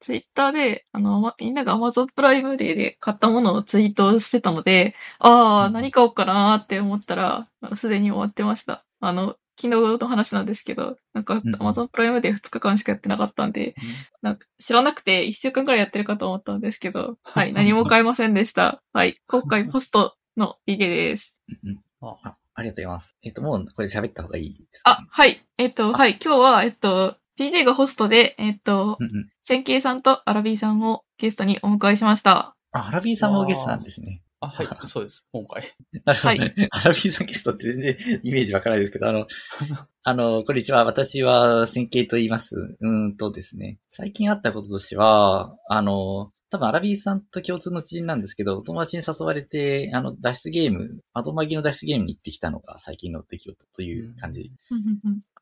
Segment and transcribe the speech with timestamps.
[0.00, 8.84] ツイッターで、あの、まみんなが Amazon プライムデーで買ったものをツイートしてたので、ああ、うん何買おうかなーって思ったら、すでに終わってました。
[9.00, 13.74] あの、昨日の話なんですけど、なんかうん Amazon プライムデー2日間しかやってなかったんで、
[14.22, 18.82] なんか知らなくて1週間くらいやってるかと思ったんですけど、 はい、何も買えませんでした。
[18.94, 21.34] はい、今回ホストの BK です。
[21.62, 23.16] うんうんああありがとうございます。
[23.22, 29.30] えっ、と、もうこれ喋った方がいいですか、あ、はい、えっと、はい、今日は、えっと、PJ がホストで、えっと、うんうん。
[29.50, 32.54] 千慶さんとアラビーさんをゲストにお迎えしました。
[32.70, 34.22] あ、アラビーさんもゲストなんですね。
[34.38, 35.26] あ、はい、そうです。
[35.32, 35.64] 今回。
[36.06, 36.68] なるほど、はね。
[36.70, 39.26] アラビーさんゲストって全然イメージわからないですけど、あの、
[40.04, 40.84] あの、こんにちは。
[40.84, 42.54] 私は、千慶と言います。
[42.54, 43.80] うーんとですね。
[43.88, 54.52] 最近あったこととしては、あの、多分アラビーさんと共通の知人なんですけど、お友達に誘われて、あの、脱出ゲーム、アドマギの脱出ゲームに行ってきたのが最近の出来事という感じ。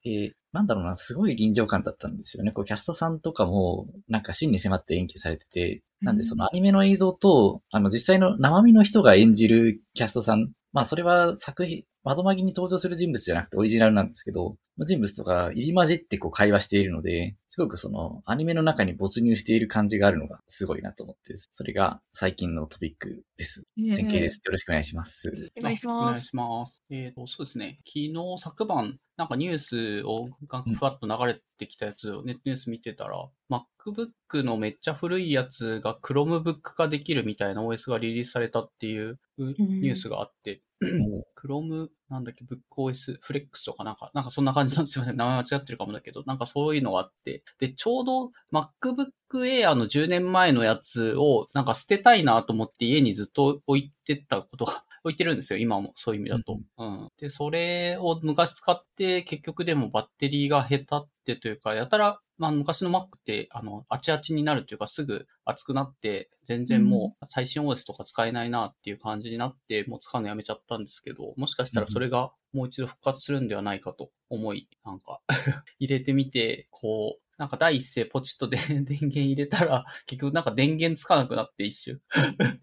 [0.05, 2.53] えーなんだろうな、すごい臨場感だったんですよね。
[2.53, 23.65] こう、キャストさんとかも、なんか真に迫って演技されてて、なんでそのアニメの映像と、あの、実際の生身の人が演じるキャストさん、まあ、それは作品、窓マギに登場する人物じゃなくてオリジナルなんですけど、人物とか入り混じってこう会話しているので、すごくそのアニメの中に没入している感じがあるのがすごいなと思って、それが最近のトピックです。
[23.77, 24.41] 前景です。
[24.43, 25.53] よろしくお願いします。
[25.59, 26.15] お願いしおます。
[26.15, 26.83] 願いします。
[26.89, 27.79] えっ、と、そうですね。
[27.85, 45.13] 昨日、昨晩、なんかニュースをがふわっと流れてきたやつをネットニュース見てたら、MacBook のめっちゃ古いやつが Chromebook 化できるみたいな OS がリリースされたっていううニュースがあって、Chrome、なんだっけ、BookOS、Flex とかなんか、なんかそんな感じ なんですよね。
[45.13, 56.61] 名前間違ってるかもだけど、なんかそういうのがあって、で、ちょうど MacBook Air の10年前のやつをなんか捨てたいなと思って家にずっと置いてたことが 置いてるんですよ、今もそういう意味だと。
[56.79, 57.09] うん。
[57.19, 75.21] で、それを昔使って、結局でもバッテリーが下手ってというか、やたら、まあ昔の Mac って、あの、あちあちになるというか、すぐ熱くなって、全然もう最新 OS とか使えないなっていう感じになって、もう使うのやめちゃったんですけど、もしかしたらそれがもう一度復活するんではないかと思い、なんか
[75.79, 82.01] 入れてみて、こう、なんか第一声ポチッとで 電源入れたら、結局なんか電源つかなくなって一瞬。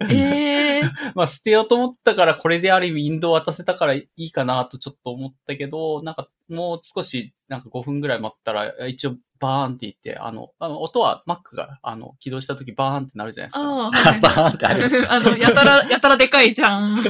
[0.09, 13.61] ええー、 まあ捨てようと思ったからこれである意味ウィンドウ渡せたからいいかなとちょっと思ったけど、なんかもう少しなんか5分ぐらい待ったら一応バーンって言って、あの、あの音は Mac があの起動した時バーンってなるじゃないですか。
[13.61, 15.05] あ はいーンってある。
[15.11, 17.03] あの、やたら、 やたらでかいじゃん。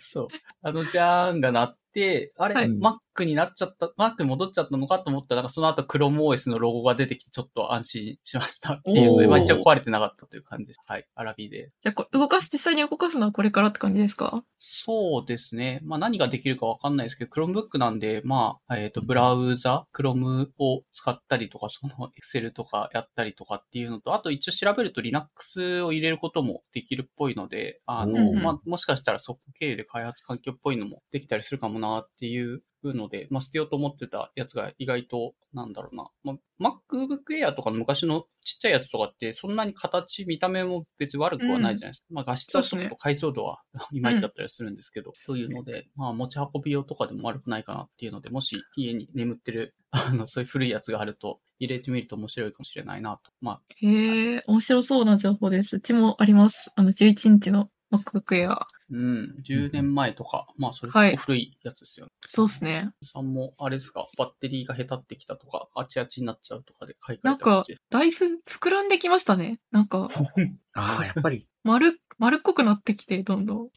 [0.00, 0.28] そう。
[0.62, 10.80] あの、じゃーんが鳴って、あれ、はい Mac になっちゃった、Mac に戻っちゃったのかと思ったら、なんかその後 ChromeOS のロゴが出てきて、ちょっと安心しましたっていうので、まあ一応壊れてなかったという感じです。
[10.86, 11.06] はい。
[11.14, 11.70] アラビで。
[11.80, 14.42] じゃあ動かす、実際に動かすのはこれからって感じですか？
[14.58, 15.80] そうですね。
[15.84, 42.06] まあ何ができるかわかんないですけど、Chromebook なんで、まあ、えっ、と、ブラウザ、Chrome を使ったりとか、その Excel とかやったりとかっていうのと、あと一応調べると Linux を入れることもできるっぽいので、あの、まあ、もしかしたらそこ経由で開発環境っぽいのもできたりするかもなっていうので、まあ、捨てようと思ってたやつが意外と、なんだろうな、まあ、MacBook Air とかの昔のちっちゃいやつとかって、そんなに形、見た目も別に悪くはないじゃないですか。
[42.10, 43.60] まあ、画質はちょっと解像度は、
[43.92, 53.32] いまいちだったりするんですけど、というので、まあ、持ち運び用とかでも悪くないかなっていうので、もし家に眠ってる、 あの、そういう古いやつがあると、入れてみると面白いかもしれないなと。
[53.40, 55.76] まあ、へえ、面白そうな情報です。
[55.76, 56.70] うちもあります。
[56.76, 58.58] あの、11インチの MacBook Air。
[58.90, 62.12] うん、10年前とか、まあ、それはい結構古いやつですよね。
[62.28, 62.90] そうですね。
[63.04, 69.60] さんも、あれですか、バッテリーが下手ってきたとか、あちあちになっちゃうとかで買い替えなんかだいぶ膨らんできましたね。
[69.70, 70.08] なんか、
[70.74, 71.46] ああ、やっぱり。
[71.64, 73.70] 丸、丸っこくなってきて、どんどん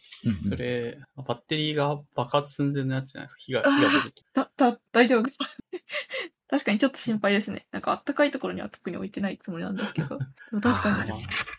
[0.50, 3.40] それ、バッテリーが爆発寸前のやつじゃないですか？
[3.42, 4.24] 火が、火が出ると。
[4.34, 5.30] だ、だ、大丈夫
[6.50, 7.66] 確かにちょっと心配ですね。
[7.72, 10.18] なんかあったかいところには特に置いてないつもりなんですけど。
[10.20, 11.12] でも確かに。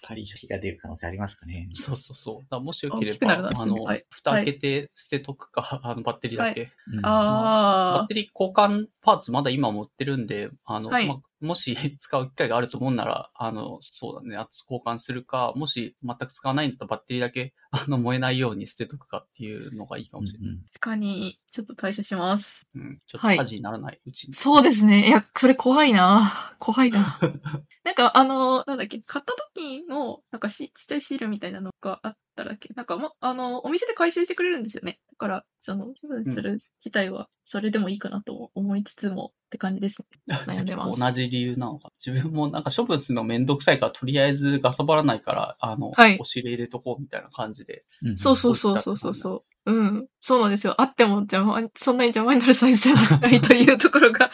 [0.03, 1.69] あーでもやっぱり火が出る可能性ありますかね。
[1.75, 2.47] そうそうそう。
[2.51, 6.73] だもしよければ、あの、はい蓋開けて捨てとくか、あの、バッテリーだけ。
[6.93, 20.48] うんバッあテリー交換パーツまだ今も売ってるんで、あの、はいまもし使う機会があると思うなら、あの、そうだね、交換するか、もし全く使わないんだったらバッテリーだけ、あの、燃えないように捨てとくかっていうのがいいかもしれない。
[20.51, 22.69] うんかに、ちょっと対処します。
[22.77, 22.98] うん。
[23.09, 24.34] ちょっとはい火事にならないうちに。
[24.34, 25.09] そうですね。
[25.09, 27.19] いや、それ怖いな怖いな
[27.84, 34.98] なんか、あの、なんだっけ、買った時の、なんかし、ちっちゃいシールみたいなのがあったらっけ、なんか、ま、あの、お店で回収してくれるんですよね。
[35.10, 40.21] だから、その、処分する自体は、それでもいいかなと思いつつも、って感じですね。
[40.47, 40.98] 悩んでます。
[40.98, 41.92] 同じ理由なのか。
[42.04, 47.84] 自分もなんか処分するのめんどくさいから、とりあえずガサばらないから、あの、はい押し入れ入れとこうみたいな感じで。
[48.03, 49.72] うんそうそうそうそうそうそう。
[49.72, 50.09] うん。
[50.21, 50.74] そうなんですよ。
[50.80, 54.30] あっても邪魔、そんなに邪魔になるサイズじゃないというところがあ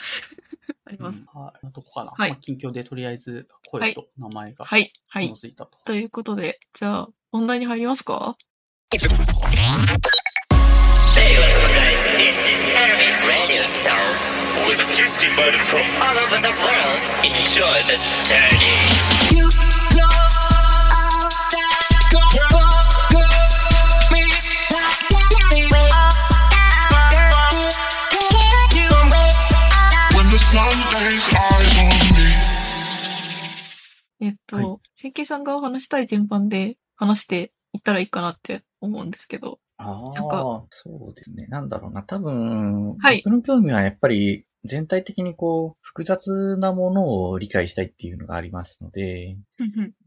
[1.00, 1.23] ます。
[1.35, 1.67] うんはい。
[1.73, 2.12] どこかな。
[2.17, 4.93] はいまあ、近況でとりあえず声と名前がはい。
[5.09, 5.79] はいたと。
[5.85, 8.37] ということで、じゃあ、本題に入りますか？
[34.21, 39.61] えっと、はいさんが話したい順番で話していったらいいかなって思うんですけど。
[39.77, 41.47] あなんかあ、そうですね。
[41.49, 42.03] なんだろうな。
[42.03, 49.37] 多分、はい僕の興味はやっぱり全体的にこう、複雑なものを理解したいっていうのがありますので、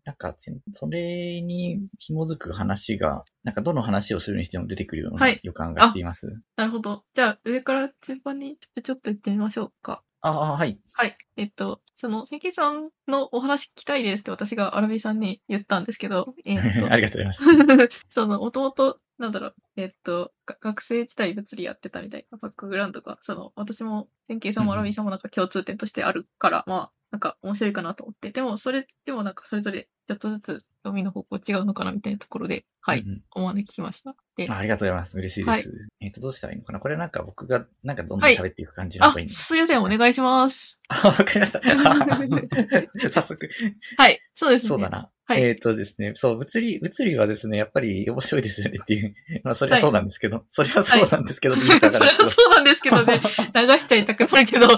[0.06, 0.36] なんか、
[0.74, 6.28] それに紐づく話が、なんかどの話をするにしても出てくるようはない予感がしています。
[6.56, 7.04] なるほど。
[7.14, 10.04] じゃあ、上から順番にちょっとちょっと言ってみましょうか。
[10.22, 10.80] ああ、はい。
[10.94, 11.18] はい。
[11.36, 18.00] えっと、その、千慶さんのお話聞きたいですって私がアラビさんに言ったんですけど、えっと あ、りがとうございます。
[18.10, 34.16] その、もともと、なんだろう、えっと、が学生時代物理やってたみたいなバックグラウンドが、その、私も、千慶さんもアラビさんもなんか共通点としてあるから、まあ、なんか面白いかなと思って、でも、それでもなんかそれぞれちょっとずつ読みの方向違うのかなみたいなところで、はい、うんうんお招きしました。
[34.46, 35.18] で、あありがとうございます。
[35.18, 35.70] 嬉しいです。
[35.70, 36.80] はいえっ、と、どうしたらいいのかな？
[36.80, 40.80] これなんか僕が、なんかどんどん喋っていく感じの方あがいい、のすいません、お願いします。
[40.90, 41.62] あ、わかりました。
[43.12, 43.50] 早速。
[43.98, 44.68] はい、そうですね。
[44.70, 45.10] そうだな。
[45.26, 49.16] はいえっ、とですね、そう、物理、物理はですね、やっぱり面白いですよねっていう。
[49.46, 53.22] まあ、それはそうなんですけど、それはそうなんですけど、って言ったそれはそうなんですけどね、
[53.54, 54.78] 流しちゃいたくなるけど、どう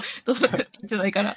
[0.82, 1.36] いんじゃないかな。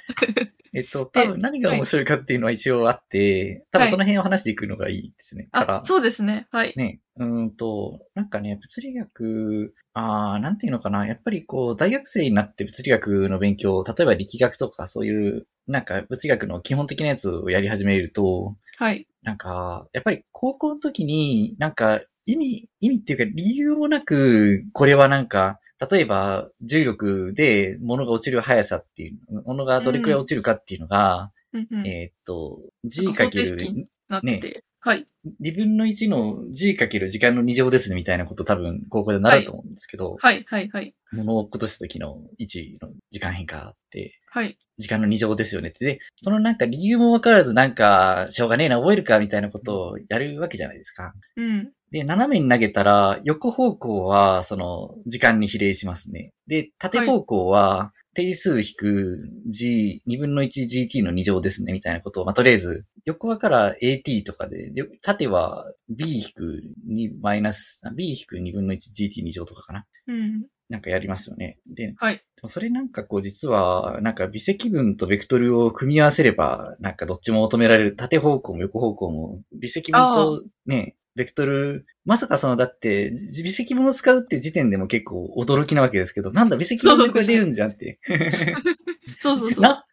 [0.72, 5.48] えっと、多分何が面白いかっていうのは一応あって、多分その辺を話していくのがいいですね。
[5.50, 6.46] あ、、そうですね。
[6.52, 6.74] はい。
[6.76, 19.06] ね、うーんと、なんかね、物理学、あーなんていうのかな、やっぱりこう、大学生になって物理学の勉強、例えば力学とかそういう、なんか物理学の基本的なやつをやり始めると、はい。
[19.22, 25.58] なんか、やっぱり高校の時に、なんか、意味、意味っていうか理由もなく、これはなんか、
[25.90, 34.64] 例えば、重力で物が落ちる速さっていう、物がどれくらい落ちるかっていうのが、うんうんえーっと、な g んか方程式るなってて。
[34.80, 35.06] はい。
[35.42, 40.94] 2分の1の g かける時間の2乗ですねみたいなこと多分高校で習うと思うんですけど、はい、はい、はい。
[41.12, 44.58] 物を落っことした時の位置の時間変化って、はい。
[44.78, 45.84] 時間の2乗ですよねって。
[45.84, 51.12] で、そのなんか理由もわからずなんか、しょうがねえな、覚えるかみたいなことをやるわけじゃないですか。
[51.36, 51.72] うん。
[51.90, 56.32] で、斜めに投げたら、横方向は、その、時間に比例しますね。
[56.46, 69.86] で、縦方向は、定数引く g、2分の 1gt の2乗ですね、みたいなことを、まあ、とりあえず、横はから at とかで、よ縦は b 引く2マイナス、あ b 引く2分の 1gt2 乗とかかな。
[70.08, 70.46] うん。
[70.68, 71.58] なんかやりますよね。
[71.66, 72.22] で、はい。
[72.44, 87.98] それなんかこう実は、なんか微積分とベクトルを組み合わせれば、なんかどっちも求められる、縦方向も横方向も、微積分とね、ベクトル、まさかそのだって、じ微積分を使うって時点でも結構驚きなわけですけど、なんだ微積分でこれ出るんじゃんって。
[89.20, 89.62] そうそうそう。
[89.64, 89.84] な、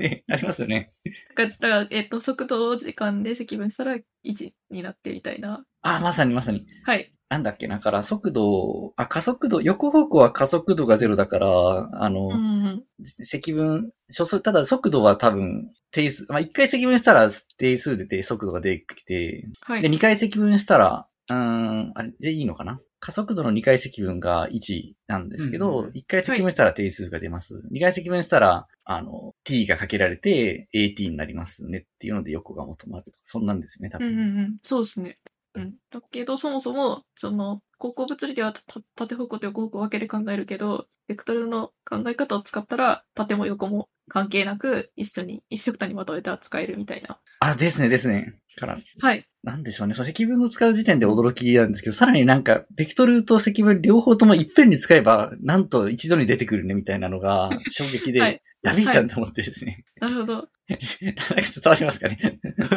[0.00, 0.92] ね、ありますよね。
[1.36, 5.64] だから、えっと、速度を時間で積分したら1になってみたいな。
[5.82, 6.66] あ、まさにまさに。
[6.84, 7.12] はい。
[7.28, 12.84] なんだっけな、だから速度、あ、加速度、横方向は加速度がゼロだから、あの、うんうん。
[13.04, 19.88] 積分、初速、ただ速度は多分、定数、まあ、一回積分したら定数でて速度が出てきて、で、はい。
[19.88, 27.62] 二回積分したら、うーん、あれでいいのかな加速度の二回積分が1なんですけうんうんど、一、回積分したら定数が出ます。
[27.70, 33.06] 二、回積分したら、あの、t がかけられて at になりますねっていうので横が求まる。
[33.24, 34.16] そんなんですよね、多うんう分。
[34.16, 34.56] んうん。
[34.62, 35.18] そうですね。
[35.54, 35.74] うん。
[35.90, 38.62] だけど、そもそも、その、高校物理ではた
[38.94, 47.18] 縦方向と横方向分けて考えるけど、ベクトルの考え方を使ったら、縦も横も関係なく、一緒に、一緒くたにまとめて扱えるみたいな。
[47.40, 48.34] あ、ですね、ですね。
[48.56, 49.26] から、はい。
[49.42, 49.94] なんでしょうね。
[49.94, 59.84] そう、積分を使う時点で驚きなんですけど、さらになんか、ベクトルと積分両方ともいっぺんに使えば、なんと一度に出てくるね、みたいなのが、衝撃で、はいやべえじゃんと思ってですね。
[60.00, 60.34] なるほど。
[60.34, 62.18] なんか伝わりますかね。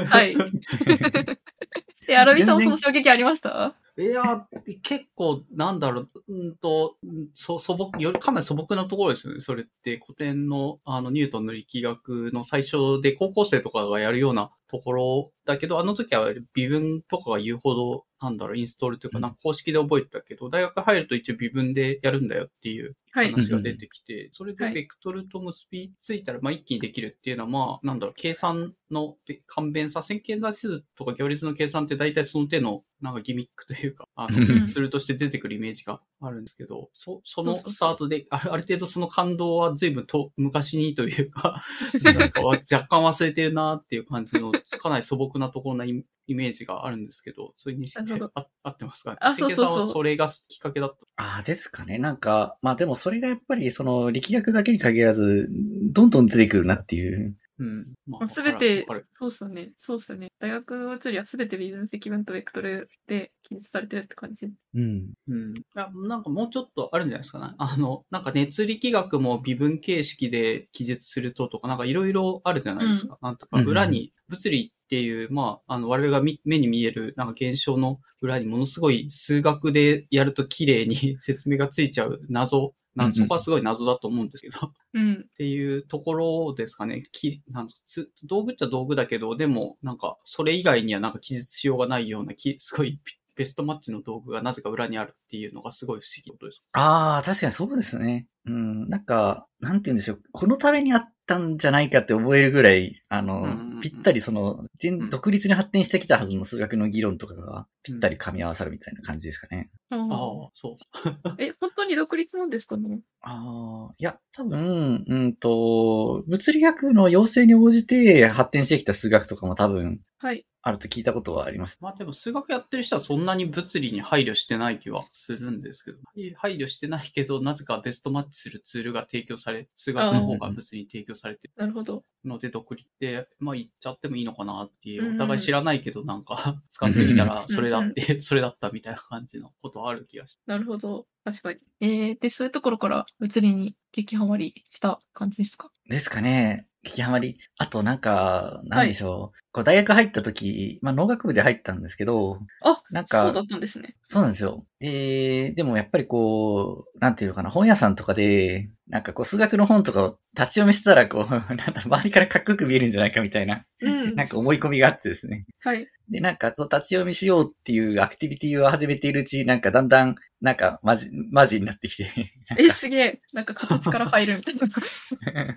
[0.07, 0.33] はい。
[2.07, 3.75] で、アラビさんもその衝撃ありました？
[3.95, 4.47] いや、
[4.81, 6.97] 結構、なんだろう、うんと、
[7.35, 9.39] そ素朴、よりかなり素朴なところですよね。
[9.41, 22.95] それって古典の、あの、ニュートンの力学の最初で高校生とかがやるようなところだけど、あの時は微分とかが言うほど、なんだろう、インストールというか、なんか公式で覚えてたけど、大学入ると一応微分でやるんだよっていう。
[23.13, 24.73] 話が出てきて、それはい。
[24.73, 29.15] でベクトルと結びついたら、まあ一気にできるっていうのは、まあ、なんだろう、計算の
[29.45, 34.35] 簡便さ、線形代数とか行列の計算って大体その手の、なんかギミックというか、あうん。
[34.35, 41.63] の、ツールとして出てくるイメージがあるんですけど、 そ、そのスタートで、あるある程度その感動は随分と昔にというか、
[42.03, 49.17] なんかわ若干忘れてるなっていう感じの、かなり素朴なところなイイメージがあるんですけど、そういう認識なるほどあ合ってますかね？
[49.21, 51.23] あそうそうそう関根さんはそれがきっかけだった？
[51.23, 51.97] ああ、ですかね。
[51.97, 55.49] なんか、まあでもそれがやっぱりその力学だけに限らず、
[55.91, 57.35] どんどん出てくるなっていう。
[57.59, 57.93] うん。
[58.07, 58.85] ますべて
[59.19, 59.73] そうっすよね。
[59.77, 60.29] そうっすよね。
[60.39, 64.47] 大学の物理はすべて微分積分とベクトルで記述されてるって感じ。
[64.73, 65.13] うん。
[65.27, 65.57] うん。
[65.57, 67.53] いや、なんかもうちょっとあるんじゃないですかね。
[67.59, 73.19] あの、なんか熱力学も微分形式で記述するととか、なんかいろいろあるじゃないですか。
[73.21, 82.75] なんとかうんうん裏に、物理っていう、まあ、あの、我々が見目に見える、なんか現象の裏にものすごい数学でやると綺麗に説明がついちゃう謎、
[83.13, 84.71] そこはすごい謎だと思うんですけど。
[84.93, 85.13] うん。
[85.13, 87.01] っていうところですかね。
[87.11, 96.63] きなんつ道具っちゃ道具だけど、でも、なんか、それ以外にはなんか記述しようがないような、きすごいピベストマッチの道具がなぜか裏にあるっていうのがすごい不思議なことです。
[96.73, 98.27] ああ、確かにそうですね。
[98.45, 98.89] うん。
[98.89, 100.21] なんか、なんて言うんでしょう。
[100.31, 104.65] このためにあったんじゃないかって思えるぐらい、あの、ぴったりその、
[105.09, 109.69] 独立に発展してきたはずの数学の議論とかがぴったり噛み合わさるみたいな感じですかね。
[109.89, 110.77] ああそう。
[111.39, 113.01] え、本当に独立なんですかね？
[113.21, 120.45] ああ、いや、多分、うんと、物理学の要請に応じて発展してきた数学とかも多分はい。
[120.65, 121.77] あると聞いたことはあります。
[121.81, 125.97] まあでも数学やってる人はそんなに物理に配慮してない気はするんですけど、
[126.37, 132.03] 配慮してないけど、なぜかベストマッチするツールが提供され、数学の方が物理に提供されてるなるほど。
[132.25, 140.41] ので、独立って、まあ言っちゃってもいいのかなっていうう、んお互い知らないけどなんか 使ってみたらそれだうんって、それだったみたいな感じのことはある気がして。
[140.45, 141.07] なるほど。
[141.23, 141.59] 確かに。
[141.79, 145.71] えー、で、そういうところから物理に激ハマりした感じですか？
[145.89, 146.67] ですかね。
[146.83, 147.39] 激ハマり。
[147.57, 149.43] あとなんか、なんでしょう。
[149.53, 153.95] こう大学入った時、まあ農学部で入ったんですけど、あ、なんかそうだったんですね。
[154.07, 154.63] そうなんですよ。
[154.79, 164.15] で、でもやっぱりこう、なんていうのかな、本屋さんとかで、なんかこう数学の本とかを立ち読みしてたら、こう、 なんだ、周りからかっこよく見えるんじゃないかみたいな、うん。
[164.15, 165.45] なんか思い込みがあってですね。
[165.59, 165.87] はい。
[166.09, 172.05] で、なんか、立ち読みしようっていうアクティビティを始めているうち、なんかだんだん、なんか、マジ、マジになってきて。
[172.59, 173.21] え、すげえ。
[173.31, 174.61] なんか形から入るみたいな。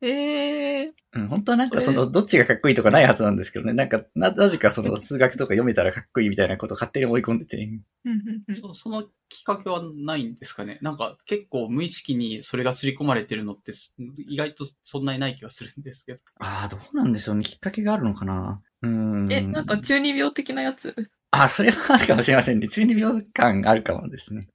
[0.00, 3.74] ええうん、本当はなんかその、どっちがかっこいいとかないはずなんですけどね。
[3.74, 7.56] なんか、な、なぜかその数学とか読めたらかっこいいみたいなことを勝手に思い込んでて。
[7.56, 13.94] うんうんうんそそのきっかけはないんですかねなんか結構無意識にそれが刷り込まれてるのってす
[14.28, 16.20] 意外とそんなにない気がするんですけど。
[16.38, 17.42] ああ、どうなんでしょうね。
[17.42, 18.62] きっかけがあるのかな。
[18.84, 18.90] うー
[19.26, 19.32] ん。
[19.32, 20.94] え、なんか中二病的なやつ？
[21.30, 22.68] あ、それはあるかもしれませんね。
[22.68, 24.48] 中二病感あるかもですね。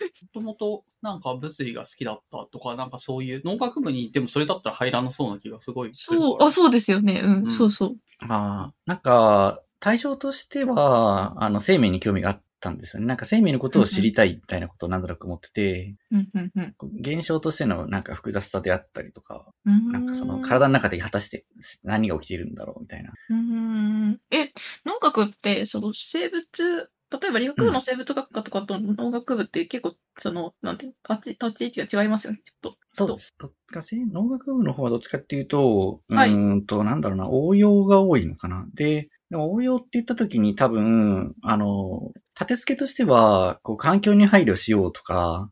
[0.00, 6.30] もともとなんか物理が好きだったとか、なんかそういう農学部にでもそれだったら入らなそうな気がすごいするから。
[6.30, 7.20] そう、あ、そうですよね。
[7.20, 7.96] うん、うんそうそう。
[8.20, 13.06] まあ、なんか、対象としては、あの、生命に興味があったんですよね。
[13.06, 19.92] なんか生命のことを知りたいみたいなことをなんとなく思ってて、うんうんうん現象としてのなんか複雑さであったりとか、うーん。
[19.92, 21.44] なんかその体の中で果たして
[21.82, 23.12] 何が起きているんだろうみたいな。
[23.30, 24.20] うーん。
[24.30, 24.50] え、
[24.86, 32.76] 農学って、その生物、例えば理学部の生物学科とかと農学部って結構、その、なんていうの立ち、立ち位置が違いますよね、ちょっと。
[32.92, 33.34] そうです。
[33.38, 38.66] どっちかせ農学部の方はどっちかっていうと、うはいーんと、なんだろうな、応用が多いのかな。
[38.74, 45.50] で、でも応用って言った時に多分、あの、立て付けとしては、こう、環境に配慮しようとか、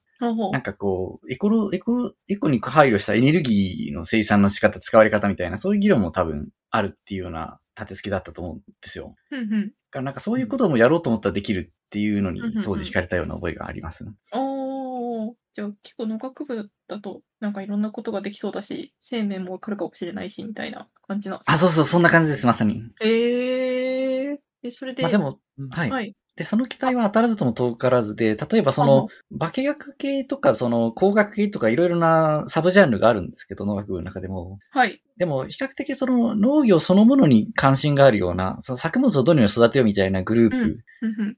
[0.53, 9.17] なんかこう、エコロ、エコ、エコに配慮したエネルギーの生産の仕方、使われ方みたいな、そういう議論も多分あるっていうような立て付けだったと思うんですよ。
[9.31, 9.69] うんうん。
[9.69, 14.13] だからなんかそういうこともやろうと思ったらできるっていうのに当時惹かれたような覚えがありますね。
[14.33, 15.35] おー。
[15.55, 22.83] じゃあ結構農学部だと、なんかいろんなことができそうだし、生命もわかるかもしれないし、みたいな感じなんですあ、そうそう、そんな感じです、まさに。
[23.01, 24.37] へえー。
[24.63, 25.91] え、それで、まあでも、うんはい。
[25.91, 26.17] はい。
[26.37, 29.09] で、その期待は当たらずとも遠からずで、例えばその、
[29.39, 34.59] 化学系とか、その工学系とかいろいろなサブジャンルがあるんですけど、農学部の中でも。
[34.71, 35.03] はい。
[35.19, 40.79] でも、比較的その農業そのものに関心があるような、その作物をどのように育てようみたいなグループ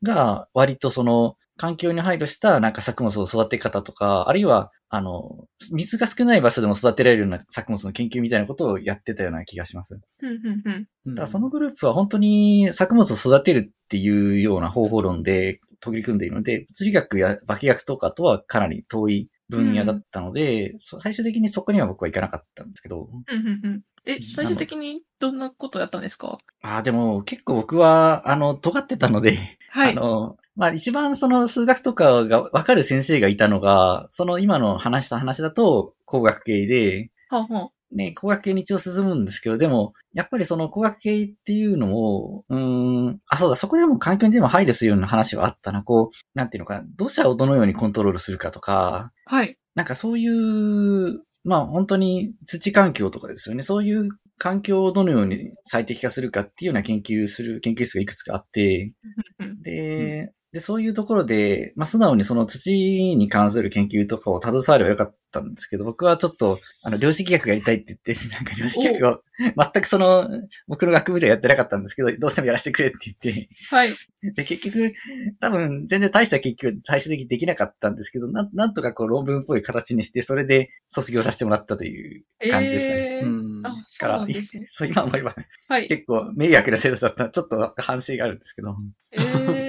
[0.05, 9.99] が、割とその、環境に配慮したなんか作物を育て方とか、あるいは、あの、水が少ない場所でも育てられるような作物の研究みたいなことをやってたような気がします。
[10.23, 10.89] うんうんうん。
[11.07, 26.39] うんだからそのグループは本当に作物を育てるっていうような方法論で取り組んでいるので、物理学や化学とかとはかなり遠い分野だったので、そ最終的にそこには僕は行かなかったんですけど、うんうんうんえ、最終的にどんなことやったんですか？
[26.63, 29.39] ああ、でも結構僕は、あの、尖ってたので、
[29.71, 29.93] はい。
[29.93, 37.71] あの、まあ一番その数学とかがわかる先生がいたのが、その今の話した話だと工学系で、はんはん。
[37.97, 45.83] ね、工学系に一応進むんですけど、でも、やっぱりその工学系っていうのを、うーん、あ、そうだ、そこでも環境にでも配慮するような話はあったな。
[45.83, 49.57] こう、なんていうのかな、土砂をどのようにコントロールするかとか、はい。
[49.77, 53.63] なんかそういう、まあ本当に土環境とかですよね。
[53.63, 54.09] そういう
[54.39, 58.93] 環境をどのように最適化するかっていうような研究する研究室がいくつかあって、
[59.39, 59.63] うん。
[59.63, 70.31] で、で、そういうところで、まあ、素直にその土に関する研究とかを携わればよかったんですけど、僕はちょっと、あの、量子力学やりたいって言って、 なんか量子力学を、全くその、
[70.69, 73.97] 僕の学部ではやってなかったんですけど、どうしてもやらせてくれって言って、はい。
[74.23, 74.95] で、結局、
[75.41, 83.19] 多分、全然大した研究は最終的にできなかったんですけど、なんなんとかこう論文っぽい形にして、それで卒業させてもらったという感じでしたね。
[83.21, 83.67] えーうん。
[83.67, 84.69] あ、そうからなんですね。
[84.71, 85.35] そう、今思えば、
[85.69, 85.89] はい。
[85.89, 88.77] 結構迷惑な生徒だったら、ちょっと反省があるんですけど。
[89.11, 89.64] えー、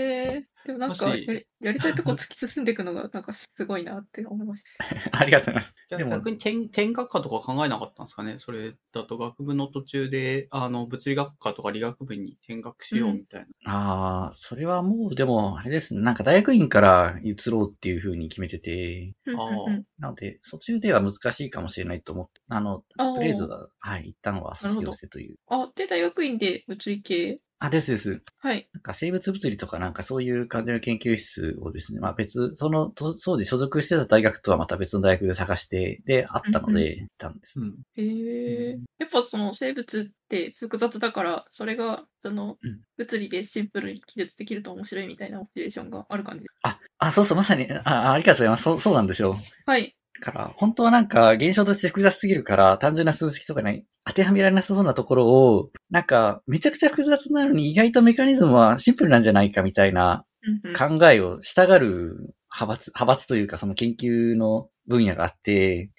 [0.65, 4.63] でもなんかやり、やりたいとこ突き進んでいくのが、なんかすごいなって思いまし
[5.11, 5.73] ありがとうございます。
[5.89, 8.39] でも逆に転転学科とか考えなかったんですかね？
[8.39, 13.71] それだと学部の途中で、あの、物理学科とか理学部に転学しようみたいな。
[13.71, 16.01] ああ、それはもう、でも、あれですね。
[16.01, 19.31] なんか大学院から移ろうっていう風に決めてて、た。
[19.31, 22.83] うんあーうんうんなので、途中では難しいかもしれないと思って、あの、
[23.15, 25.37] とりあえずは、はい、一旦は卒業してという。
[25.47, 27.39] あ、で、大学院で物理系？
[27.59, 28.21] あ、ですです。
[28.39, 28.67] はい。
[28.73, 37.59] なんか生物物理とかなんかそういう感じの研究室をですね、まあ別、その、と当時所属してた大学とはまた別の大学で探して、で、あったので、行ったんです。
[37.59, 37.77] うん。
[37.95, 38.77] へえ。
[38.99, 46.45] やっぱその生物って複雑だから、それが、そのうん、物理でシンプルに記述できると面白いみたいなモチベーションがある感じ。
[46.63, 48.63] あ、あ、そうそう、まさに、あ、ありがとうございます。
[48.63, 49.39] そう、そうなんですよ。
[49.65, 49.95] はい。
[50.21, 60.25] だから、本当はなんか、現象として複雑すぎるから、単純な数式とかね、当てはめられなさそうなところを、なんか、めちゃくちゃ複雑なのに意外とメカニズムはシンプルなんじゃないかみたいな
[60.77, 65.89] 考えをしたがる派閥、派閥というかその研究の分野があって、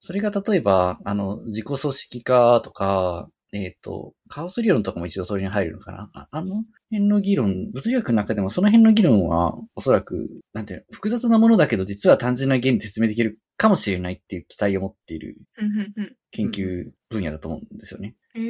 [0.00, 6.10] それが例えば、あの、自己組織化とか、えっ、と、カオス理論とかも一応それに入るのかな？
[6.14, 18.14] ああの辺の議論、物理学の中でもその辺の議論は、おそらく、なんていうの、複雑なものだけど実は単純な原理で説明できるかもしれないっていう期待を持っているうんうんうん研究分野だと思うんですよね。
[18.34, 18.40] へ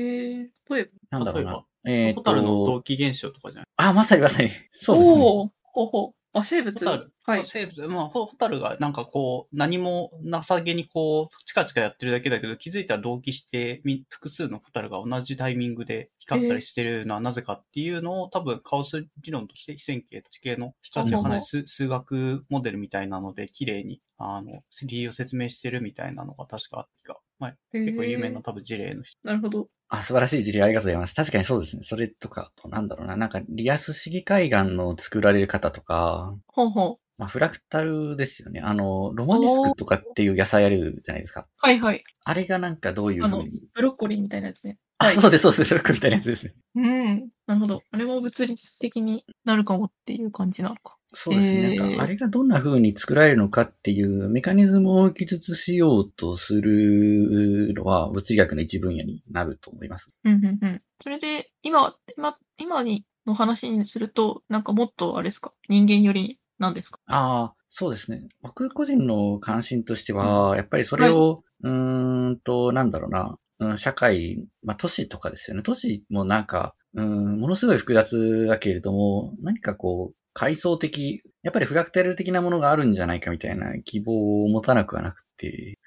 [0.43, 0.51] え。
[0.71, 1.19] 例えば。
[1.19, 1.51] なんだろうな
[1.85, 2.09] 例えば。
[2.09, 3.67] えっ、ホタルの同と、期現象とかじゃない？
[3.77, 4.51] あ、まさにまさに。
[4.73, 5.17] そうですね。
[5.17, 6.20] ほうほう。
[6.33, 6.87] あ、生物？
[7.25, 7.45] はい。
[7.45, 29.19] 生物、まあ、ホホタルがなんかこう、何もなさげにこう、チカチカやってるだけだけど、気づいたら同期して、み複数のホタルが同じタイミングで光ったりしてるのはなぜかっていうのを、多分カオス理論と非線形と地形の人たちがかなり数数学モデルみたいなので、綺麗に、あの、理由を説明してるみたいなのが確かあった気が、まあ、結構有名な多分事例の人。
[29.25, 29.69] なるほど。
[29.89, 31.15] あ、素晴らしい事例ありがとうございます。
[31.15, 31.83] 確かにそうですね。
[31.83, 33.17] それとか、なんだろうな。
[33.17, 36.97] なんか、リアス式海岸の作られる方とか、ほうほう。
[37.19, 38.61] まあ、フラクタルですよね。
[38.61, 41.49] あの、ロマネスクとかっていう野菜あるじゃないですか。
[41.57, 42.05] はいはい。
[42.25, 43.63] あれがなんかどういうふうに。
[43.75, 44.79] ブロッコリーみたいなやつね。
[44.99, 45.65] あ、はいそうです、そうです。
[45.65, 46.55] ショックみたいなやつですね。
[46.77, 47.29] うん。
[47.47, 47.83] なるほど。
[47.91, 50.97] あれも物理的になるかもっていう感じなのか。
[51.13, 51.75] そうですね。
[51.75, 60.11] えーなんか、あれがどんな風に作られるのかっていうメカニズムを記述しようとするのは物理学の一分野になると思います。
[60.25, 60.83] うんうんうん。
[61.03, 65.53] それで、今、今、今にの話にすると、なんかもっとあれですか？
[65.69, 66.99] 人間よりなんですか？
[67.07, 68.29] ああ、そうですね。
[68.43, 75.63] 僕個人の関心としては、やっぱりそれを、うーんと、なんだろうな、うん、社会、まあ都市とかですよね。
[75.63, 85.79] 都市もなんか、うん、ものすごい複雑だけれども、何かこう、階層的、やっぱりフラクタル的なものがあるんじゃないかみたいな希望を持たなくはなくて。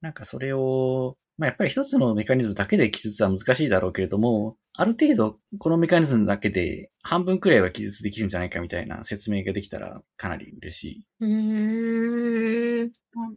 [0.00, 10.84] なんかそれを、まあやっぱり一つのメカニズムだけで記述は難しいだろうけれども、ある程度このメカニズムだけで半分くらいは記述できるんじゃないかみたいな説明ができたらかなり嬉し
[11.20, 11.24] い。
[11.24, 12.90] へー。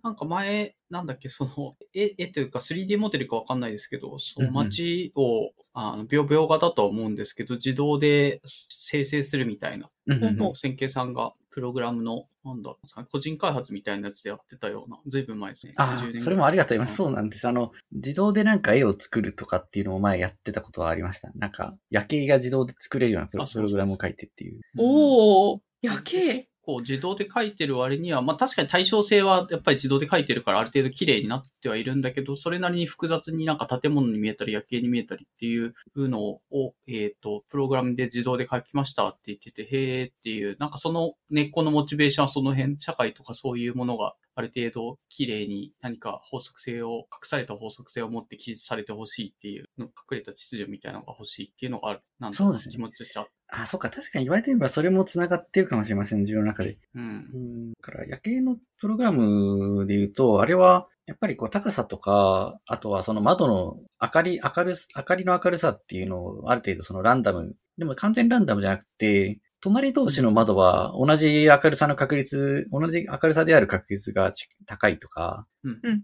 [0.03, 12.75] なんか前、なんだっけ、その、絵、絵というか 3D モデルかわかんないですけど、その街を、あの、描描画だとは思うんですけど、自動で生成するみたいな、うんうんうんほう線形さんがプログラムの、なんだ、
[13.11, 15.73] 個人開発みたいなやつでやってたような、ずいぶん前ですね。
[15.77, 16.91] あ10年あ、それもありがとうございます。
[16.91, 17.47] うんそうなんです。
[17.47, 21.31] あの、自動でなんか絵を作るとかっていうのも前やってたことはありました。
[21.35, 24.61] なんか、夜景が自動で作れるようなプログラムを書いてっていう。
[24.77, 25.59] おー。
[25.81, 26.48] 夜景。
[26.69, 36.41] こう自動で書いてる割には、まあ確かに対称性はやっぱり自動で書いてるからある程度綺麗になってはいるんだけど、それなりに複雑になんか建物に見えたり夜景に見えたりっていうのを、
[36.87, 52.01] えっ、と、プログラムで自動で書きましたって言ってて、へーっていう、なんかその根っこのモチベーションはその辺、社会とかそういうものがある程度綺麗に何か法則性を、隠された法則性を持って記述されてほしいっていうの、隠れた秩序みたいなのが欲しいっていうのがある。
[52.19, 53.27] なんそうですね気持ちとしてあ。
[53.49, 56.77] あ、そっか、確かに言われてみればそれも繋がってるかもしれません、自分の中で。
[56.95, 57.37] うんう。
[57.37, 57.71] ん。
[57.73, 75.45] だから、夜景のプログラムで言うと、あれは、やっぱりこう高さとか、あとはその窓の明かり、明るす、明かりの明るさっていうのをある程度そのランダム、でも完全ランダムじゃなくて、隣同士の窓は同じ明るさの確率、同じ明るさである確率がち高いとか、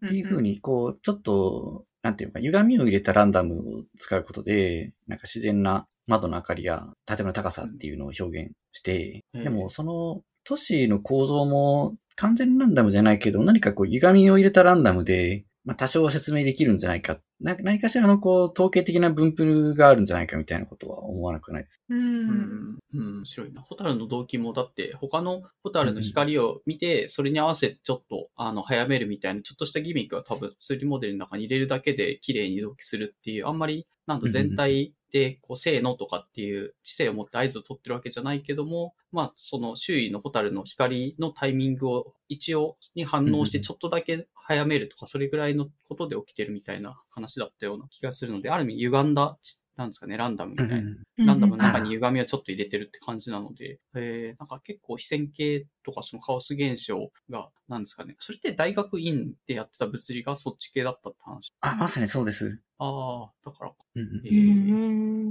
[0.06, 17.20] っていう風に、こう、ちょっと、なんていうか、歪みを入れたランダムを使うことで、なんか自然な窓の明かりや建物の高さっていうのを表現して、うんでもその都市の構造も完全ランダムじゃないけど、何かこう歪みを入れたランダムで、まあ多少説明できるんじゃないか。
[17.46, 21.80] な何かしらのこう統計的な分布があるんじゃないかみたいなことは思わなくないです。
[21.88, 21.98] うん。
[21.98, 22.18] ううん。
[22.18, 23.62] ん、うん、面白いな。
[23.62, 50.96] ホタルの動機も、だって、他のホタルの光を見て、それに合わせてちょっと、あの、早めるみたいな、ちょっとしたギミックは多分、3モデルの中に入れるだけで綺麗に同期するっていう、あんまり、なんだ、うん全体で、こう、せーのとかっていう知性を持って合図を取ってるわけじゃないけども、まあ、その周囲のホタルの光のタイミングを一応に反応してうんちょっとだけ早めるとか、それぐらいのことで起きてるみたいな話だったような気がするので、ある意味歪んだち、なんですかね、ランダムみたいな。
[51.18, 58.16] ランダムの中に歪みをちょっと入れてるって感じなので、えー、なんか結構非線形とかそのカオス現象が、なんですかね。
[58.20, 61.52] それって大学院でやってた物理がそっち系だったって話？
[61.60, 62.62] あ、まさにそうです。
[62.78, 64.54] ああ、だから、うんうんえうー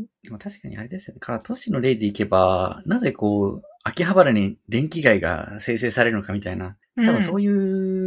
[0.00, 0.02] ん。
[0.22, 1.20] でも確かにあれですよね。
[1.20, 7.54] から都市の例でいけば、なぜこう、秋葉原に電気街が生成されるのかみたいな、多分そういう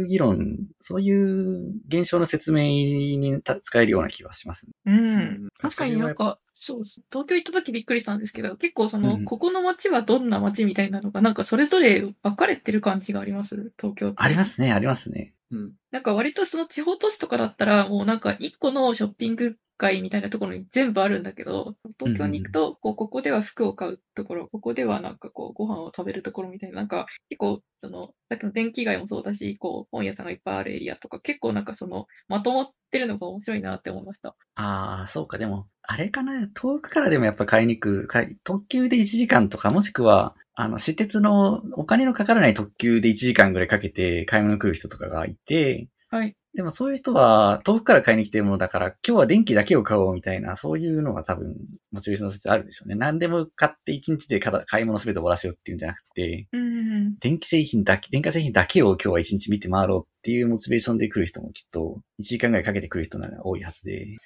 [0.08, 4.72] 議論、そういう現象の説明にた使えるような気がします、ね。
[4.86, 4.90] う。
[4.90, 6.84] うんん確かになんか、そう。
[6.84, 13.72] 東京行った時びっくりしたんですけど、結構その、うんここの街はどんな街みたいなのが、なんかそれぞれ分かれてる感じがあります？
[13.78, 14.12] 東京。
[14.16, 15.34] ありますね、ありますね。
[15.50, 15.72] うん。
[15.92, 34.34] なんか割とその地方都市とかだったら、もうなんか一個のショッピング街みたいなところに全部あるんだけど、東京に行くと、こう、ここでは服を買うところ、ここではなんかこう、ご飯を食べるところみたいな、なんか結構、その、さっきの電気街もそうだし、こう、本屋さんがいっぱいあるエリアとか、結構なんかその、まとまってるのが面白いなって思いました。
[34.56, 38.08] ああ、そうか、でも、あれかな、遠くからでもやっぱ買いに来る、
[38.44, 46.34] 特急で1時間とか、もしくは、あの、私鉄のお金のかからない特急で1時間ぐらいかけて買い物来る人とかがいて、はい。
[46.54, 51.54] でもそういう人は遠くから買いに来てるものだから、今日は電気だけを買おうみたいな、そういうのが多分、
[51.92, 52.94] モチベーションの説あるでしょうね。
[52.94, 57.16] 何でも買って1日で買い物すべて終わらせようっていうんじゃなくて、うん。
[57.18, 64.16] 電気製品だけ、電化製品だけを今日は1日見て回ろうっていうモチベーションで来る人もきっと、1時間ぐらいかけて来る人が多いはずで。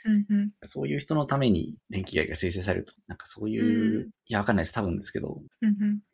[0.65, 4.73] そういう人のために電気街が生成されると、なんかそういう、うんいや、わかんないです。
[4.73, 5.39] 多分ですけど。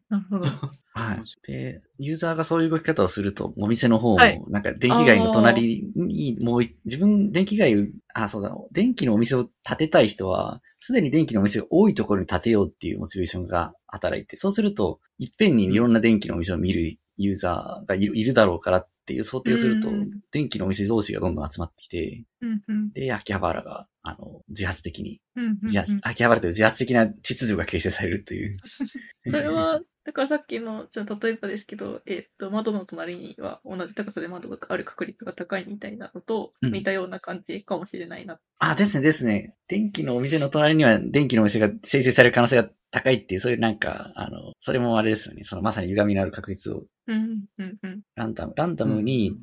[0.09, 0.47] なるほど。
[0.95, 1.23] はい。
[1.47, 22.63] で、ユーザーがそういう動き方をすると、お店の方もはい、なんか電気街の隣に、もうい、自分、電気街、あ、そうだ、電気のお店を建てたい人は、すでに電気のお店が多いところに建てようっていうモチベーションが働いて、そうすると、いっぺんにいろんな電気のお店を見るユーザーがいるいるだろうからっていう想定をするとうん、電気のお店同士がどんどん集まってきて、うん。
[22.69, 22.93] うん。
[22.93, 25.59] で、秋葉原が、あの、自発的にうん。
[25.63, 28.57] 自発、秋葉原という自発的な秩序が形成されるという。
[29.25, 38.41] それは、だからさっきの、じゃあ例えばですけど、えっと、窓の隣には同じ高さで窓がある確率が高いみたいなのとうん似たような感じかもしれないな。
[38.59, 39.55] あ、ですね、ですね。
[39.69, 45.45] 電気のお店の隣には電気のお店が生成される可能性が高いっていう、そういうなんか、あの、それもあれですよね。
[45.45, 48.01] そのまさに歪みのある確率をうん、うん、うん。
[48.15, 49.37] ランダム、ランダムに、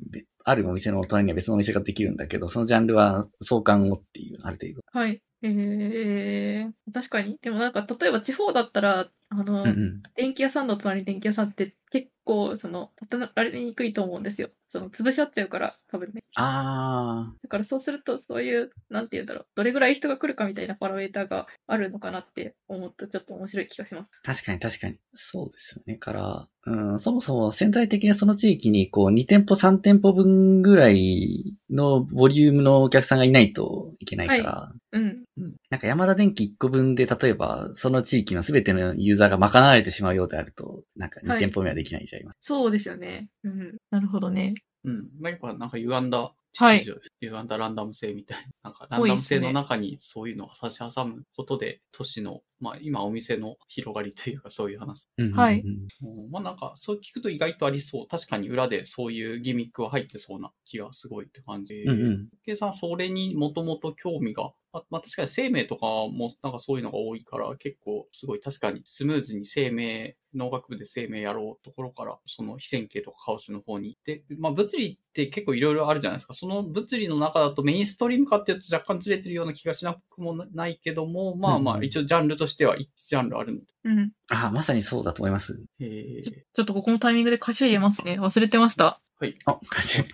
[0.44, 4.80] あるお店の隣には別のお店ができるんだけど、そのジャンルは相関をっていう、ある程度。
[4.98, 5.20] はい。
[5.42, 7.38] えー、確かに。
[7.42, 10.02] でもなんか、例えば地方だったら、あの、うんうん。
[10.14, 14.50] 電気屋さんの隣に電気屋さんって結構、その、建てられにくいと思うんですよ。
[14.70, 16.22] その、潰し合っちゃうから、多分ね。
[16.36, 24.08] あだからそうすると、そういう、なんて言うんだろう、どれぐらい人が来るかみたいなパラメーターがあるのかなって思うと、ちょっと面白い気がします。
[24.24, 24.98] ー、確かに確かに。
[25.12, 25.96] そうですよね。
[25.96, 35.24] から、うん、そもそも潜在的にその地域に、こう、2店舗3店舗分ぐらいのボリュームのお客さんがいないといけないから、うん。
[35.70, 42.38] なんか山田電機1個分で、例えば、その地域の全てのユーザーが賄われてしまうようであると、なんか2はい店舗目はできないじゃいます。
[42.40, 43.28] そうですよね。
[43.44, 43.76] うん。
[43.90, 44.54] なるほどね。
[44.82, 45.10] うん。
[45.20, 46.86] まあ、やっぱなんか歪んだはい
[47.20, 48.70] 歪んだランダム性みたいな。
[48.70, 55.08] なんかランダム性の中にそういうのを差し挟むことで、都市の、まあ今お店の広がりというかそういう話。
[55.34, 58.06] はいうんまあなんかそう聞くと意外とありそう。
[58.08, 61.74] 確かに裏でそういうギミックは入ってそうな気がすごいって感じ。
[61.74, 62.28] うんうん。
[62.44, 76.34] 計さん、それにもともと興味があまあ確かに生命とかもなんかそういうのが多いから結構すごい確かにスムーズに生命、農学部で生命やろうところからその非線形とかカオスの方に行って、まあ物理って結構いろいろあるじゃないですか。
[76.34, 83.66] その物理の中だとメインストリームかっていうと若干ずれてるような気がしなくもないけども、まあまあうん一応ジャンルとしては一ジャンルあるので。
[83.84, 84.12] うん。
[84.28, 85.64] あ、まさにそうだと思います。
[85.80, 88.18] えーちょっとここのタイミングで歌詞入れますね。
[88.20, 89.00] 忘れてました。
[89.46, 90.04] あ、感じ。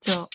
[0.00, 0.28] じゃあ、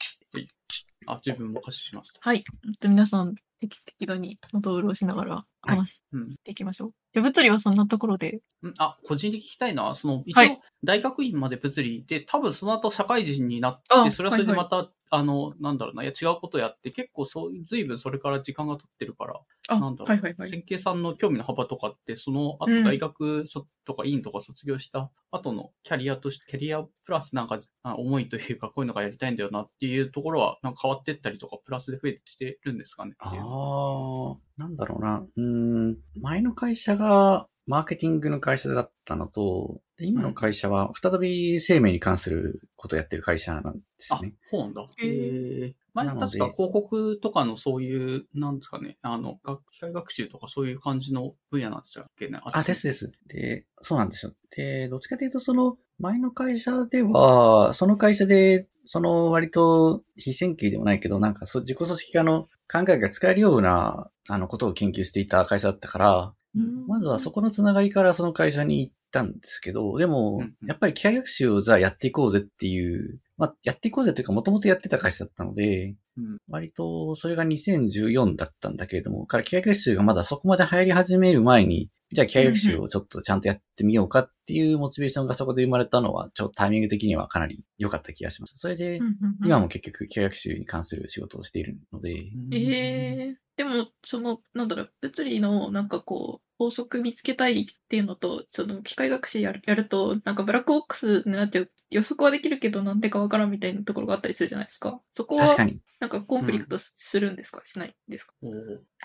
[1.14, 2.20] あ、自分も歌詞しました。
[2.22, 2.38] はい。
[2.38, 6.92] えっと皆さん、適適度に喉を潤しながら話しうんていきましょう。
[7.14, 8.42] じゃあ、物理はそんなところで。
[8.64, 20.50] んあ、個人的に聞きたいのは、その、一はい応、大学院まで物理で、多分その後社会人になっあて、それはそれではいはまた、あの、なんだろうな、いや違うことやって、結構そう、随分それから時間が経ってるから、あ、なんだろうはいはいはい。
[20.50, 35.26] 線形さんの興味の幅とかって、その後うん大学そとか院とか卒業した後のキャリアとして、キャリアプラスなんかあ思いというか、こういうのがやりたいんだよなっていうところは、なんか変わってったりとか、プラスで増えてしてるんですかねああ、なんだろうな。
[35.36, 44.88] うーん、前の会社がマーケティングの会社だったのと、で今の会社は再び生命に関することをやってる会社なんですね。、そうなんだ。
[44.98, 45.74] へ。
[45.94, 52.40] 前確か広告とかのそういう、なんですかね、あの、学機械学習とかそういう感じの分野なんでしたっけね。
[52.44, 53.12] あ、ですです。
[53.28, 54.34] で、そうなんですよ。
[54.56, 88.54] で、どっちかというと、その、前の会社では、その会社で、その割と非線形でもないけど、なんかそう自己組織化の考えが使えるような、あの、ことを研究していた会社だったから、うんまずはそこのつながりからその会社に行ったんですけど、でもうん、やっぱり機械学習をじゃあやっていこうぜっていう、まあ、やっていこうぜっていうか、もともとやってた会社だったので、うん割とそれが2014だったんだけれども、から機械学習がまだそこまで流行り始める前に、じゃあ機械学習をちょっとちゃんとやってみようかっていうモチベーションがそこで生まれたのは、ちょっとタイミング的にはかなり良かった気がします。
[88.58, 89.00] それで
[89.44, 92.12] 今も結局機械学習に関する仕事をしているので、
[92.52, 101.72] ええでも、その、なんだろう、物理のなんかこう、法則見つけたいっていうのと、その機械学習やるやると、なんかブラックボックスになっちゃう。
[101.94, 105.00] 予測はできるけどなんでかわからんみたいなところがあったりするじゃないですか。
[105.12, 105.80] そこは確かに。
[106.00, 108.34] なんかコンフリクトするんですか、しないんですか？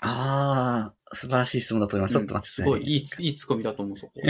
[0.01, 2.13] ああ、素晴らしい質問だと思います。
[2.13, 2.53] ちょっと待って。
[2.53, 4.13] すごい、いいつ、いいツッコミだと思う、そこ。
[4.21, 4.25] い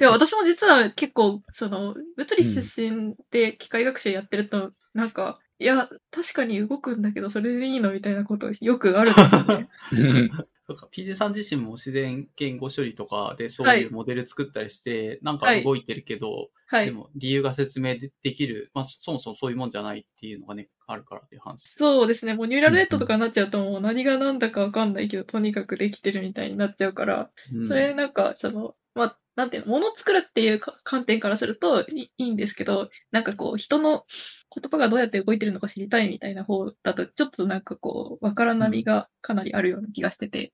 [0.00, 7.92] や、私も実は結構、その、物理出身で機械学習やってると、なんか、いや、確かに動くんだけど、それでいいの？
[7.92, 9.68] みたいなことよくあるんですよね。
[10.68, 16.86] そうか、PJ さん自身も自然言語処理とかでそうはいいうモデル作ったりして、なんかはい動いてるけど、はい。
[16.86, 21.68] でも理由が説明でできる、まあそもそもそういうもんじゃないっていうのがね、あるからっていう話。
[21.68, 22.34] そうですね。
[22.34, 34.06] もうニューラルネットとかになっちゃうともう何が何だかわかんないけど、とにかくできてるみたいになっちゃうから、うんそれなんか、その、まあ、なんていうの、物を作るっていう観点からするといいんですけど、なんかこう、人の
[34.54, 40.52] 言葉がどうやって動いてるのか知りたいみたいな方だと、ちょっとなんかこう、わからなみがかなりあるような気がしてて。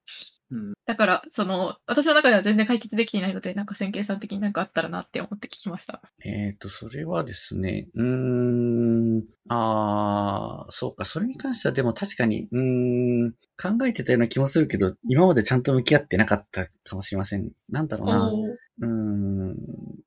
[0.52, 6.02] うんだから、その、私の中では全然解決できていないので、なんか線形さん的になんかあったらなって思って聞きました。
[6.24, 17.50] えっと、それはですね、うーん、ああ、そうか、それに関してはでも確かに、うーん、考えてたような気もするけど、今までちゃんと向き合ってなかったかもしれません。
[17.70, 18.32] なんだろうな。
[18.80, 19.56] うーん、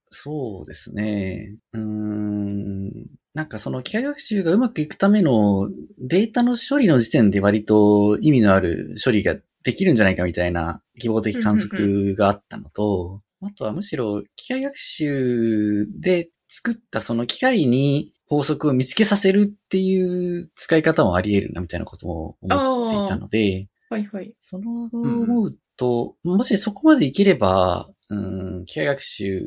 [0.10, 1.55] そうですね。
[1.73, 2.91] うーん、
[3.34, 24.36] なんかその機械学習がうまくいくためのデータの処理の時点で割と意味のある処理ができるんじゃないかみたいな希望的観測があったのと、あとはむしろ機械学習で作ったその機械に法則を見つけさせるっていう使い方もあり得るなみたいなことも思っていたので、はいはい。
[24.39, 28.15] その思うと、もしそこまでいければ、う
[28.62, 29.41] ん、機械学習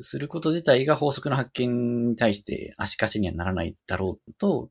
[0.00, 4.70] すること自体が法則の発見に対して足かせにはならないだろうと、うんうん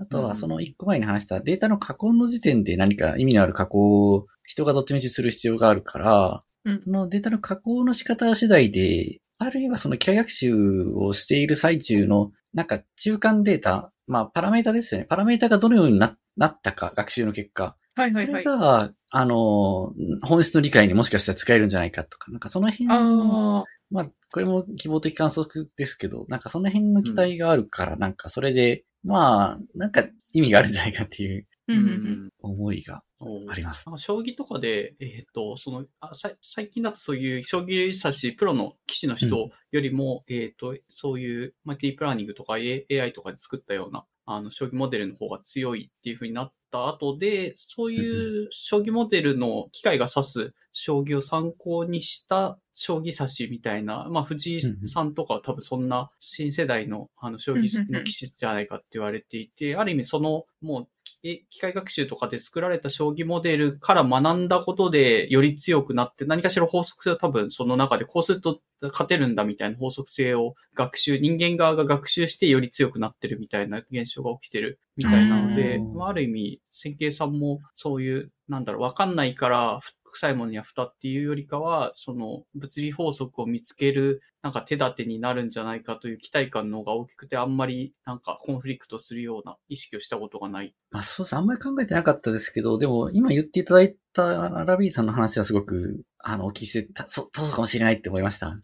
[0.00, 15.06] あとはその一個前に話したデータの加工の時点で何か意味のある加工を人がどっちみちする必要があるから、うんそのデータの加工の仕方次第で、あるいはその機械学習をしている最中のなんか中間データ、まあパラメータですよね。
[15.08, 17.76] パラメータがどのようにななったか、学習の結果。
[17.96, 18.44] それはいはいはい。
[18.44, 19.92] が、あの、
[20.22, 32.30] 本質の理解にもしかしたら使えるんじゃないかとか、なんかその辺の、まあ、これも希望的観測ですけど、なんかその辺の期待があるから、なんかそれで、まあ、なんか意味があるんじゃないかっていううんうんうん。
[32.40, 33.02] 思いが
[33.48, 33.84] あります。
[33.96, 60.88] 将棋とかで、えっ、と、そのあさ、最近だとそういう将棋指し、プロの棋士の人よりも、えっ、と、そういう、まあ、ディープラーニングとか A- AI とかで作ったような、あの、将棋モデルの方が強いっていう風になった後で、そういう将棋モデルの機械が指す将棋を参考にした将棋指しみたいな、まあ藤井さんとかは多分そんな新世代のあの将棋の棋士じゃないかって言われていて、ある意味そのもう
[61.22, 75.94] え機械学習とかで作られた将棋モデルから学んだことでより強くなって何かしら法則性を多分その中でこうすると勝てるんだみたいな法則性を学習、人間側が学習してより強くなってるみたいな現象が起きてるみたいなので、うん。
[75.94, 90.74] まあある意味、線形さんもそういう、なんだろう、わかんないから、ふ臭いものには蓋っていうよりかは、その物理法則を見つける、なんか手立てになるんじゃないかという期待感の方が大きくて、あんまりなんかコンフリクトするような意識をしたことがない。
[90.90, 91.36] まあそうです。
[91.36, 98.48] あんまり考えてなかったですけど、でも今言っていただいたアラビーさんの話はすごく、あの、お聞きして、たそう、そうかもしれないって思いました。
[98.48, 98.56] ま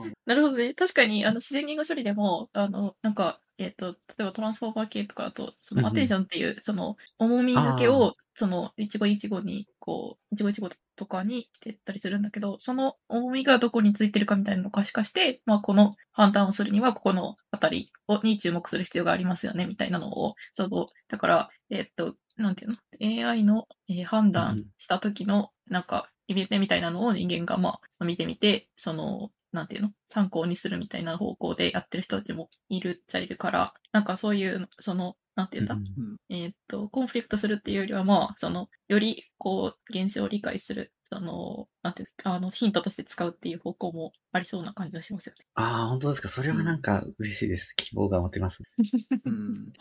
[0.00, 0.74] あ、 なるほどね。
[0.74, 29.90] 確かに、あの、自然言語処理でも、あの、なんか、えっ、と、例えばトランスフォーマー系とかだと、そうんうんのアテンションっていう、その、重み付けを、その、一語一語に、こう、一語一語とかにしてったりするんだけど、その重みがどこについてるかみたいなのを可視化して、まあ、この判断をするには、ここのあたりをに注目する必要がありますよね、みたいなのを、その、だから、えっ、と、なんていうの ?AI の、えー判断した時の、なんか、決め手みたいなのを人間が、まあ、見てみて、その、なんていうの？
[30.08, 45.44] 参考にするみたいな方向でやってる人たちもいるっちゃいるから、なんかそういう、その、なんていうんだ、うんうんえーっと、コンフリクトするっていうよりは、まあ、その、より、こう、現象を理解する、その、なんていうあの、ヒントとして使うっていう方向もありそうな感じがしますよね。
[45.54, 46.28] ああ、本当ですか。
[46.28, 47.74] それはなんか嬉しいです。
[47.76, 48.62] 希望が持てます。
[49.24, 49.72] うん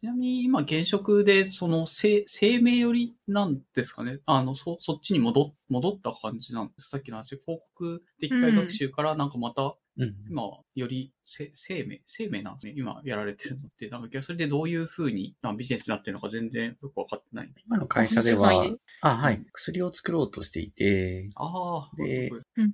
[0.00, 6.90] ちなみに今現職でその生生命寄りなんですかねあの、そ、そっちに戻っ戻った感じなんです。
[6.90, 10.42] さっきの話、広告的機械学習からなんかまたうん今、
[10.74, 12.74] よりせ生命、生命なんですね。
[12.76, 13.88] 今やられてるのって。
[13.88, 17.52] なんか、それでどういう風にまあビジネスになってるのか全然よくわかってない。
[17.66, 18.66] 今の会社では
[19.00, 19.42] あ、はい。
[19.52, 21.96] 薬を作ろうとしていて、ああ。
[21.96, 22.30] で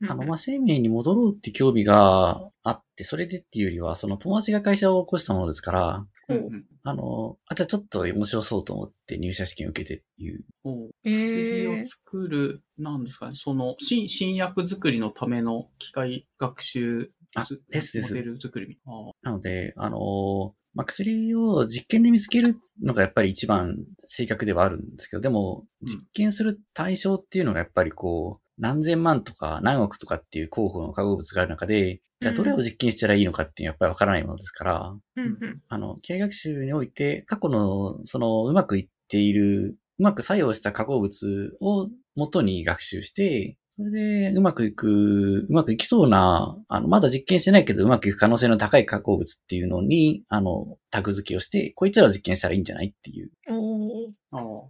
[0.09, 6.07] あの、まあ、生命に戻ろうって興味があって、それでっていうよりは、その友達が会社を起こしたものですから、
[6.39, 6.65] うんうん。
[6.83, 10.45] あの、あ、じゃあちょっと面白そうと思って入社試験を受けてっていう。
[10.65, 18.15] お薬を作る、なんですかね、その、新、新薬作りのための機械学習あですです。
[18.15, 19.11] モデル作りみたいな。
[19.11, 25.89] あなので、あの、まあ、薬を実験で見つけるのがやっぱり一番正確ではあるんですけど、でも、うん。
[25.89, 35.63] 実験する対象っていうのがやっぱりこう、何千万とか何億とかっていう候補の化合物がある中で、じゃあどれを実験したらいいのかっていうのはやっぱりわからないものですから、うんうん。
[35.69, 53.31] あの、機械学習において、過去の、その、うまくいっている、うまく作用した化合物を元に学習して、それで、うまくいく、うまくいきそうな、あの、まだ実験してないけど、うまくいく可能性の高い化合物っていうのに、あの、タグ付けをして、こいつらを実験したらいいんじゃないっていう。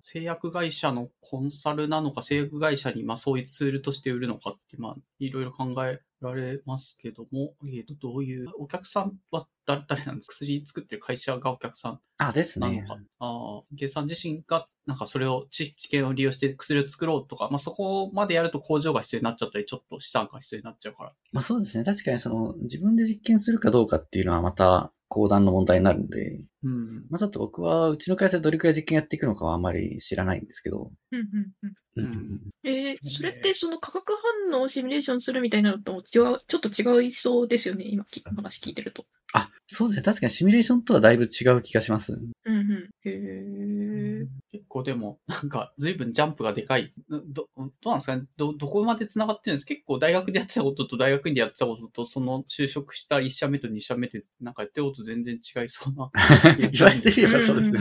[0.03, 10.35] 製薬会社のコンサルなのか、製薬会社にまあそういうツールとして売るのかって、まあ、いろいろ考えられますけども、えっ、と、どういう、お客さんは誰誰なんですか？
[10.35, 13.01] 薬作ってる会社がお客さんあ、ですねなのか？。
[13.21, 21.13] ああ、計算自身が、なんかそれを知、知見を利用して薬を作ろうとか、まあそこまでやると工場が必要になっちゃったり、ちょっと資産が必要になっちゃうから。
[21.33, 21.85] まあそうですね。
[21.85, 26.85] 確かにその、自分で実験するかどうかっていうのはまた、講談の問題になるんで、うん。
[27.11, 31.27] まあちょっと僕は、うちの会社でどれくらい実験やっていくのかはあまり知らないんですけど、うんうん
[31.63, 34.15] うんうんうんえー、それってその化学
[34.51, 39.05] 反応をシミュレーションするみたいなのとも違う、ちょっと違いそうですよね、今き話聞いてると。
[39.35, 40.03] あ、そうですね。
[40.05, 42.13] 確かにシミュレーションとはだいぶ違う気がします。
[42.45, 42.91] うんうん。
[43.05, 44.27] へー。
[44.53, 46.93] 結構でも、なんか、随分ジャンプがでかい。
[47.09, 49.69] ど、どうなんですかねど、どこまで繋がってるんですか？
[49.69, 56.11] 結構大学でやってたことと大学院でやってたことと、その就職した1社目と2社目って、なんかやってること全然違いそうな。
[56.59, 57.81] 言われてみればそうですね。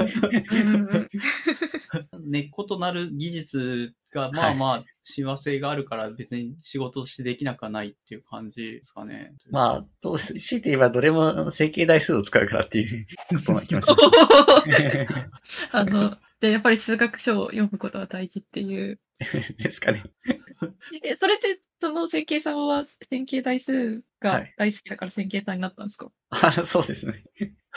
[2.24, 9.34] 根っことなる技術が、まあまあ、親和性があるから別に仕事としてできなくはないっていう感じですかね。
[9.50, 14.02] まあ、どうし、強いて言えばどれも整形代数を使うからっていうことな気がします。
[15.72, 19.00] あの、で、やっぱり数学書を読むことは大事っていう。
[19.20, 20.04] ですかね。
[21.04, 26.12] え、それって、その線形さんは線形代数はがい大好きだから線形さんになったんですか？
[26.30, 27.24] あ そうですね。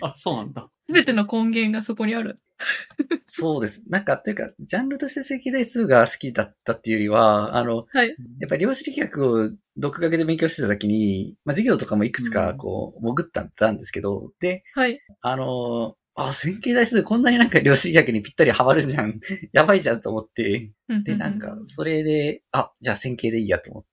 [0.00, 0.68] あ、そうなんだ。
[0.86, 2.40] すべての根源がそこにある。
[3.24, 3.82] そうです。
[3.88, 8.08] なんか、というか、ジャンルとして整形代数が好きだったっていうよりは、あの、はい。
[8.08, 15.00] やっぱり量子力学を独学で勉強してた時に、まあ授業とかもいくつかこう、潜ったんですけど、で、はい。
[15.22, 19.20] あのあ、線形代数こんなになんか量子力学にぴったりハマるじゃん。
[19.52, 20.72] やばいじゃんと思って、
[21.04, 23.90] で、なんか、それで、あ、じゃあ線形でいいやと思って。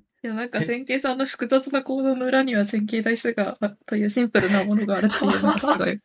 [0.24, 6.00] いや、なんか線形さんの複雑な行動の裏には線形代数が、あというシンプルなものがあるっていうのがすごい。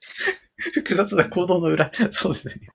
[0.73, 1.91] 複雑な行動の裏。
[2.11, 2.69] そうですね。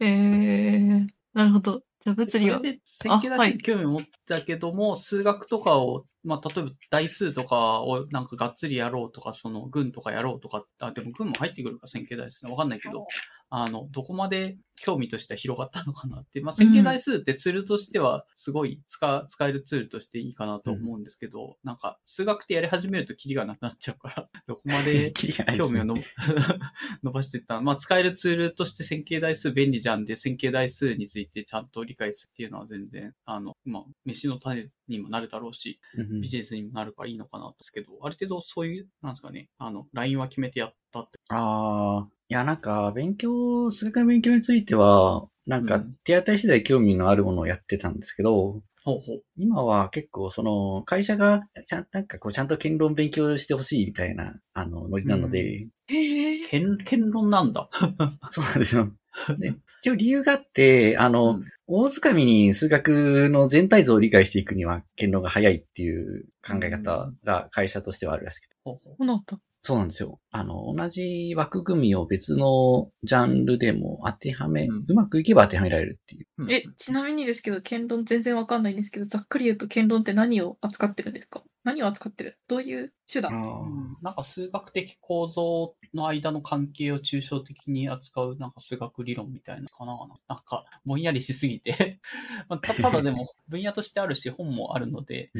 [0.00, 1.82] えー、なるほど。
[2.04, 2.62] じゃあ物理はそ。
[2.62, 3.50] れで線形あはい。
[3.50, 13.06] 代数に興味を持ったけども、数学とかを、まあ、例えば代数とかをなんかがっつりやろうとか、その群とかやろうとか、あ、でも群も入ってくるか線形代数わかんないけど、
[13.54, 16.40] あの、どこまで興味としては広がったのかなって。
[16.40, 25.96] まあ、線形代数ってツールとしてはすごい使、使えるツールとしていいかなと思うんですけど、なんか数学ってやり始めるとキリがなくなっちゃうから、 どこまで興味をの
[27.04, 27.60] 伸ばしていった。
[27.60, 41.18] まあ、使えるツールとして線形代数便利じゃんで、線形代数についてちゃんと理解するっていうのは全然、あの、まあ、飯の種にもなるだろうし、うんうんビジネスにもなるからいいのかなですけど、ある程度そういう、なんですかね、あの、ラインは決めてやったって。
[41.30, 49.22] ああ、いや、なんか、勉強、数学の勉強については、なんかうん、手当たり次第興味のあるものをやってたんですけど、ほうほう。
[49.36, 56.48] 今は結構、その、会社が、ちゃん、なんかこう、ちゃんと剣論勉強してほしいみたいな、あの、ノリなので、へえ。
[56.48, 57.68] 剣、剣論なんだ。
[58.30, 58.90] そうなんですよ。
[59.38, 68.56] で、一応理由があって、あの、うん大掴みに数学の全体像を理解していくには、剣論が早いっていう考え方が会社としてはあるらしくて。
[68.62, 69.38] ほうほうそうなんだ。
[69.64, 70.18] そうなんですよ。
[70.32, 74.84] あの、同じ枠組みを別のジャンルでも当てはめ、うん。
[74.88, 76.26] うまくいけば当てはめられるっていう。
[76.38, 76.50] うん。
[76.52, 81.44] え、ちなみにですけど、剣論全然わかんないんですけど、ざっくり言うと剣論って何を扱ってるんですか？
[81.62, 82.38] 何を扱ってる？
[82.48, 83.32] どういう手段？
[83.32, 89.96] うんなんか数学的構造の間の関係を抽象的に扱うなんか数学理論みたいなかな？
[90.26, 92.00] なんかぼんやりしすぎて。
[92.48, 95.30] まあたただでも分野としてあるし本もあるので、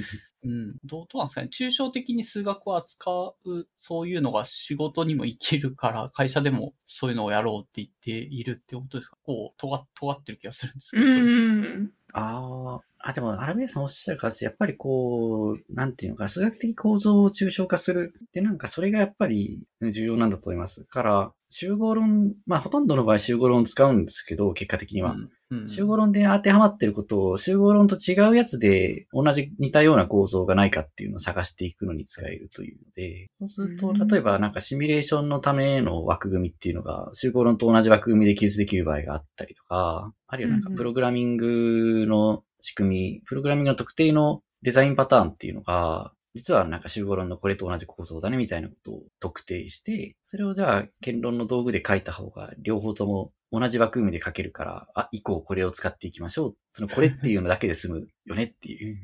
[0.44, 3.10] うん、どうどうなんですかね抽象的に数学を扱
[3.44, 9.16] うそういうのが仕事にも生きるから会社でもそういうのをやろうって言っているってことですか？
[9.24, 11.92] こう尖尖ってる気がするんですけうど、それん。
[12.14, 18.12] ああ、あ、でも、アラベーさんおっしゃる形、やっぱりこう、なんていうのかな、数学的構造を抽象化する。
[18.32, 20.84] で、なんかそれがやっぱり重要なんだと思います。
[20.84, 25.12] から、集合論、まあ、ほとんどの場合集合論を使うんですけど、結果的には。
[25.12, 25.30] うん。
[25.50, 25.68] うん。
[25.68, 34.08] 集合論で当てはまってることを集合論と違うやつで同じ似たような構造がないかっていうのを探していくのに使えるというので、そうすると、うん。
[34.08, 56.56] 例えばなんかシミュレーションのための枠組みっていうのが集合論と同じ枠組みで記述できる場合があったりとか、あるいはなんかプログラミングの仕組み、プログラミングの特定のデザインパターンっていうのが、実はなんか集合論のこれと同じ構造だねみたいなことを特定して、それをじゃあ、言論の道具で書いた方が両方とも同じ枠組みで書けるから、あ、以降これを使っていきましょう。
[56.70, 59.02] そのこれっていうのだけで済むよねっていう。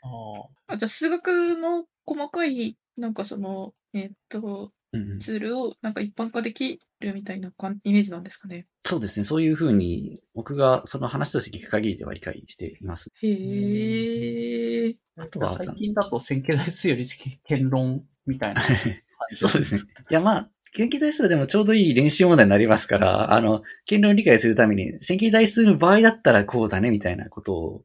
[0.68, 4.72] ああ、じゃあ数学の細かい、なんかその、えーっと、
[5.20, 7.51] ツールをなんか一般化できるみたいな
[7.84, 8.66] イメージなんですかね。
[8.84, 9.24] そうですね。
[9.24, 13.11] そういうふうに、僕がその話として聞く限りでは理解しています。
[13.22, 14.95] へえ。
[15.16, 17.07] あとは、最近だと線形代数より
[17.45, 18.62] 剣論みたいな。
[19.34, 19.82] そうですね。
[20.11, 27.85] いや、まあ、線形代数はでもちょうどいい練習問題になりますから、あの、剣論を理解するために、線形代数の場合だったらこうだね、みたいなことを、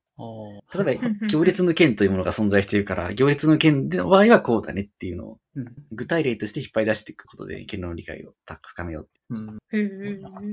[0.75, 9.59] 例えば、行列の剣というものが存在しているから、行列の剣の場合はこうだねっていうのを、うん具体例として引っ張り出していくことで、剣論の理解を深めよううん。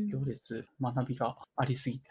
[0.09, 2.05] 行列、学びがありすぎて。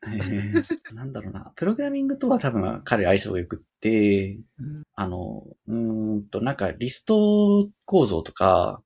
[0.94, 1.52] なんだろうな。
[1.56, 8.82] プログラミングとは多分彼相性が良くって、うんあの、うーんと、なんかリスト構造とか、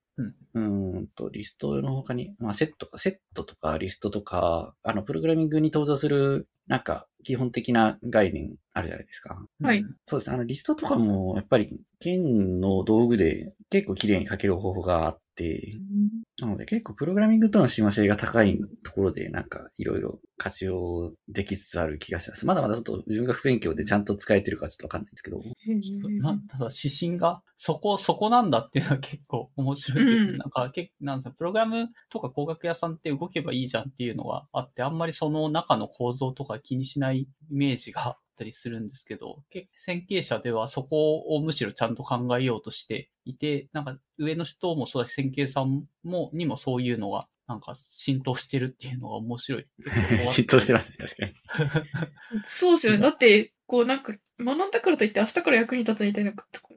[0.54, 9.46] うんと、リストの他に、まあ、セットか、セットとか、リストとか、あの、プログラミングに登場する、なんか、基本的な概念あるじゃないですか。
[9.62, 10.34] はいうんそうですね。
[10.34, 15.23] あの、リストとかも、やっぱり、剣の道具で結構綺麗に書ける方法があって、
[16.40, 22.46] なので結構プログラミングとの親和性が高いところでなんかいろいろ活用できつつある気がします。
[22.46, 25.38] まだまだちょっと自分が不勉強でちゃんと使えてるかちょっとわかんないんですけど。
[26.20, 49.66] まただ指針が、そこ、そこなんだっていうのは結構 面白いうんなんか、けなんですか、プログラムとか工学屋さんって動けばいいじゃんっていうのがあって、あんまりその中の構造とか気にしないイメージがあったりするんですけど、け線形者ではそこをむしろちゃんと考えようとしていて、なんか上の人もそうだし、線形さんも、にもそういうのが、なんか浸透してるっていうのが面白い。
[50.26, 51.34] 浸透してますね、確かに。
[52.44, 52.98] そうですよね。
[52.98, 56.32] だって、こうなんか、学んだからといって明日から役に立つみたいな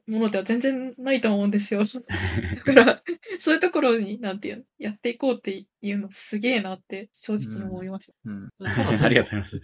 [0.08, 1.84] ものでは全然ないと思うんですよ。
[2.66, 3.02] だから、
[3.38, 8.14] そういうところに、なんていうの、やっていこうっていうのすげえなって正直思いました。
[8.24, 8.50] うん。
[8.66, 9.60] ありがとうございます。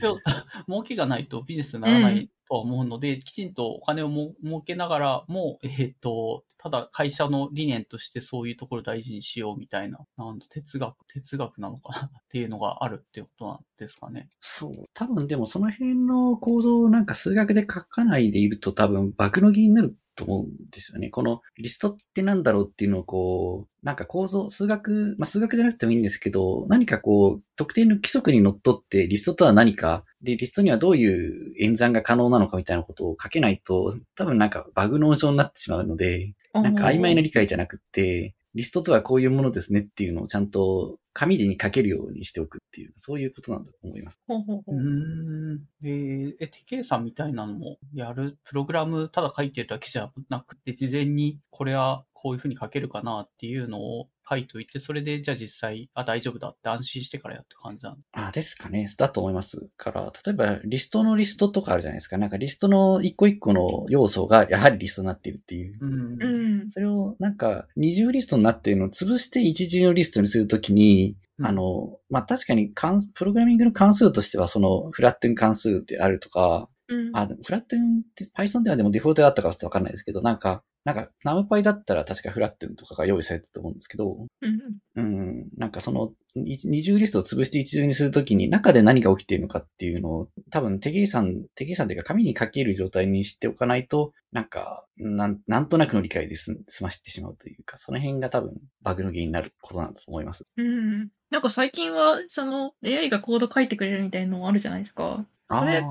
[0.69, 14.29] 儲けがないとビジネスにならないとは思うので、きちんとお金をも儲けながらも、えっ、と、ただ会社の理念としてそういうところを大事にしようみたいな、なん哲学、哲学なのかな っていうのがあるっていうことなんですかね。
[14.41, 14.73] そう。
[14.95, 21.11] 多分でもその辺の構造をなんか数学で書かないでいると多分爆の儀になると思うんですよね。
[21.11, 44.21] このリストってなんだろうっていうのをこう、なんか構造、数学、まあ数学じゃなくてもいいんですけど、何かこう、特定の規則にのっとってリストとは何か、で、リストにはどういう演算が可能なのかみたいなことを書けないと、多分なんかバグの温床になってしまうので、なんか曖昧な理解じゃなくって、リストとはこういうものですねっていうのをちゃんと紙でに書けるようにしておくっていう、そういうことなんだと思います。
[44.27, 45.61] ほうほうほううーん。
[45.83, 58.89] えー、え、テケイさんみたいなのもやる、プログラムただ書いてるだけじゃなくて、事前にこれはこういうふうに書けるかなっていうのを書いといて、それでじゃあ実際、あ、大丈夫だって安心してからやって感じなんあ、ですかね。
[58.97, 59.69] だと思います。
[59.77, 62.19] から、例えばリストのリストとかあるじゃないですか。
[62.19, 65.79] なんかリストの一個一個の要素がやはりリストになっているっていう。
[65.81, 66.71] うんうん。
[66.71, 77.17] それをなんか二重リストになっているのを潰して一重のリストにするときに、うんあの、まあ、確かに関プログラミングの関数としてはそのフラットン関数であるとか、うん。
[77.17, 84.61] あ、でもフラットンって Python ではでもデフォルトであったかちょっとわかんないですけど、なんか、なんか、ナムパイだったら確かフラットンとかが用意されてたと思うんですけど、うん。
[84.97, 100.45] うん、なんかその、い二重リストを潰して一重にするときに中で何が起きているのかっていうのを、多分手計算、手計算というか紙に書ける状態にしておかないと、なんか、なんなんとなくの理解です済ましてしまうというか、その辺が多分バグの原因になることなんだと思います。
[100.59, 101.09] うん。
[101.31, 105.27] なんか最近は、その、AI がコード書いてくれるみたいなのもあるじゃないですか。
[105.51, 105.83] それ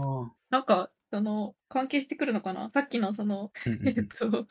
[0.50, 2.70] なんか、その、関係してくるのかな？
[2.74, 4.48] さっきのその、うんえっと、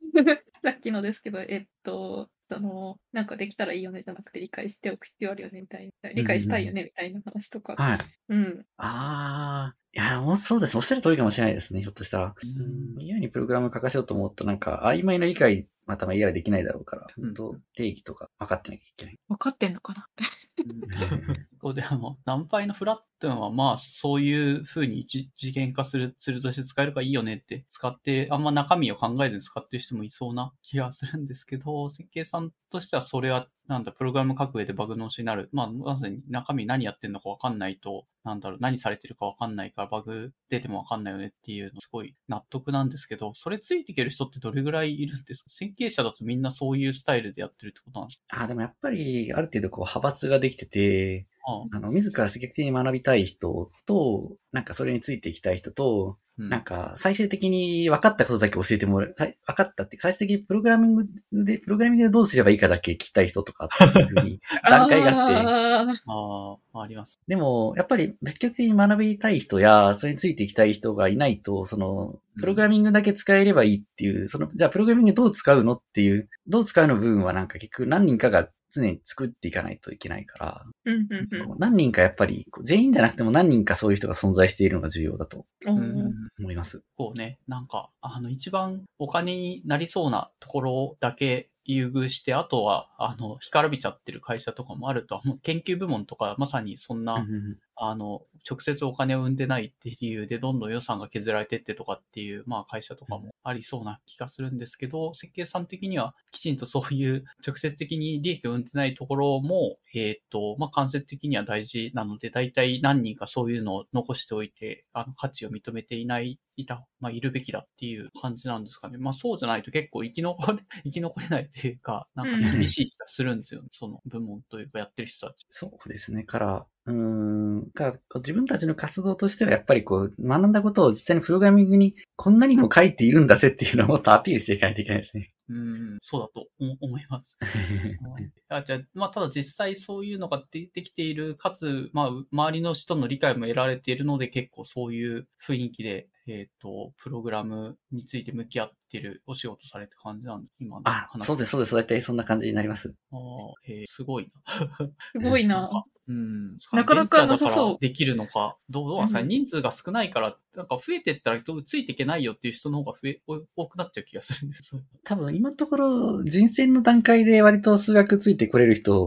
[0.62, 7.74] さっきのですけど、えっと、その、なんかできたらいいよねじゃなくて理解しておく必要あるよねみたいな、理解したいよねみたいな話とか。
[7.76, 7.98] はい。
[8.28, 8.66] うん。
[8.76, 10.76] ああ、いや、もうそうです。
[10.76, 12.34] おっしゃる通りかもしれないですね、ひょっとしたら。
[12.42, 17.34] うん AI にプログラム書かせようと思うと、なんか、曖昧な理解、またま AI はできないだろうから、うん
[17.74, 19.18] 定義とか分かってなきゃいけない。
[19.28, 20.08] 分かってんのかな？
[21.60, 35.50] ここであの、ナンパイのフラットンはまあ、そういう風に一次元化する、ツールとして使えるかいいよねって使って、あんま中身を考えずに使ってる人もいそうな気がするんですけど、設計さんとしてはそれは、なんだ、プログラム書く上でバグのしになる。
[35.52, 45.50] まあ、まさに中身何やってんのかわかんないと、なんだろう、何されてるかわかんないからバグ出てもわかんないよねっていうのすごい納得なんですけど、それついていける人ってどれぐらいいるんですか？
[45.50, 48.42] 設計者だとみんなそういうスタイルでやってるってことなんですか？
[48.42, 51.26] あ、でもやっぱり、ある程度こう、派閥ができてて、
[51.72, 56.48] あの、自ら積極的に学びたい人と、なんかそれについていきたい人と、うん。
[56.48, 67.20] なんか最終的に分かったことだけ教えてもらう、分かったっていうか、最終的にプログラミングで、プログラミングでどうすればいいかだけ聞きたい人とかっていうふうに 段階があって、ああ、あります。
[67.28, 86.82] でも、やっぱり積極的に学びたい人や、それについていきたい人がいないと、その、プログラミングだけ使えればいいっていう、その、じゃあプログラミングどう使うのっていう、どう使うの部分はなんか結局何人かが常に作っていかないといけないから、うんうんこう何人かやっぱり、全員じゃなくても何人かそういう人が存在しているのが重要だと思います。
[86.96, 95.38] こうね、なんか、あの、一番お金になりそうなところだけ優遇して、あとは、あの、干からびちゃってる会社とかもあるとは思う。
[95.42, 118.98] 研究部門とか、まさにそんな、うんあの、直接お金を生んでないっていう理由で、どんどん予算が削られてってとかっていう、まあ会社とかもありそうな気がするんですけど、設計さん的にはきちんとそういう 直接的に利益を生んでないところも、えっ、と、まあ間接的には大事なので、大体何人かそういうのを残しておいて、あの、価値を認めていない、いた、まあいるべきだっていう感じなんですかね。
[118.98, 123.68] まあそうじゃないと結構生き残れ、 生き残れないっていうか、なんか厳しい気がするんですよね。
[123.70, 125.46] その部門というかやってる人たち。
[125.48, 126.24] そうですね。
[126.24, 135.32] から、うーん、か自分たちの活動としてはやっぱりこう、学んだことを実際にプログラミングにこんなにも書いているんだぜっていうのをもっとアピールしていかないといけないですね。
[135.48, 137.36] うん、そうだと思思います。
[138.48, 151.74] あじゃあ、まあ、ただ実際そういうのが出てきている、かつ、まあ、周りの人の理解も得られているので、結構そういう雰囲気で、えっ、と、プログラムについて向き合ってるお仕事されて感じなんで、今のあ、そうです、そうです。
[151.74, 152.94] 大体そんな感じになります。
[153.10, 154.76] あーへーすごいな。
[155.12, 155.84] すごいな。
[156.06, 156.58] うん。
[156.72, 164.72] なかなかなさそうできるのか、どうどうなんですかね、うん人数が少ないから、なんか増えてったら人ついていけないよっていう人の方が増え、多多くなっちゃう気がするんです。
[165.04, 169.00] 多分今のところ人選の段階で割と数学ついてこれる人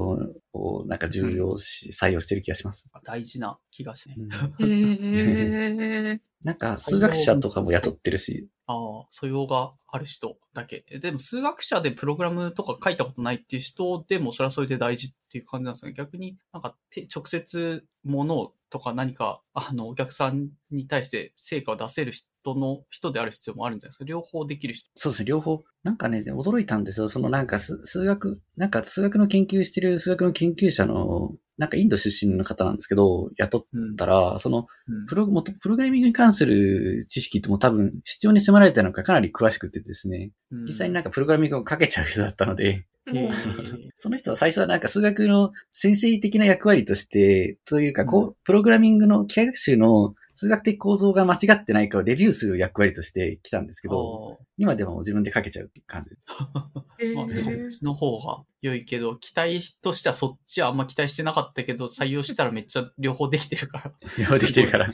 [0.54, 2.90] をなんか重要視、採用してる気がします。
[3.04, 4.16] 大事な気がしね。
[4.18, 6.33] うんへえ。
[6.44, 10.84] なんか数学者とかも雇ってるし、ああ、素養がある人だけ。
[11.00, 15.94] でも数学者でプログラムとか書いたことないっていう人でもそれはそれで大事っていう感じなんですね。
[15.94, 16.76] 逆になんか
[17.14, 24.06] 直接ものとか何かあのお客さんに対して成果を出せる人の人である必要もあるんじゃないですか？
[24.06, 24.89] 両方できる人。
[24.96, 25.20] そうです。
[25.24, 25.64] ね、両方。
[25.84, 27.08] なんかね、驚いたんですよ。
[27.08, 33.96] そのなんか数数学、なんか数学の研究してる数学の研究者の、なんかインド出身の方なんですけど、雇っうん。
[33.96, 35.06] たら、そのうん。
[35.08, 40.66] プロ、もとプログラミングに関する知識ってもう多分必要に迫られたのかかなり詳しくてですね、うん。
[40.66, 42.86] 実際になんかプログラミングをかけちゃう人だったので、
[43.98, 56.16] その人は最初はなんか数学の先生的な役割として、というか、こうう、プログラミングの機械学習の数学的構造が間違ってないかをレビューする役割として来たんですけど、今でも自分でかけちゃう感じ。
[57.00, 63.91] え まあ、そっーちの方が良いけど、期待としてはそっちはあんま期待してなかったけど、採用したらめっちゃ両方できてるから。
[64.18, 64.93] 両方できてるから。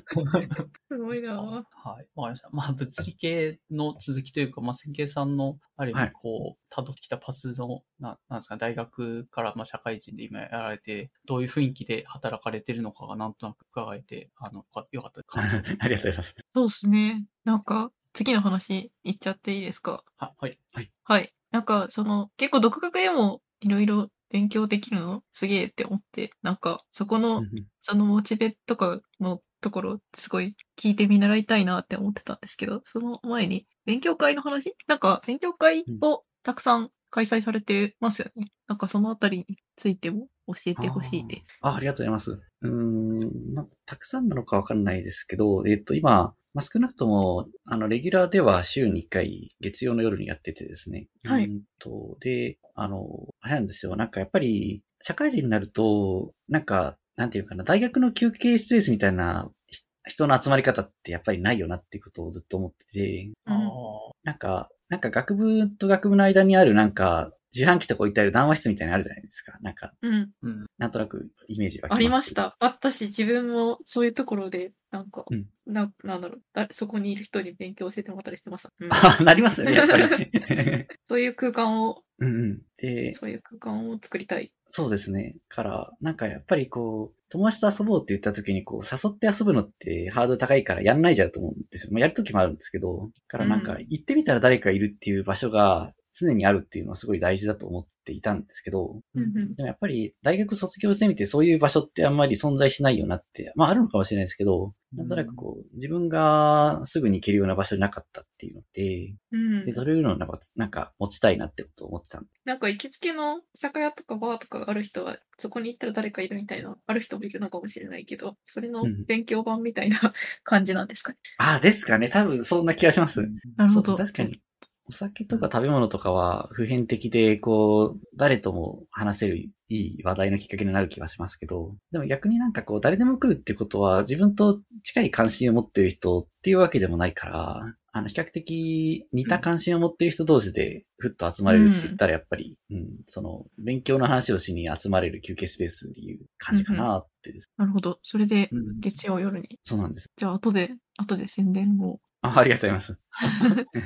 [0.91, 1.63] すごいなはい。
[1.83, 2.49] わかりました。
[2.51, 15.77] まあ、物理系の続きというか、まあ、線形さんの、ある意味、はいこう、辿ってきたパスの、ななんですか、大学から、まあ、社会人で今やられて、どういう雰囲気で働かれてるのかがなんとなく伺えて、あの、よかった感じ。
[15.79, 16.35] ありがとうございます。
[16.55, 17.25] そうですね。
[17.43, 20.03] なんか、次の話いっちゃっていいですか？
[20.17, 20.57] ははい。
[21.03, 21.33] はい。
[21.51, 25.23] なんか、その、結構独学でもいろいろ勉強できるの？
[25.31, 27.45] すげえって思って、なんか、そこの、
[27.79, 38.51] そのモチベとかのところ、すごい聞いて見習いたいなって思ってたんですけど、その前に、勉強会の話なんか、勉強会をたくさん開催されてますよね。
[38.67, 41.55] なんかそのあたりについても教えてほしいです。
[41.61, 42.31] あ、ありがとうございます。
[42.31, 51.07] うーん、なんかたくさんなのかわかんないですけど、えっと、今、まあ、少なくとも、あの、レギュラーでは週に1回、月曜の夜にやっててですね。
[51.23, 53.05] はいうんと、で、あの、
[53.41, 53.95] あれなんですよ。
[53.95, 69.57] なんかやっぱり、社会人になると、なんか、なんていうかな、大学の休憩スペースみたいなひ人の集まり方ってやっぱりないよなっていうことをずっと思ってて、うんあなんか、なんか学部と学部の間にあるなんか、自販機とか置いてある談話室みたいなのあるじゃないですか。
[69.61, 70.13] なんか、うん。
[70.13, 70.65] ーうん。
[70.77, 71.99] なんとなくイメージ湧きます。
[71.99, 72.35] ありまし。
[72.35, 72.55] た。
[72.59, 78.71] あったし、自分もそういうところで、なんか、うんな、なんだろうだ、そこにいる人に勉強教えてもらったりしてました。
[78.79, 80.31] うんあ、なりますよね、やっぱり。
[81.07, 82.61] そういう空間を、うんうん。
[82.77, 84.51] で、そういう空間を作りたい。
[84.67, 85.37] そうですね。
[85.47, 91.93] から、なんかやっぱりこう、友達と遊ぼうって言った時にこう、誘って遊ぶのってハードル高いからやんないじゃうと思うんですよ。
[91.93, 109.75] まあ、やる時もあるんですけど、からなんかうん行ってみたら誰かいるっていう場所が常にあるっていうのはすごい大事だと思っていたんですけど、うんうんでもやっぱり大学卒業してみてそういう場所ってあんまり存在しないよなって、まああるのかもしれないですけど、なんとなくこう、自分がすぐに行けるような場所になかったっていうので、うんで、。
[109.75, 112.29] それいうのをなんか、なんか持ちたいなってことを思ってたんで。
[112.45, 119.99] なんか行きつけの酒屋とかバーとかがある人は、そこに行ったら誰かいるみたいな、ある人もいるのかもしれないけど、それのうん勉強版みたいな
[120.43, 121.17] 感じなんですかね。
[121.37, 122.09] ああ、ですかね。
[122.09, 123.21] 多分そんな気がします。
[123.57, 123.85] なるほど。
[123.85, 124.41] そう確かに。
[124.89, 147.51] お酒とか食べ物とかは普遍的で、こう、誰とも話せるいい話題のきっかけになる気はしますけど、でも逆になんかこう、誰でも来るってことは、自分と近い関心を持ってる人っていうわけでもないから、あの、比較的似た関心を持ってる人同士でふっと集まれるって言ったら、やっぱり、うん、その、勉強の話をしに集まれる休憩スペースっていう感じかなってです。
[147.57, 147.99] なるほど。
[148.03, 149.59] それで、うん月曜夜に。
[149.63, 150.09] そうなんです。
[150.17, 151.99] じゃあ、後で、後で宣伝を。
[152.21, 152.99] あありがとうございます。
[153.75, 153.79] え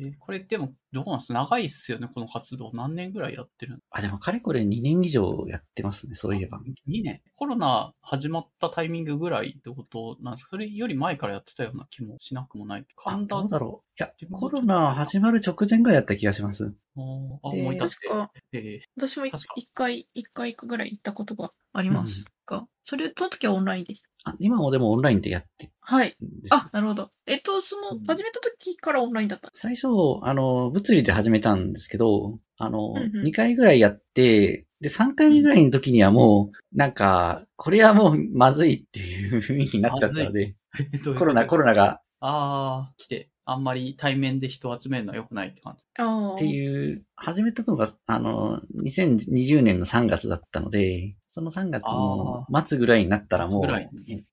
[0.00, 1.32] ーこれでも、どうなんです？
[1.32, 2.72] 長いっすよね、この活動。
[2.72, 3.78] 何年ぐらいやってるの？
[3.90, 6.60] あ、でもかれこれ2年以上やってますね、そういえば。
[6.88, 7.22] 2年？
[7.36, 10.50] コロナ始まったタイミングぐらいってことなんですか？
[10.50, 12.86] それより前からやってたような気もしなくもない？
[13.04, 13.90] あ、神田どうだろう。
[14.02, 16.74] いやコロナ始まる直前ぐらいだった気がします。
[16.96, 18.08] あ、で思い出して。
[18.08, 24.32] 確か、え私も一回、一回ぐらい行ったことがありますが、それ、その時はオンラインでした？
[24.32, 26.16] あ、今もでもオンラインでやってはい。
[26.50, 27.10] あ、なるほど。
[27.26, 29.50] えっと、そのうん、始めた時からオンラインだった。
[29.54, 29.88] 最初、
[30.22, 45.84] あの、物理で始めたんですけど、あの、うんうん2回ぐらいやって、で、3回目ぐらいの時にはもう、なんか、これはもうまずいっていう雰囲気になっちゃったので、ーコロナ、コロナがああ、来て、あんまり対面で人を集めるのは良くないって感じ。
[45.98, 46.34] ああ。
[46.34, 53.66] っていう、始めたのが、あの、2020年の3月だったので、その3月の末ぐらいになったらもう、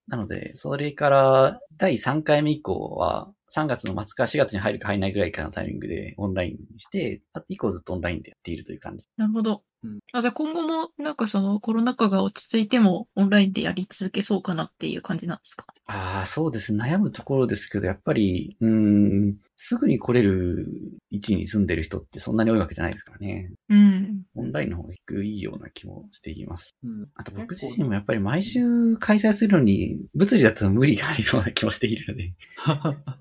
[0.08, 9.06] なので、それから第3回目以降は、3月の末か4月に入るか入らないぐらいかのタイミングでオンラインにして、あ以降ずっとオンラインでやっているという感じ。
[9.16, 9.62] なるほど。
[9.84, 15.66] うんあ、じゃあ今後も、なんかそのコロナ禍が落ち着いてもオンラインでやり続けそうかなっていう感じなんですか？
[15.86, 16.74] ああ、そうです。
[16.74, 20.66] 悩むところですけど、やっぱり、うーん、すぐに来れる
[21.10, 23.52] 位置に住んでる人ってそんなに多いわけじゃないですからね。
[23.70, 24.22] うん。
[24.34, 26.74] オンラインの方がいいような気もしています。
[26.84, 27.08] うん。
[27.14, 32.32] あと僕自身もやっぱり毎週開催するのに、物理だと無理がありそうな気もしているので。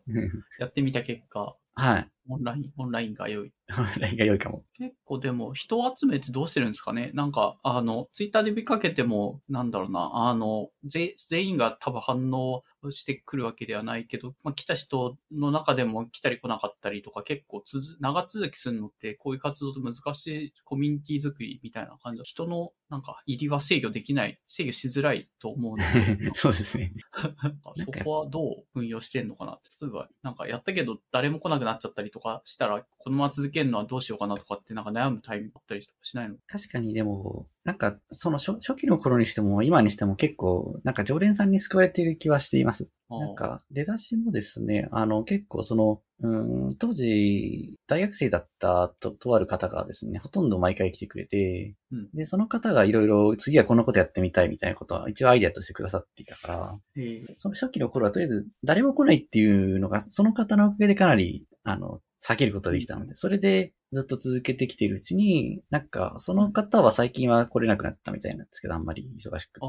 [0.08, 2.08] う んやってみた結果、 はい。
[2.30, 3.54] オンライン、オンラインが良い。
[3.78, 4.64] オンラインが良いかも。
[4.78, 7.12] 結構でも人を集めてどうしてるんですかね？
[7.14, 26.94] なんか、あの、ツイッターで見かけても、なんだろうな、あの、ぜ全員が多分反応してくるわけではないけど、まあ、来た人の中でも来たり来なかったりとか結構つづ長続きするのってこういう活動って難しいコミュニティ作りみたいな感じで人のなんか入りは制御できない、制御しづらいと思うので、 そうですね。
[27.76, 29.70] そこはどう運用してんのかなって。
[29.82, 36.38] 例えば、なんかやったけど誰も来なくなっちゃったりとかしたら、このまま続けるのはどうしようかなとかってなんか悩むタイミングあったりとかしないの？
[36.48, 42.88] 確かにでも、なんか、その初初期の頃にしても、今にしても結構、なんか常連さんに救われている気はしています。
[43.10, 52.10] なんか、出だしもですね、あの、結構その、うん、当時、大学生だったと、とある方がですね、ほとんど毎回来てくれて、うん。
[52.14, 69.66] で、その方がいろいろ、次はこのことやってみたいみたいなことは、一応アイデアとしてくださっていたから、ええその初期の頃はとりあえず、誰も来ないっていうのが、その方のおかげでかなり、あの、避けることができたので、それでずっと続けてきているうちに、なんか、その方は最近は来れなくなったみたいなんですけど、あんまり忙しくて。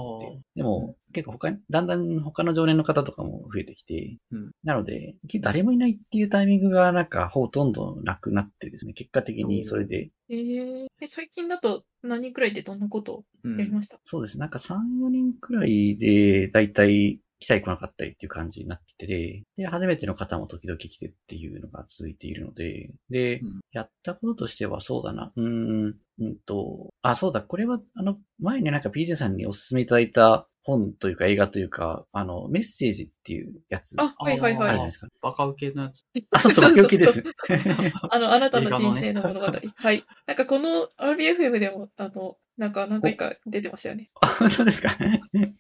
[0.57, 4.51] でも、結構他に、だんだん他の常連の方とかも増えてきて、うん。
[4.65, 13.25] なので、誰もいないっていうタイミングがなんかほとんどなくなってですね、結果的にそれで、えー、え最近だと何人くらいでどんなこと。
[13.45, 14.37] やりました、そうです。
[14.37, 35.09] ね、なんか3、4人くらいで、だいたい来たり来なかったりっていう感じになってて、で、初めての方も時々来てっていうのが続いているので、で、うんやったこととしてはそうだな、うーん、うんと、あ、そうだ、これは、あの、前になんか PJ さんにお勧めいただいた本というか映画というか、あの、メッセージっていうやつ、あ、はいはいはいあるじゃないですか。
[35.23, 36.05] バカ受けのやつ。
[36.31, 37.23] あ、そうそう、病気です。
[38.11, 39.47] あの、あなたの人生の物語。
[39.47, 40.05] はい。
[40.27, 44.11] なんかこの RBFM でも、あの、なんか何回か出てましたよね。
[44.21, 44.91] あ、 本当ですか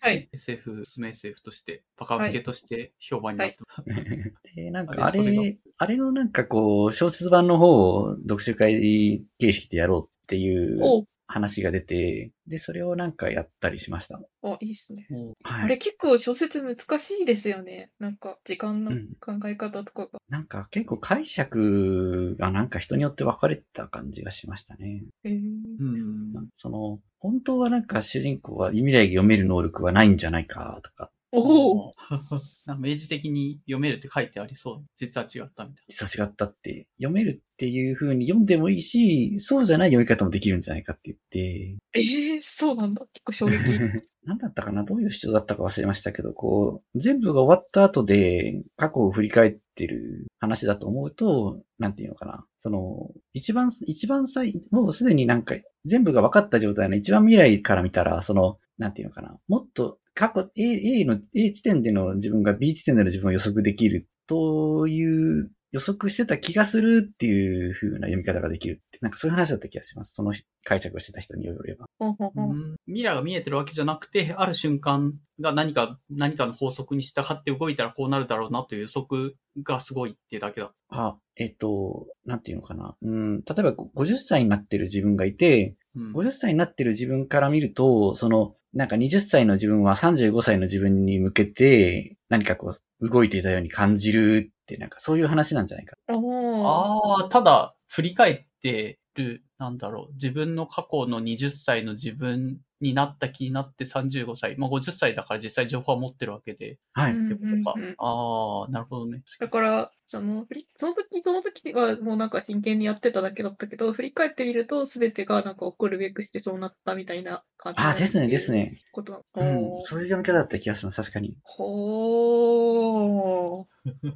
[0.00, 0.28] はい。
[0.32, 4.54] SF、スメ SF として、バカ受けとして評判になってます。
[4.56, 14.18] で、なんかああれそれれ、あれのなんかこう、小説版の方を読書会形式でやろうっていうおう話が出て、で、それをなんかやったりしました。
[14.42, 15.06] お、いいっすね。
[15.44, 15.64] はい。
[15.64, 17.90] あれ結構小説難しいですよね。
[18.00, 20.18] なんか時間のうん考え方とかが。
[20.30, 25.04] なんか結構解釈がなんか人によって分かれた感じがしましたね。
[25.24, 25.38] へー
[25.78, 26.48] うん。
[26.56, 31.94] その、本当はなんか主人公は未来が読める能力はないんじゃないかとか、おお。
[32.66, 34.84] なんか明示的に読めるって書いてありそう。
[34.96, 43.06] 実は違ったみたい実は違ったって、読めるっていう風に読んでもいいし、そうじゃない読み方もできるんじゃないかって言って、ええー、そうなんだ。
[43.12, 43.52] 結構衝撃。
[44.24, 44.84] 何だったかな？
[44.84, 52.44] どういう主張だったか忘れましたけど、こう、全部が終わった後で過去を振り返ってる話だと思うと、なんていうのかな？
[52.58, 55.56] その、一番、一番最、もうすでになんか
[55.86, 59.38] 全部が分かった状態の一番未来から見たら、その、なんていうのかな？
[59.48, 70.14] もっと過去、A, A の、A 地点での自分が B 地点での自分を予測できるという予測してた気がするっていう風な読み方ができるって、なんかそういう話だった気がします。
[70.14, 70.32] その
[70.64, 71.86] 解釈をしてた人によれば。
[72.00, 80.72] ほんほんほんうん未来が見えてるわけじゃなくて、ある瞬間が何か、何かの法則に従って動いたらこうなるだろうなという予測がすごいっていうだけだ。
[80.88, 82.96] あ、えっと、なんていうのかな。
[83.00, 86.12] うん、例えば50歳になってる自分がいて、うん。
[86.12, 95.96] 50歳になってる自分から見ると、その、なんか20歳の自分は35歳の自分に向けて、何かこう、動いていたように感じるって、なんかそういう話なんじゃないか。
[96.06, 104.56] ああ、ただ、振り返ってる、なんだろう、自分の過去の20歳の自分になった気になって35歳。
[104.56, 107.12] まあ50歳だから実際情報は持ってるわけで、はい。
[107.12, 107.74] うんってことか。
[107.76, 109.22] うんうんああ、なるほどね。
[109.40, 110.46] だから、その、
[110.76, 118.58] その時、その時はもうなんか真剣にやってただけだったけど、振り返ってみると全てがなんか起こるべくしてそうなったみたいな感じあ、ですね、ですね。
[118.58, 118.80] ね。
[118.92, 119.80] ことなうんの。。
[119.80, 121.36] そういう読み方だった気がします、確かに。
[121.42, 123.64] ほー。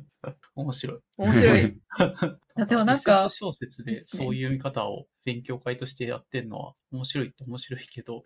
[0.55, 0.98] 面白い。
[1.16, 1.78] 面白い。
[2.57, 8.22] やでもなんか小説でそういう読み方を勉強会としてやってるのは面白いって面白いけど、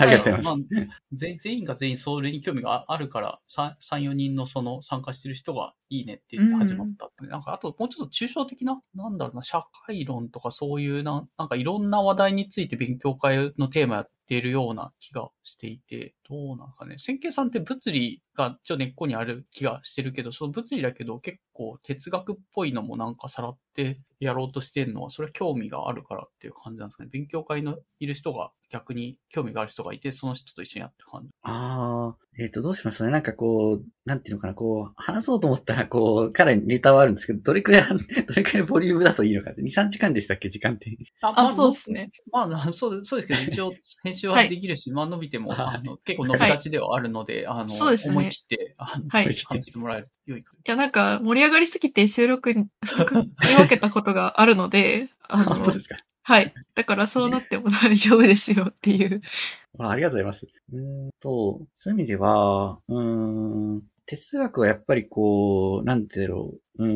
[0.00, 0.78] ありがとうございます。
[0.82, 7.26] あ全 全員が全員それに興味があるから、3、4人のその参加してる人がいいねって言って始まったって。
[7.26, 16.96] なんかあともうちょっと抽象的な、なんだろうな、社会論とかそういうな、なんかいろんな話題について勉強会のテーマやっているような気がしていて、どうなんかね。
[16.98, 27.10] 千慶さんって物理がちょっと根っこにある気がしてるけど、その物理だけど結構哲学っぽいのもなんかさらってやろうとしてるのは、それは興味があるからっていう感じなんですかね。
[27.12, 31.28] 勉強会のいる人が逆に興味がある人がいて、その人と一緒にやってる感じ。
[31.42, 33.12] ああ、えっ、と、どうしましょうね？
[33.12, 37.82] なんかこう、なんていうのかな、こう、話そうと思ったら、こう、かなりネタはあるんですけど、どれくらい、
[38.26, 39.60] どれくらいボリュームだといいのかって。
[39.60, 40.96] 2、3時間でしたっけ、時間って。
[41.20, 42.10] ああ、そうですね。
[42.32, 55.96] まあ、 そうそうですけど、 一応、編集ははいできるし、まあ伸びても、はいあの、結構伸びがちではあるので、あの、そうですね思い切って、あの、はい話してもらえると良いかいや、なんか、盛り上がりすぎて収録に2日に分けたことがあるので、あの本、当ですか？
[56.24, 56.54] はい。
[56.74, 59.20] だからそうなっても大丈夫ですよっていう。
[59.78, 60.46] あありがとうございます。
[60.72, 66.90] うーんと、そういう意味では、うーん、哲学はやっぱりこう、なんてだろう、うー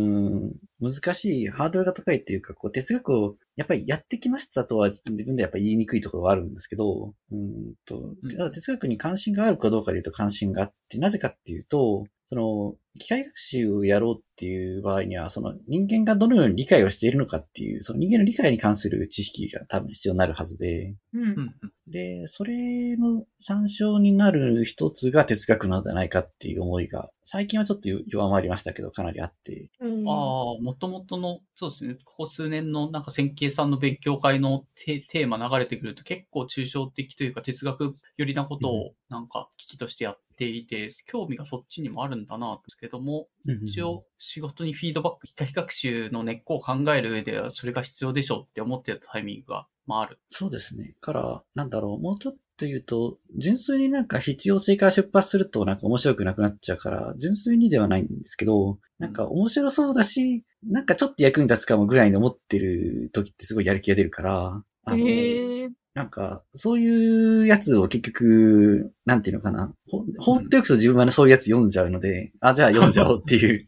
[0.49, 21.55] ん、難しい、ハードルが高いっていうか、こう、哲学をやっぱりやってきましたとは自分でやっぱり言いにくいところはあるんですけど、うーんと、うんただ哲学に関心があるかどうかで言うと関心があって、なぜかっていうと、その、機械学習をやろうっていう場合には、その人間がどのように理解をしているのかっていう、その人間の理解に関する知識が多分必要になるはずで、うん。
[21.87, 29.69] で、それの参照になる一つが哲学なのではないかっていう思いが、最近はちょっと弱まりましたけど、かなりあって。
[29.81, 30.09] うん。
[30.09, 43.27] ああ、もともとの、そうですね、ここ数年のなんか線形さんの勉強会のテテーマ流れてくると結構抽象的というか哲学寄りなことをなんか危機としてやっていて、興味がそっちにもあるんだな、ですけども、
[43.65, 50.19] 一応仕事にフィードバック、機械学習の根っこを考える上ではそれが必要でしょうって思ってたタイミングが、まあある。
[50.29, 50.95] そうですね。
[51.01, 65.56] から、なんだろう、もうちょっと言うと、純粋になんか必要性から出発するとなんか面白くなくなっちゃうから、純粋にではないんですけど、なんか面白そうだし、なんかちょっと役に立つかもぐらいに思ってる時ってすごいやる気が出るから、あの。
[65.97, 69.73] なんか、そういうやつを結局、なんていうのかな。
[69.89, 73.67] ほ放っておくと自分はね、そういうやつ読んじゃうので、あ、じゃあ読んじゃおうっていう。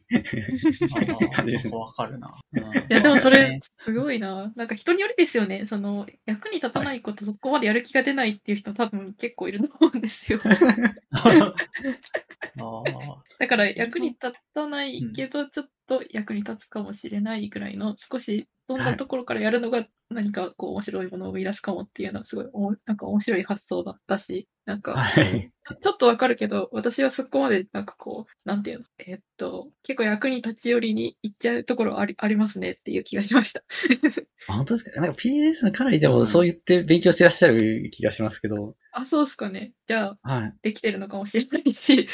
[0.94, 2.38] あ 感じですねあわかるな。
[2.52, 4.52] うんいや、でもそれ、すごいな。
[4.56, 5.64] なんか人によりですよね。
[5.64, 10.38] その、役に立たないこと、そこまでやる気が出ないっていう人多分結構いると思うんですよ。
[11.12, 11.54] あ
[12.60, 12.82] あ
[13.38, 25.50] だから役に立たないけど、ちょっと役に立つかもしれないぐらいの、少しどんなところからやるのが何かこう面白いものを生み出すかもっていうのはすごいおも、なんか面白い発想だったし、なんか、はい。
[25.82, 33.62] ちょっとわかるけど、私はそこまでなんかこう、なんていうの、えっと、結構役に立ち寄りに行っちゃうところありありますねっていう気がしました。
[34.48, 35.00] あ本当ですか？
[35.00, 38.76] なんかんかなりでもそう言って勉強してらっしゃる気がしますけど。
[39.00, 39.72] あ、そうっすかね。
[39.86, 40.54] じゃあ、はい。
[40.62, 42.08] できてるのかもしれないし。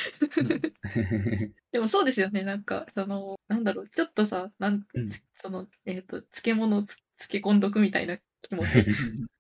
[1.73, 2.43] でもそうですよね。
[2.43, 8.67] なんか、その、なんだろう、ちょっとさ、なん、うんつその、えっ、と、漬物をつ漬け込んどくみたいな気持ち。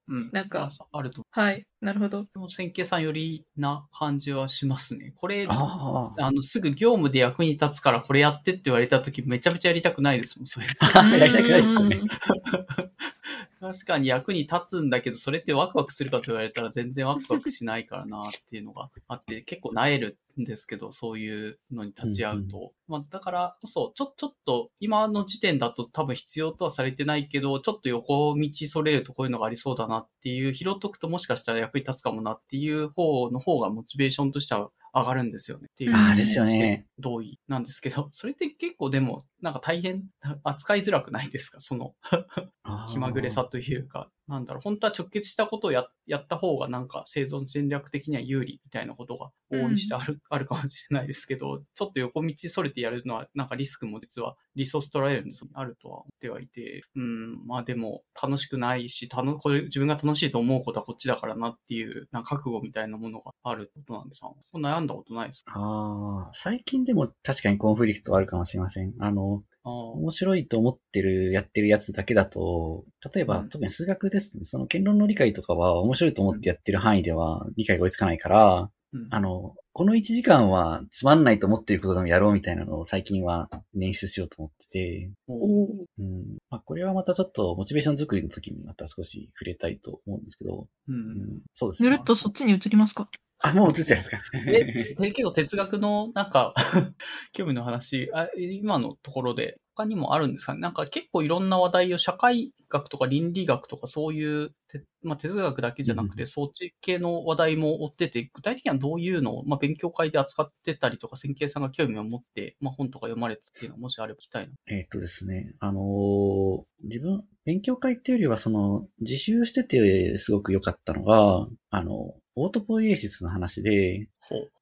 [0.08, 1.66] うんうんなんかああるとはい。
[1.84, 2.26] なるほど。
[2.48, 5.12] 線形さんよりな感じはしますね。
[5.16, 10.66] これ、ああの、すぐ業務で役に立つからこれやってって言われたときめちゃめちゃやりたくないですもん、それ。
[10.80, 11.04] あ。
[11.14, 12.00] やりたくないですよね。
[13.60, 22.72] 確かに役に立つんだけど、それってワクワクするかと言われたら全然ワクワクしないからなっていうのがあって、結構萎えるんですけど、そういうのに立ち会うと。
[22.88, 35.66] まあ、だからこそ、ちょ、ちょっと、今の時点だと多分必要とはされてないけど、ちょっと横道それるとこういうのがありそうだなっていう、拾っとくともしかしたら役に立つかもなっていう方の方がモチベーションとしては上がるんですよね。
[35.70, 35.94] っていう。
[35.94, 36.86] ああ、ですよね。
[36.98, 40.04] 同意なんですけど、 それって結構でも、なんか大変、
[40.44, 41.60] 扱いづらくないですか？
[41.60, 41.94] その、
[42.88, 68.94] 気まぐれさというか、なんだろう、本当は直結したことをややった方がなんか生存戦略的には有利みたいなことが往々にしてある,、あるかもしれないですけど、ちょっと横道それてやるのはなんかリスクも実はリソース取られるんですあるとは思ってはいて、うん、まあでも楽しくないし、たのこれ自分が楽しいと思うことはこっちだからなっていう、な覚悟みたいなものがあることなんですかそんだことないですかああ、最近でも確かにコンフリクトはあるかもしれません。
[69.00, 74.44] あの、あー面白いと思ってる、やってるやつだけだと、例えば、うん特に数学ですね。
[74.44, 86.38] その言論の理解とかは面白いと思ってやってる範囲では理解が追いつかないから、うんあの、この1時間はつまんないと思ってることでもやろうみたいなのを最近は捻出しようと思ってて、うん。
[86.48, 90.92] まあ、これはまたちょっとモチベーション作りの時にまた少し触れたいと思うんですけど、う。
[90.92, 90.98] うん
[91.38, 92.04] ん、そうですねぬるっ。
[92.04, 93.08] とそっちに移りますか？
[93.46, 94.18] あ、もう映っちゃいますか。
[94.46, 96.54] え、えけど哲学のなんか、
[97.34, 100.60] 興味の話あ、今のところで他にもあるんですかね？
[100.60, 114.54] なんか結構いろんな話題を社会学とか倫理学とかそういう、てまあ、哲学だけじゃなくて、うんそっち系の話題も追ってて、具体的にはどういうのを、まあ、勉強会で扱ってたりとか、線形さんが興味を持って、まあ、本とか読まれてっていうのはもしあれば聞きたいな。
[114.68, 124.08] えーっとですね、あのー自分、勉強会っていうよりは、その、自習しててすごく良かったのが、あの、オートポイエシスの話で。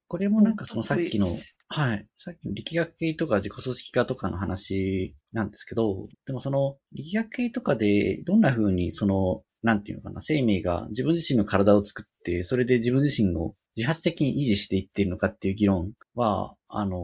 [0.09, 1.27] これもなんかそのさっきの
[1.69, 16.99] はい、さっきの力学系とか自己組織化とかの話なんですけど、でもその力学系とかでどんな風にその、なんていうのかな、生命が自分自身の体を作って、それで自分自身を自発的に維持していっているのかっていう議論は、あの、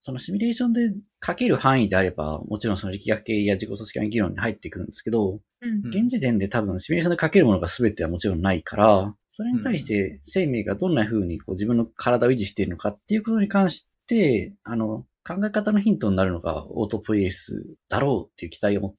[0.00, 0.92] そのシミュレーションで
[1.24, 5.68] 書ける範囲であれば、もちろんその力学系や自己組織化の議論に入ってくるんですけど、うん。
[5.84, 5.88] うん。
[5.88, 18.96] 現時点で多分シミュレーションで書けるものが全てはもちろんないから、それに対して生命がどんな風にこう自分の体を維持しているのかっていうことに関して、あの、考え方のヒントになるのがオートポイエスだろうっていう期待を持って、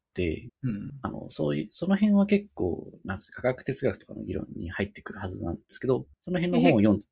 [0.64, 0.92] うん。
[1.02, 7.06] あの、そういう、その辺は結構、なんですか、科学哲学とかの議論に入ってくるはずなんですけど、その辺の本を読んで、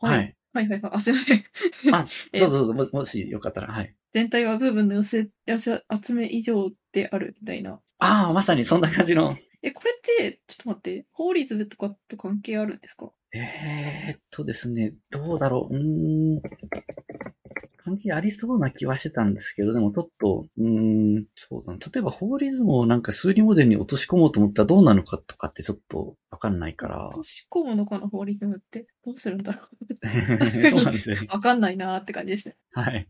[0.00, 0.36] はい。
[0.52, 0.92] はいはいはい。
[0.94, 1.44] あ、すいません。
[1.92, 3.94] あ えどうぞどうぞ、も もしよかったら、はい。
[4.12, 7.80] 全体は部分の寄せ、寄せ集め以上であるみたいな。
[7.98, 9.36] ああ、まさにそんな感じの。
[9.62, 13.12] え、これって、ちょっと待って、法律とかと関係あるんですか？
[13.32, 15.74] えー、っとですね、どうだろう。
[15.74, 16.42] うーん。
[17.82, 21.78] 関係ありそうな気はしてたんですけど、でもちょっと、うーん、そうだな。
[21.78, 27.16] 例えば、法リズムをなんか数理モデルに落とし込もうと思ったらどうなのかとかってちょっとわかんないから落。
[27.16, 28.86] とし込むのかな、法律って。
[29.04, 29.68] どうするんだろ
[30.70, 31.26] そうなんですよね。
[31.28, 31.32] う。
[31.32, 32.56] わかんないなーって感じですね。
[32.72, 33.08] はい。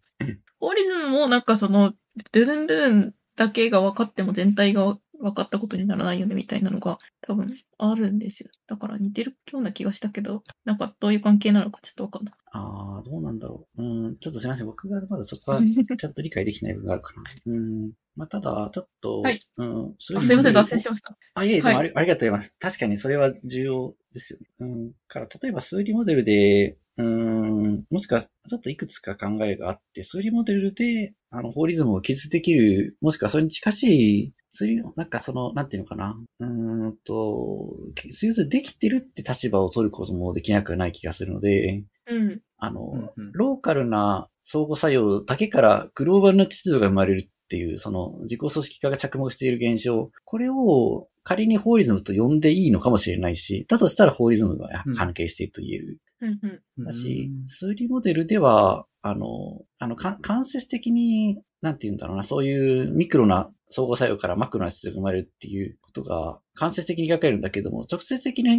[0.60, 1.94] 法リズムもなんかその、
[2.32, 8.50] 部分部分だけが分かっても全体が分かったことにならないよねみたいなのが多分あるんですよ。
[8.66, 12.34] だから似てるような気がしたけど、なんかどういう関係なのかちょっとわかんない。
[12.52, 13.82] ああ、どうなんだろう。
[13.82, 14.66] うん、ちょっとすいません。
[14.66, 15.60] 僕がまだそこは
[15.98, 17.22] ちゃんと理解できない部分があるかな。
[17.46, 17.92] うん。
[18.16, 21.16] まあ、ただ、ちょっと、はいうん、そあすいません、脱線しまました。
[21.34, 22.54] あ、いえ、でもあはり,、ありがとうございます。
[22.58, 24.46] 確かにそれは重要ですよね。
[24.58, 24.92] うん。
[25.06, 36.18] から、例えば数理モデルで、うん、もしくは、ちょっといくつか考えがあって、数理モデルで、あの、法リズムを記述できる、もしくはそれに近しい、数理の、なんかその、なんていうのかな。
[36.40, 37.76] うーんと、
[38.12, 42.40] 数理できてるって立場を取ることもできなくはない気がするので、うん。
[42.58, 55.98] あの、うんうんローカルな相互作用だけからグローバルな秩序が生まれるっていう、その自己組織化が着目している現象、これを仮にホーリズムと呼んでいいのかもしれないし、だとしたらホーリズムがうん関係していると言える。
[56.20, 56.38] うん
[56.76, 56.84] うん。
[56.84, 68.50] だし、数理モデルでは、あの、あの、か間接的に、なんて言うんだろうな、そういうミクロな相互作用からマクロな秩序が生まれるっていうことが間接的に描かれるんだけども、直接的に、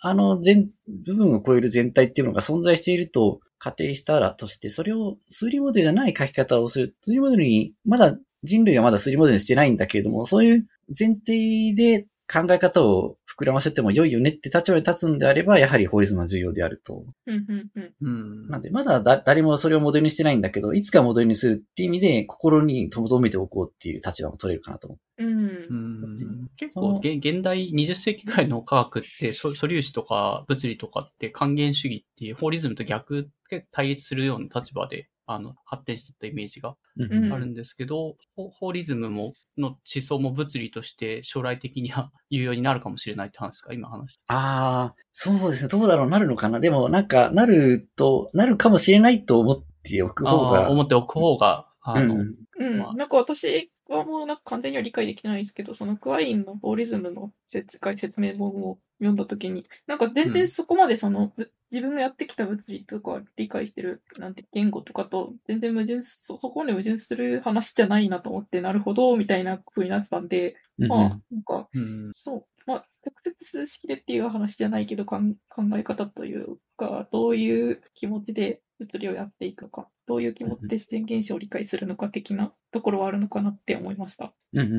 [0.00, 0.68] あの、全、
[1.04, 6.96] 部分を超える全体っていうのが存在していると仮定したらとして、それを数理モデルじゃない書き方をする。
[7.02, 17.04] 数理モデルに、まだ人類はまだ数理モデルにしてないんだけれども、そういう前提で考え方を膨らませても良いよねって立場に立つんであれば、やはり法律は重要であると。
[17.26, 17.92] うんうんうん。
[18.00, 18.10] う
[18.46, 18.48] ん。
[18.48, 25.24] なんで、まだだ誰もそれをモデルにしてないんだけど、いつかモデルにするっていう意味で、心に留めておこうっていう立場も取れるかなと思う。
[25.24, 25.32] うん。
[25.32, 43.74] うん結構現、現代20世紀ぐらいの科学って、素素粒子とか物理とかって還元主義っていうホーリズムと逆で対立するような立場で、あの、発展していったイメージがうんうんあるんですけど、ホホーリズムも、の思想も物理として将来的には有用になるかもしれないって話ですか？
[43.74, 44.24] 今話して。
[44.28, 45.68] ああ、そうですね。
[45.68, 46.58] どうだろうなるのかな？
[46.58, 50.70] でも、なんか、なると、なるかもしれないと思っておく方が。
[50.70, 52.78] 思っておく方が、あの、うんうん。
[52.78, 72.46] まあなんか私はもうなんか完全には理解できてないんですけど、そのクワインの法リズムの説解説明本を読んだときに、なんか全然そこまでその、ぶ自分がやってきた物理とか理解してる、なんて言語とかと全然矛盾す、そそこまで矛盾する話じゃないなと思って、なるほど、みたいな風になってたんで、うんまあ、なんか、うん、そう。
[72.66, 84.32] まあ、直接数式でっていう話じゃないけど、かん考え方というか、どういう気持ちで物理をやっていくのか、どういう気持ちで自然現象を理解するのか的なところはあるのかなって思いました。
[84.52, 84.78] うんうんうう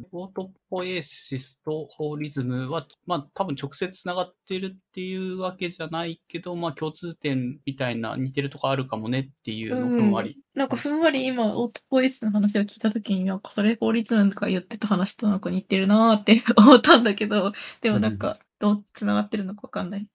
[0.00, 10.38] んオートポエシスとホーリズムは、まあ多分直接つながってるっていうわけじゃないけど、まあ共通点みたいな似てるとこあるかもねっていうのふんわり。
[10.54, 20.08] なんかふんわり今、オートポエシスの話を聞いたときに、なんかそれ法律なんか言ってた話となんか似てるなーって思ったんだけど、でもなんか、どう繋がってるのかわかんない。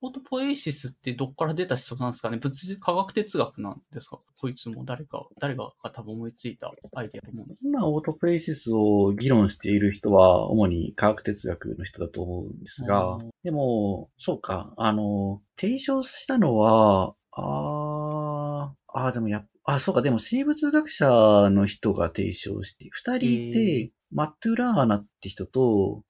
[0.00, 2.38] オートポエシスってどっから出た思想なんですかね？
[2.38, 4.20] 物理、科学哲学なんですか？
[4.40, 7.54] こいつも誰か、誰が多分思いついたアイデアと思うんで。
[7.62, 26.02] 今、オートプレイシスを議論している人は、主に科学哲学の人だと思うんですがうん、でも、そうか、あの、提唱したのは、あー、あーでもや、あ、そうか、でも生物学者の人が提唱して、二人いて、マットゥラーナって人と、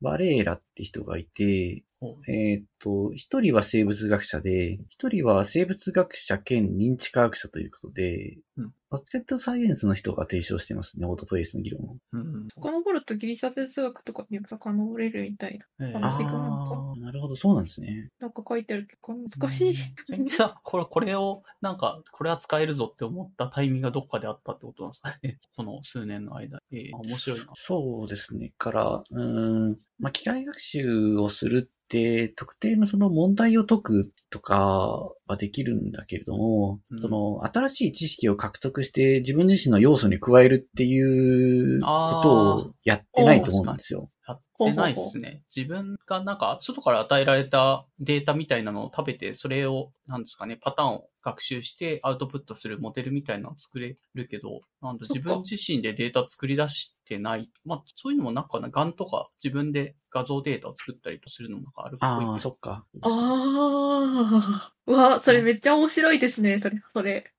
[0.00, 1.95] バレーラって人がいて、ほ
[2.28, 11.96] えーっと、一人は生物学者で、一人は生物学者兼認知科学者ということで、うんバスケットサイエンスの人が提唱してますね、オートプレイスの議論を。
[12.12, 15.86] うん遡るとギリシャ哲学とかにも遡れるみたいな。
[15.88, 18.10] えーあ話がなんかあーなるほど、そうなんですね。
[18.20, 19.76] なんか書いてあるけど、難しい。
[20.08, 25.38] 千木さん、これ、これを、なんか、これは使えるぞって思ったタイミングがどっかであったってことなんですかね。
[25.56, 26.62] この数年の間。
[26.70, 27.46] ええ面白いな。
[27.54, 28.52] そうですね。
[28.56, 37.00] から、うーん、まあ、機械学習をするって、特定のその問題を解くとかはできるんだけれども、うん。
[37.00, 41.86] その新しい知識を獲得して自分自身の要素に加えるっていうこ
[42.22, 44.10] とをやってないと思うんですよ。
[44.26, 45.42] やっってないですね。
[45.54, 57.50] 自分がなんか、外から与えられたデータみたいなのを食べて、それを、なんですかね、パターンを学習してアウトプットするモデルみたいなのを作れるけど、なん自分自身でデータ作り出してない。
[57.64, 62.08] まあ、そういうのもなんかな、ガンとか自分で画像データを作ったりとするのもなんかあるっぽい。
[62.08, 62.86] ああ、そっか。
[63.02, 64.72] ああ。
[64.86, 67.32] うわ、それめっちゃ面白いですね、それ、それ。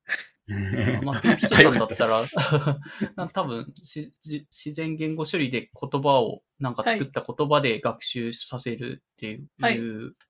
[1.04, 2.24] まあ、ピピトさんだったら、
[3.16, 9.78] な多分しじ自然言語処理で言葉を、なんか作った言葉で学習させるっていう、はい。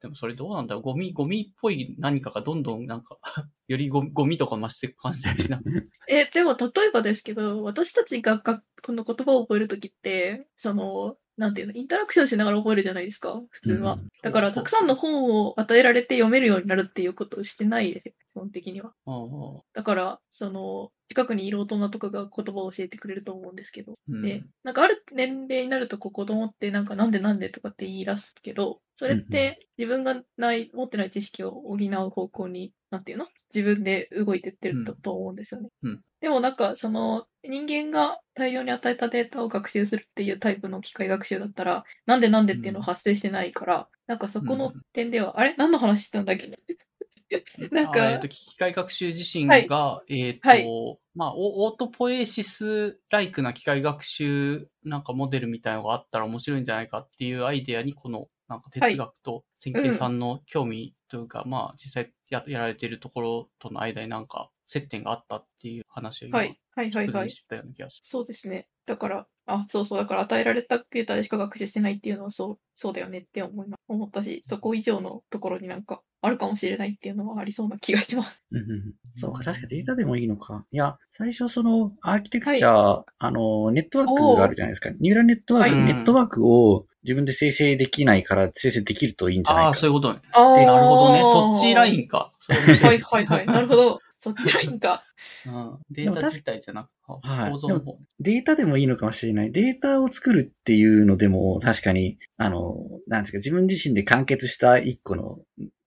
[0.01, 0.83] でもそれどうなんだろう。
[0.83, 3.17] ゴミ、ゴミっぽい何かがどんどんなんか、
[3.67, 5.61] よりゴミゴミとか増していく感じがしな
[6.09, 13.93] え、でも例えばですけど、私たちががこの言葉を覚えるときって、その、なんていうの、インタラクションしながら覚えるじゃないですか、普通は。
[13.93, 14.07] うん。
[14.23, 18.93] だから、たくさんの本を与えられて読めるようになるっていうことをしてないですよ、基本的には。
[19.05, 23.93] うんだから、その、近くにいる大人とかが言葉を教えてくれると思うんですけど。
[24.09, 24.21] うん。
[24.23, 33.27] で、なんかある年齢になるとこう子供ってなんかなんでなんでとかって言い出すけど、それって自分がない、持ってない知識を補う方向に、なんていうの？
[33.53, 35.69] 自分で動いてってると思うんですよね。
[35.83, 45.55] うんでもなんかその人間が大量に与えたデータを学習するっていうタイプの機械学習だったら、なんでなんでっていうのを発生してないから、なんかそこの点では、あれ？
[45.57, 46.49] 何の話してたんだっけ？
[47.71, 49.67] なんかあえっと、機械学習自身はい。
[49.67, 50.73] が、えっと、はい。
[51.15, 66.59] まあ、オオートポエシスライクな機械学習なんかモデルみたいなのがあったら面白いんじゃないかっていうアイデアに、この、なんか哲学と千景さんの興味というか、まあ、実際ややられているところとの間になんか接点があったっていう話を今、はい。
[66.75, 67.31] はいはいはい。
[67.31, 68.01] してたような気がする。
[68.03, 68.67] そうですね。
[68.85, 78.45] だから、あ、そうそう、だから与えられたデータでしか学習してないっていうのはそう、そうだよねって思いま思ったし、そこ以上のところになんかあるかもしれないっていうのはありそうな気がします。
[78.51, 80.65] うんうんそうか、確かデータでもいいのか。
[80.71, 84.91] いや、最初そのアーキテクチャ、あの、ネットワークがあるじゃないですか。
[84.99, 89.67] ニューラルネットワーク、はいネットワークを自分で生成できないから生成できるといいんじゃないか。
[89.69, 90.19] ああ、そういうことね。
[90.33, 91.23] あなるほどね。
[91.25, 91.95] そっちラン。
[91.95, 92.33] インか。
[92.49, 93.45] はいはいはい。
[93.47, 93.99] なるほど。
[94.17, 95.03] そっちラインか。
[95.45, 96.89] うん、データ自体じゃなく、
[97.21, 97.99] はい構造の方。
[98.19, 99.51] データでもいいのかもしれない。
[99.51, 102.75] データを作るっていうのでも、確かに、あの、
[103.07, 105.39] なんですか、自分自身で完結した一個の、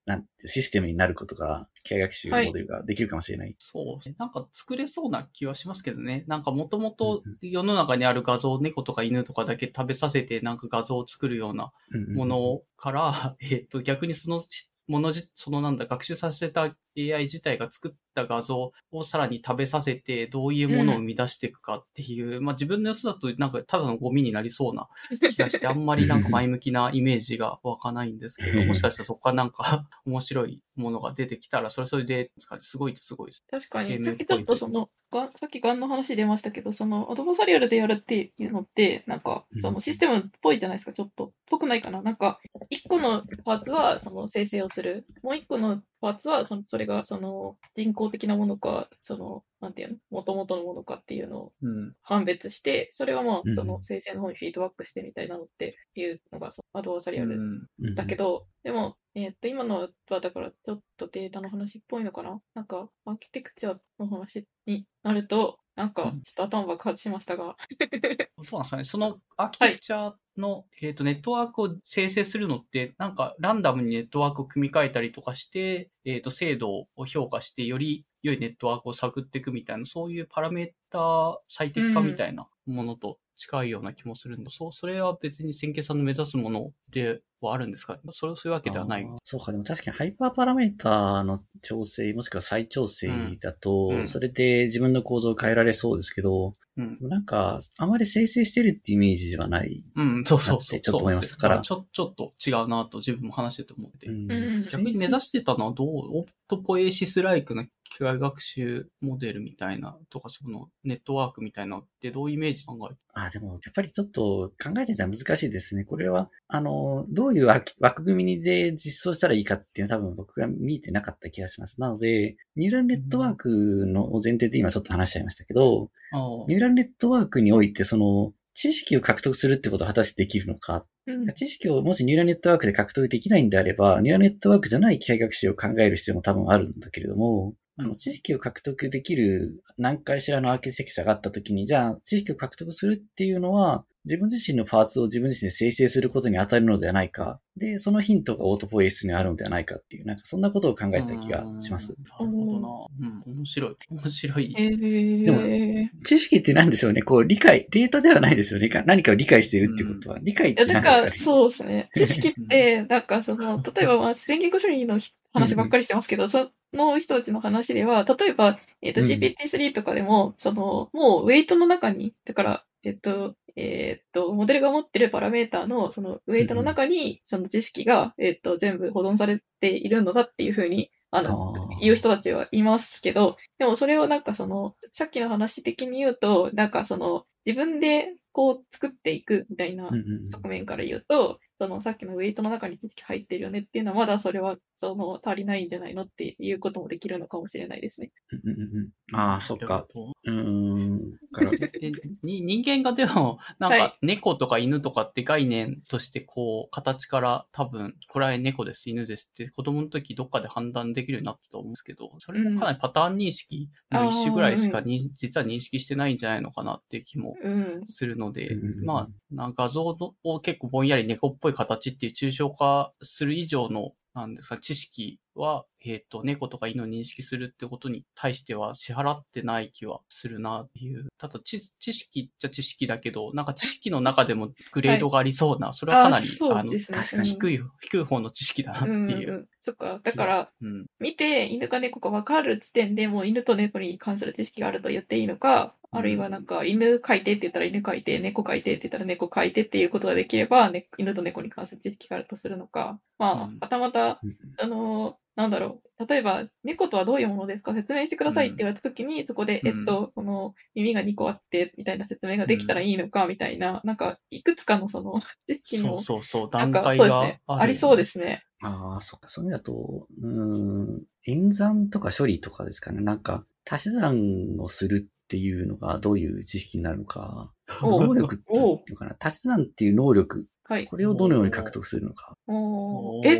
[0.05, 3.55] なんてシステムになることが、機械学習モデルができるかもしれない。
[3.59, 4.09] そう。
[4.17, 6.23] なんか作れそうな気はしますけどね。
[6.27, 14.41] なんかもともとうん世の中にある画像、猫とか犬とかだけ食べさせてなんか画像を作るようなうんうんものから、えっと、逆にその
[14.87, 24.89] ものじ、そのなんだ、学習させた AI 自体が作った画像をさらに食べさせて、どういうものを生み出していくかっていう、まあ自分の良さだとなんかただのゴミになりそうな
[25.29, 32.31] 気がして、 あんまりなんか前向きなイメージが湧かないんですけど、もしかしたらそこからなんか面白いものが出てきたら、それそれで、
[32.61, 33.43] すごいすごいです。
[33.49, 34.03] 確かに。
[34.03, 41.33] さっきちょっとその、がさっきガンの話出ましたけど、その、アドバンサリアルでやるっていうのって、なんかう、んそのシステムっぽいじゃないですか、ちょっと。
[41.49, 42.39] ぽくないかななんか、
[42.69, 45.05] 一個のパーツは、その、生成をする。
[45.21, 51.95] もう一個のパーツは、その、それが、その、人工的なものか、その、なんていうの元々のものかっていうのをうん。
[52.01, 53.55] 判別して、それはまあ、うん。
[53.55, 57.67] その、生成の方にフィードバックしてみたいなのっていうのが、そのアドバンサリアルうん。
[57.79, 57.95] うん。
[57.95, 62.41] だけど、でも、えーっと、今のは、だから、ちょっとデータの話っぽいのかな？
[62.55, 67.55] なんか、アーキテクチャの話になると、なんか、ちょうんっと頭爆発しましたが。
[68.49, 68.85] どうなんですかね。
[68.85, 84.51] そのアーキテクチャの、えっ、と、ネットワークを生成するのって、なんか、ランダムにネットワークを組み替えたりとかして、えっ、と、精度を評価して、より良いネットワークを探っていくみたいな、そういうパラメータ最適化みたいなものと近いような気もするんだ。
[84.51, 87.93] そう、それは別に千家さんの目指すものではあるんですか？
[87.93, 87.99] ね。
[88.11, 89.07] それはそういうわけではない。
[89.23, 93.09] そうか、でも確かにハイパーパラメーターの調整、もしくは再調整
[93.41, 96.97] だと、うんうんそれで自分の構造を変えられそうですけど、うん。
[97.01, 99.83] なんか、あまり生成してるってイメージではない。
[99.95, 100.75] うん、そうそうそう。
[100.75, 104.07] なってちょっと思いましたそうからちょ、ちょっと違うなと自分も話してて思って。
[104.07, 105.87] うんうん逆に目指してたのはどう？
[105.87, 115.83] オプトポエシスライクな機械学習モデルみたいなとか、そのネットワークみたいなのってどういうイメージ考えてあ、でも、やっぱりちょっと考えてたら難しいですね。
[115.83, 121.81] これは、あの、どういう枠枠組みで実装したらいいかっていうのは多分僕が見えてなかった気がします。
[121.81, 147.39] なので、ニューラルネットワークの前提で今ちょっと話しちゃいましたけど、ああニューラルネットワークにおいて、その、知識を獲得するってことは果たしてできるのかうん知識をもしニューラルネットワークで獲得できないんであれば、ニューラルネットワークじゃない機械学習を考える必要も多分あるんだけれども、あの、知識を獲得できる何回しらのアーキテクチャがあったときに、じゃあ、知識を獲得するっていうのは、自分自身のパーツを自分自身で生成することに当たるのではないか。
[147.55, 151.93] で、そのヒントがオートポエスにあるのではないかっていう、なんかそんなことを考えた気がします。
[151.93, 153.07] うんなるほどな。
[153.27, 153.75] うん、面白い。
[153.91, 154.55] 面白い。
[154.57, 158.69] えー、知識って何でしょうねこう、理解、データではないですよね。
[158.69, 160.17] か何かを理解しているってことは。
[160.21, 161.89] 理解っいや、てなんか、何ですかねそうですね。
[161.95, 164.97] 知識って、なんかその、 例えば、まあ、自然言語処理の
[165.33, 169.07] 話ばっかりしてますけど、その人たちの話では、例えば、えっ、と、うん。
[169.07, 190.29] GPT-3 とかでも、その、もう、ウェイトの中に、だから、えっ、と、えっ、と、モデルが持ってるパラメーターの、その、ウェイトの中に、その知識が、えっ、と、全部保存されているのだっていうふうに、あの、言う人たちはいますけど、でもそれをなんかその、さっきの話的に言うと、なんかその、自分でこう作っていくみたいなうんうん。
[190.31, 198.09] 側面から言うと、そのさっきのウェイトの中に知識入ってるよねっていうのはまだそれはその足りないんじゃないのっていうこともできるのかもしれないですね。
[198.31, 199.15] うんうんうんうん。
[199.15, 199.85] ああ、そっか。
[199.93, 201.11] どうん。
[201.11, 201.91] だからえ
[202.23, 217.83] に人間がでも、なんはいか猫とか犬とかって概念としてこう、形から多分、これは猫です、犬ですって子供の時どっかで判断できるようになったと思うんですけど、それもかなりパターン認識の一種ぐらいしかに、実は認識してないんじゃないのかなっていう気もうん。
[217.85, 219.83] するのでうんうんう、んまあ、なんか画像
[220.23, 231.07] を結構ぼんやり猫っぽい形っていう抽象化する以上の、なんですか、知識は、えっ、と、猫とか犬を認識するってことに対しては支払ってない気はするなっていう。
[231.17, 236.97] ただ知、知識っちゃ知識だけど、なんか知識の中でもグレードがありそうな、 それはかなり、そうですね。
[236.97, 239.05] 確かに低い、低い方の知識だなってうん。
[239.05, 239.33] うんいうう。
[239.37, 239.47] ん。
[239.65, 239.99] そっか。
[240.03, 240.85] だから、うん。
[240.99, 256.05] 見て犬か猫か分かる時点でもう犬と猫に関する知識があると言っていいのか、あるいはなんか犬描いてって言ったら犬描いて、猫描いてって言ったら猫描いてっていうことができれば、ね、犬と猫に関する知識があるとするのか、まあ、うんはたまた、うんあの、なんだろう。
[256.07, 257.73] 例えば、猫とはどういうものですか？
[257.73, 267.41] 説明してくださいって言われたときに、そこで、うんえっと、この耳が2個あって、みたいな説明ができたらいいのか、みたいな、なんか、いくつかのその、知識そのう、そうそう、段階がそうですね。
[267.47, 268.43] ありそうですね。
[268.61, 269.27] ああ、そっか。
[269.27, 273.01] そういう意味だと、うーん、演算とか処理とかですかね。
[273.01, 277.53] なんか、足し算をするっていうのがどういう知識になるのか。
[277.81, 279.15] 能力っていうのかな。
[279.19, 280.85] 足し算っていう能力、はい。
[280.85, 282.37] これをどのように獲得するのか。
[282.47, 283.39] おーえ、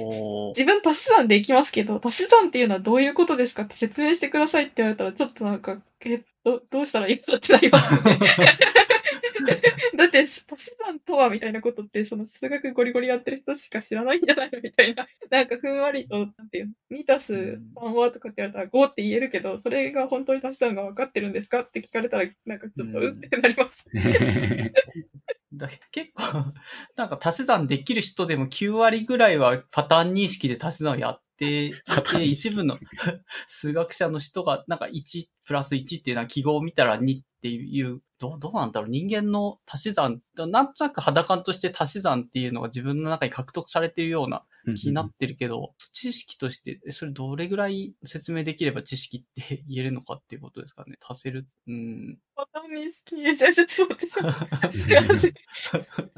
[0.49, 8.19] 自分足し算でいきますけど、足し算っていうのはどういうことですかって説明してくださいって言われたら、ちょっとなんか、え、ど、どうしたらいいかってなりますね。
[9.95, 15.07] だって、足し算とはみたいなことって、その数学ゴリゴリやってる人しか知らないんじゃないのみたいな。
[15.29, 17.59] なんかふんわりと、なんていうの、2たす3
[17.93, 23.85] はとかって言われたら5って言えるけど、それが本当に足し算が分かってるんですかって聞かれたら、なんかちょっと、うってなります。
[25.53, 26.23] だ結構、
[26.95, 31.73] なんか足し算できる人でも9割ぐらいはパターン認識で足し算をやって い
[32.09, 32.77] て、一部の
[33.47, 38.89] 数学者の人が、なんか1プラス1っていうのは記号を見たら2っていう、どう、どうなんだろう？
[38.89, 44.43] 人間の足し算、なんとなく肌感として足し算っていうのが自分の中に獲得されているような
[44.77, 50.97] 気になってるけど、知識として、それどれぐらい説明できれば知識って 言えるのかっていうことですかね？
[51.01, 51.47] 足せる？
[51.67, 52.17] うん。
[52.35, 55.33] パターン認識、先生、ちょっと待って、すいません。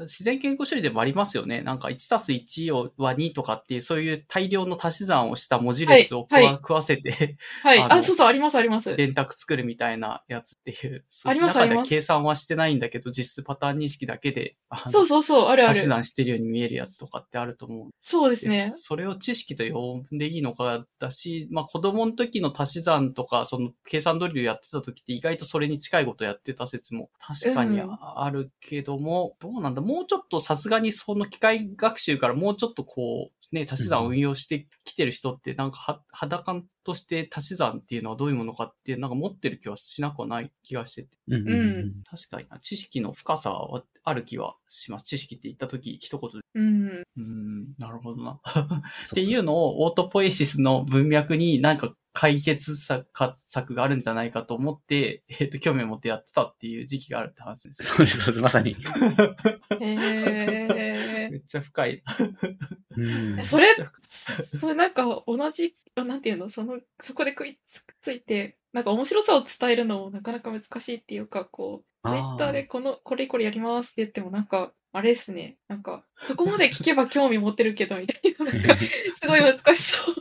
[0.00, 1.60] 自然言語処理でもありますよね。
[1.62, 7.78] なんか1たす1をは2とかっていう、そういう大量の足し算をした文字列を食わ,、はいはい食わせて、はい。
[7.78, 8.96] あのあ、そうそう、あります、あります。
[8.96, 11.04] 電卓作るみたいなやつっていう。
[11.24, 14.56] ありますあります計算はしてないんだけど、実質パターン認識だけで、
[14.88, 15.88] そうそうそう、あるあ足しる。
[15.90, 17.90] 算してるように見えるやつとかってあると思う。
[18.00, 18.72] そうですね。
[18.76, 41.08] それを知識と呼んでいいのかだし、まあ子供の時の足し算とか、その計算ドリルやってた時って意外とそれに近いことやってた説も確かにうんあるけども、どうなんだもうちょっとさすがにその機械学習からもうちょっとこう、ね、足し算を運用してきてる人ってなんかは肌感として足し算っていうのはどういうものかってなんか持ってる気はしなくはない気がしてて。
[41.28, 41.54] うんうんう
[41.86, 42.58] ん確かにな。
[42.58, 45.04] 知識の深さはある気はします。
[45.04, 46.38] 知識って言った時一言で。
[46.54, 46.86] うん。
[46.86, 48.40] うーん、なるほどな。
[49.06, 57.82] そ っていうのをオートポエシスの文脈になんか解決策か策があるんじゃないかと思って、えっ、と、興味を持ってやってたっていう時期があるって話です。
[57.82, 58.76] そうです、そうです、まさに。
[59.80, 62.02] へめっちゃ深い。
[62.96, 63.44] うんえ。
[63.44, 63.66] それ。
[64.06, 66.48] それなんか同じ、あなんていうの？
[66.48, 75.56] その、そこで食いつついて、なんか面白さを伝えるのもなかなか難しいっていうか、こう、ツイッターでこの、これこれやりますって言ってもなんか、あれですね。
[75.68, 78.44] なんか、そこまで聞けば興味持ってるけど、みたいな。
[78.44, 78.76] なんか、
[79.14, 80.14] すごい難しそう。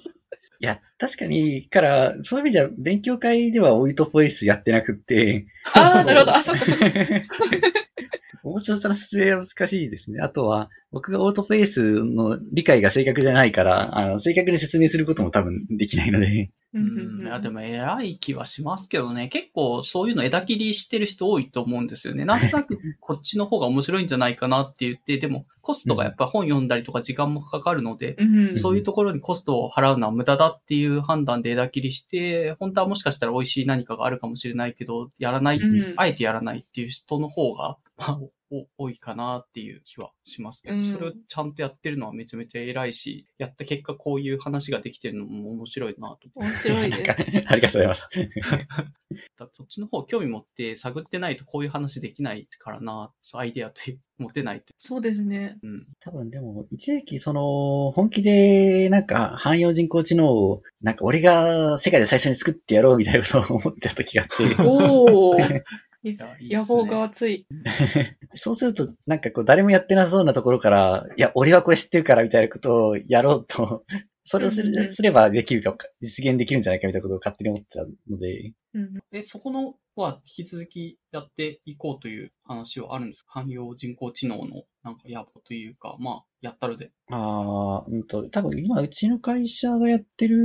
[0.60, 6.36] いや、確かに、から、そういう意味では、勉強会ではオイトポエシスやってなくって、ああ、なるほど。
[6.36, 6.86] あ、そっかそっか。
[8.44, 10.22] 面白さの説明は難しいですね。
[10.22, 16.52] あとは、僕がオートフェースの理解が正確じゃないから、あの、正確に説明することも多分できないので。
[16.76, 16.80] う
[17.24, 17.26] ん。
[17.26, 19.28] いや、でも偉い気はしますけどね。
[19.28, 22.26] 結構そういうの枝切りしてる人多いと思うんですよね。
[22.26, 38.30] なんとなくこっちの方が面白いんじゃないかなって言って、でもコストがやっぱ本読んだりとか時間もかかるので、うんそういうところにコストを払うのは無駄だっていう判断で枝切りして、本当はもしかしたら美味しい何かがあるかもしれないけど、やらない、うんあえてやらないっていう人の方が、まあ、お
[38.78, 46.30] 多いかなっていう気はしますけど、うんそれをちゃんとやってるのはめちゃめちゃ偉いし、やった結果こういう話ができてるのも面白いなと。
[46.36, 48.10] 面白いです。、ありがとうございます。
[49.38, 54.74] だそっちの方興味持って探ってないとこういう話できないからな、アイデアという持てないと。
[54.78, 55.58] そうですね。
[55.64, 55.88] うん。
[56.00, 65.38] 多分でも、一時期その、本気で、なんか、汎用人工知能を、なんか俺が世界で最初に作ってやろうみたいなことを思ってた時があって、おお。
[66.04, 67.46] 野望が熱い。
[68.34, 73.86] そうすると、なんかこう、誰もやってなさそうなところから、いや、俺はこれ知ってるからみたいなことをやろうと、
[74.26, 83.42] それをすうんうんるすればできるか、実現できるんじゃないかみたいなことを勝手に思ってたので、うんえ、そこのは引き続きやっていこうという話はあるんですか？
[83.42, 86.92] 汎用人工知能のなんか野望というか、まあ、やったるで。
[87.12, 90.38] ああ、うんと、多分今うちの会社がやってる、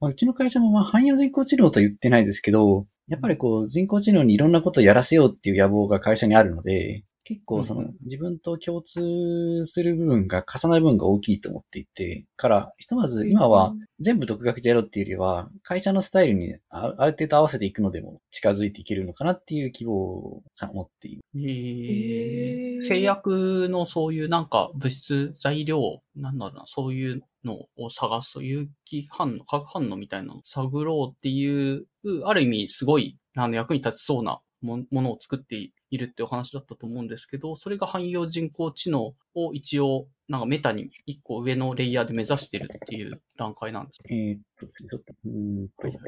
[0.00, 7.80] まあ、うちの会社もまあ汎用人工知能とは言ってないですけど、やっぱりこう人工知能にいろんなことをやらせようっていう野望が会社にあるので、結構そうん。
[7.80, 20.42] うの自分と共通する部分が重なる部分が大きいと思っていて、から、ひとまず今は全部独学でやろうっていうよりは、会社のスタイルにあある程度合わせていくのでも近づいていけるのかなっていう希望を
[20.72, 21.22] 持っている。
[21.34, 22.82] へー。
[22.84, 31.86] 製薬のそういうなんか物質、材料、なんだろうな、そういうのを探す、有機反応、化学反応みたいなのを探ろうっていう、
[32.24, 45.98] ある意味すごい、あの役に立ちそうなもものを作っているってお話だったと思うんですけど、それが汎用人工知能を一応、なんかメタに一個上のレイヤーで目指してるっていう段階なんですえーっと、ちょっと、うんと、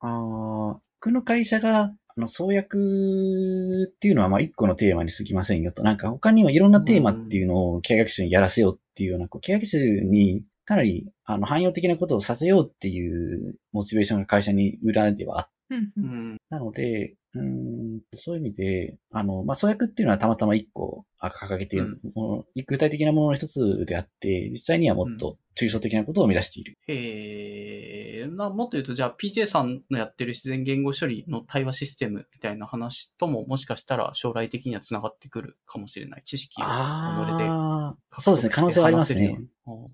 [0.00, 5.82] あー僕の会社が、あの、創薬っていうのは、まあ、一個のテーマに過ぎませんよと。
[5.82, 16.36] なんか、他にもいろんなテーマっていうのを、経営学習にやらせようっていうような、こう、経営学習に、かなり、あの、汎用的なことをさせようっていう、モチベーションが会社に裏ではあっうんううんん。
[16.48, 26.78] なので、うーんそういう意味で、あの、まあ、創薬っていうのはたまたま一個あ掲げているもの、具体的なものの一つであって、実際にはもっと抽象的なことを目指している。
[26.88, 36.22] へえ、な、もっと言うと、じゃあ PJ さんのやってる自然言語処理の対話システムみたいな話とも、もしかしたら将来的には繋がってくるかもしれない。
[36.24, 39.38] 知識を己でああ、そうですね、可能性はありますね。。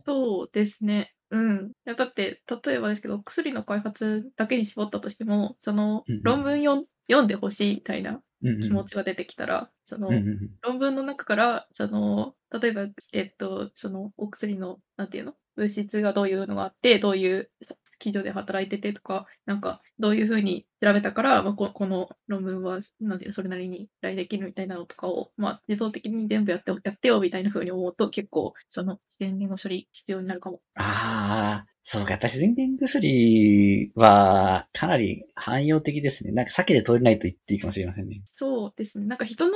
[0.07, 1.13] そうですね。
[1.31, 1.67] うん。
[1.67, 8.21] いや、だって、例えばですけど、薬の開発だけに絞ったとしても、そのうんうん、論文読ん読んでほしいみたいな
[8.61, 10.23] 気持ちが出てきたら、その
[10.63, 15.35] 論文の中から、その、例えば、えっと、その、お薬の、なんていうの？
[15.57, 17.51] 物質がどういうのがあって、どういう
[17.99, 30.61] 企業で働いててとか、なんか、どういうふうに調べたから、まあ、ここの論文は、なんていうの、それなりに依頼できるみたいなのとかを、まあ、自動的に全部やって、やってよみたいなふうに思うと、結構、その、自然言語処理必要になるかも。
[30.75, 36.33] ああ、そうか、私、人間薬は、かなり汎用的ですね。
[36.33, 38.23] なんか、避けて通れないと言っていいかもしれませんね。
[38.25, 39.07] そうですね。
[39.07, 39.53] なんか人の、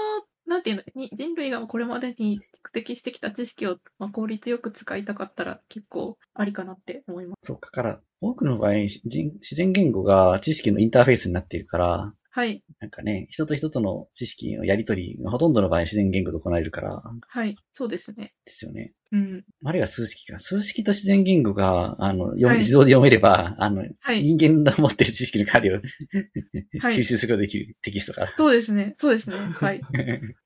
[0.47, 7.49] なんていうの、に人類がこれまでに蓄積してきた知識を、まあ、効率よく使いたかったら結構ありかなって思います。
[7.49, 12.63] そうか、から、多くの場合、人自然言語が知識のインターフェースになっているから、はい。
[12.79, 17.57] なんかね、人と人との知識のやりとりがほとんどの場合自然言語で行えるから、はい。
[17.73, 18.35] そうですね。
[18.45, 18.95] ですよね。
[19.13, 19.45] うん。
[19.65, 20.39] あるいは数式か。
[20.39, 24.23] 数式と自然言語が、あの、はい自動で読めれば、あの、はい。
[24.23, 28.35] 人間の持ってる知識の管理を、はい 吸収することができるテキストから。
[28.37, 28.95] そうですね。
[28.99, 29.37] そうですね。
[29.55, 29.81] はい。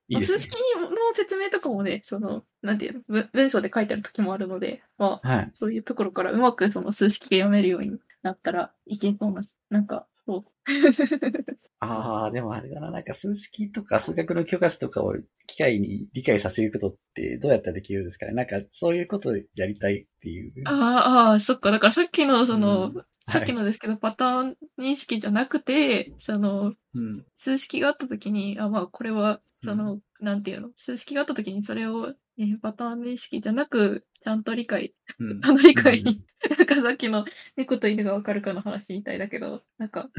[0.07, 0.51] いいね数式。
[0.51, 5.51] の説明とかもね、その、なんていうの、文文章で書いてある時もあるので、まあ、はい。
[5.53, 7.91] そういうところからうまくその数式が読めるように
[8.23, 10.45] なったらいけそうな、なんか、そう。
[11.79, 15.15] ああ、でもあれだな、なんか数式とか数学の教科書とかを
[15.45, 20.53] 機械に理解させることってどうやったらできるんですかねなんかそういうことをやりたいっていう。
[20.65, 21.71] ああ、そっか。
[21.71, 27.25] だからさっきの、その、うんさっきのですけど、パターン認識じゃなくて、その、うん。
[27.35, 35.41] 数式があった時に、あ、まあ、これは、その、なんていうの、数式があった時にそれを、えーパターン認識じゃなく、ちゃんと理解、うん。
[35.41, 36.21] あの理解に、
[36.59, 36.65] なん。
[36.65, 37.25] かさっきの
[37.55, 40.09] 猫と犬がわかるかの話みたいだけど、なんか、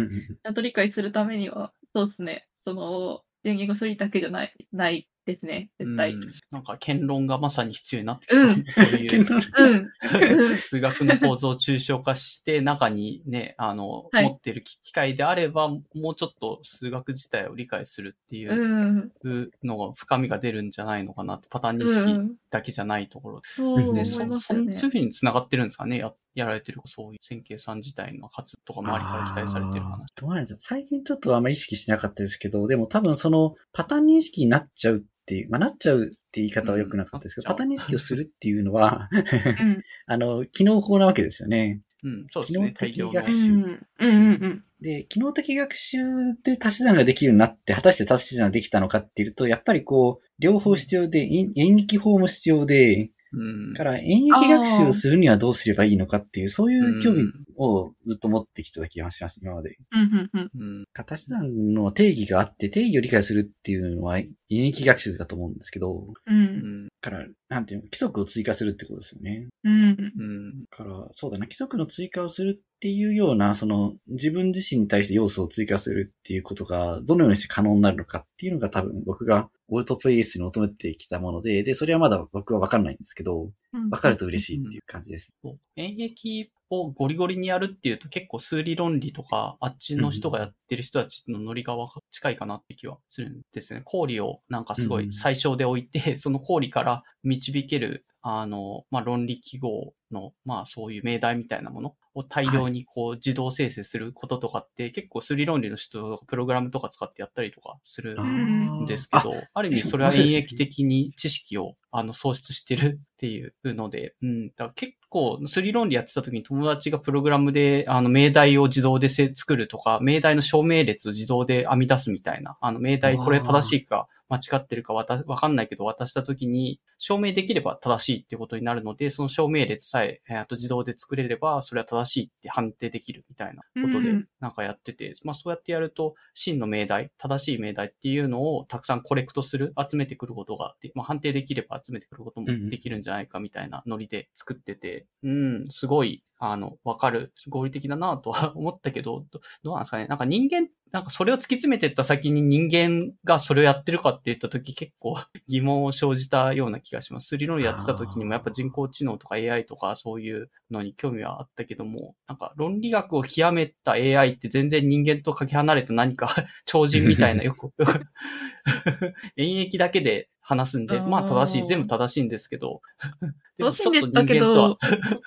[0.44, 6.12] ちゃんと理解するためには、そうですね、その、電言語処理だけじゃない、ないですね、絶対。
[6.12, 6.32] うん。
[6.52, 8.44] なんか、剣論がまさに必要になってきそう。
[8.44, 8.64] うん。
[8.70, 9.24] そういう。
[10.58, 14.24] 数学の構造を抽象化して、中にね、あの、はい。
[14.24, 19.50] 持ってる機械であれば、もうちょっと数学自体を理解するっていううん。
[19.64, 22.36] のが、深みが出るんじゃないのかなって、パターン認う識ん。
[22.56, 24.72] だけじゃないところそうで、思そいますよね。
[24.74, 30.04] そそういうふうに繋がってるんですかねややられてる、そういう線形さん自体の活とか周りから期待されてる話。
[30.16, 30.60] どうなんですか？
[30.60, 39.18] 最近ちょっとあんま意識しなかったですけど、でも多分そのパターン認識になっちゃうっていう、まあなっちゃうって言い方は良くなかったですけど、うんパターン認識をするっていうのは、う
[39.64, 39.82] ん。
[40.06, 41.80] あの、機能法なわけですよね。
[42.02, 42.74] うん、そうですね。
[42.92, 43.26] 機能的学。
[43.26, 43.54] う習ん。
[43.54, 44.64] うんうんうん。
[44.80, 45.98] で、機能的学習
[46.44, 53.74] で足し算ができるようになって、果たして足し算ができたのかっていうと、やっぱりこう、両方必要で、演演劇法も必要で、うん。
[53.74, 59.76] から演劇学習をするにはどうすればいいのかっていう、そういう興味うんをずっと持ってきてた気がします、今まで。
[59.92, 60.50] うんうんうん。
[60.54, 60.84] うん。
[60.94, 66.12] 足し算の定義があって、定義を理解するっていうのは演劇学習だと思うんですけど、う。
[66.26, 66.88] うんん。
[67.00, 69.46] から、なんていうの、規則を追加するってことですよね。
[69.64, 69.72] うん。
[69.72, 70.60] うん。
[70.60, 83.50] だから、そうだな、規則の追加をするっていうような、その、自分自身に対して要素を追加するっていうことが、どのようにして可能になるのかっていうのが多分僕がオルトプレイスに求めてきたもので、で、それはまだ僕はわかんないんですけど、
[83.90, 85.32] わかると嬉しいっていう感じです。
[85.42, 91.76] そう演劇をゴリゴリにやるっていうと結構数理論理とか、あっちの人がやってる人たちのノリが
[92.10, 93.82] 近いかなって気はするんですね。
[93.84, 149.24] 氷をなんかすごい最小で置いて、その氷から導ける、あの、まあ、論理記号の、まあ、そういう命題みたいなものを大量にこう自動生成することとかって、結構数理論理の人がプログラムとか使ってやったりとかするあんーですけど、ある意味それは演劇的に知識をあの創出してるっていうので、うん、だから結構、スリ論理やってた時に友達がプログラムで、あの、命題を自動でせ作るとか、命題の証明列を自動で編み出すみたいな、あの、命題これ正しいか間違ってるかわたわかんないけど渡した時に、証明できれば正しいってことになるので、その証明列さえ、えーあと自動で作れれば、それは正しいって判定できるみたいなことでうん、なんかやってて、まあそうやってやると、真の命題、正しい命題っていうのをたくさんコレクトする、集めてくることがで、まあ判定できれば集めてくることもできるんじゃないかみたいなノリで作ってて、うん、すごい、あの、わかる、合理的だなとは思ったけど、
[149.62, 150.06] どうなんですかね。
[150.06, 155.16] なんか人間、なんかそれを突き詰めてった先に人間がそれをやってるかって言った時結構
[155.48, 157.28] 疑問を生じたような気がします。
[157.28, 166.34] スリロンやってた時にもやっぱ人工知能とか AI とかそういうのに興味はあったけども、なんか論理学を極めた AI って全然人間とかけ離れた何か
[166.66, 167.72] 超人みたいなよく、
[169.36, 172.80] 演劇だけで話すんで、まあ正しい、全部正しいんですけど、
[173.58, 174.78] 正しいんですだけど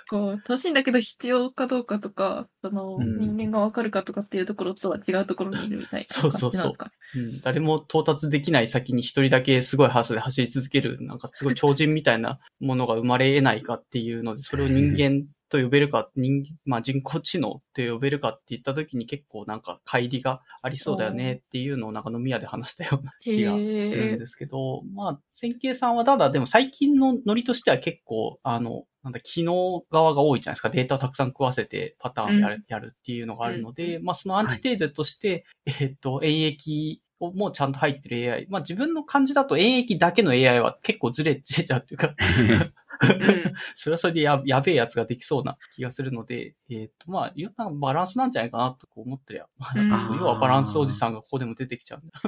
[0.09, 3.17] 正しいんだけど必要かどうかとか、その、うん。
[3.35, 6.73] 人間がわかるかとかっていうところとは違うところにいるみたいなそうそうそう。
[7.15, 23.57] うん、誰も到達できない先に一人だけすごい速さで走り続ける、なんかすごい超人みたいなものが生まれ得ないかっていうので、それを人間と呼べるか、人、まあ人工知能と呼べるかって言った時に結構なんか乖離がありそうだよねっていうのをなんか飲み屋で話したような気がす
[23.95, 30.69] るんですけど、まあ、線形さんはただでも最近のノリとしては結構、あの、なんだ、機能側が多いじゃないですか。
[30.69, 32.63] データをたくさん食わせてパターンやる、うん。
[32.67, 38.47] やるっていうのがあるので、うまあそのアンチテーゼとして、えっと、演疫をもうちゃんと入ってる AI。
[38.49, 42.73] まあ自分の感じだと演疫だけの AI は結構ずれずれちゃうっていうか、うん
[43.75, 52.21] それはそれでややべえやつができそうな気がするので、えっ、と、まあ、よなんかバランスなんじゃないかなと思ってりゃ、まあうんそう要はバランスおじさんがここでも出てきちゃうんだ。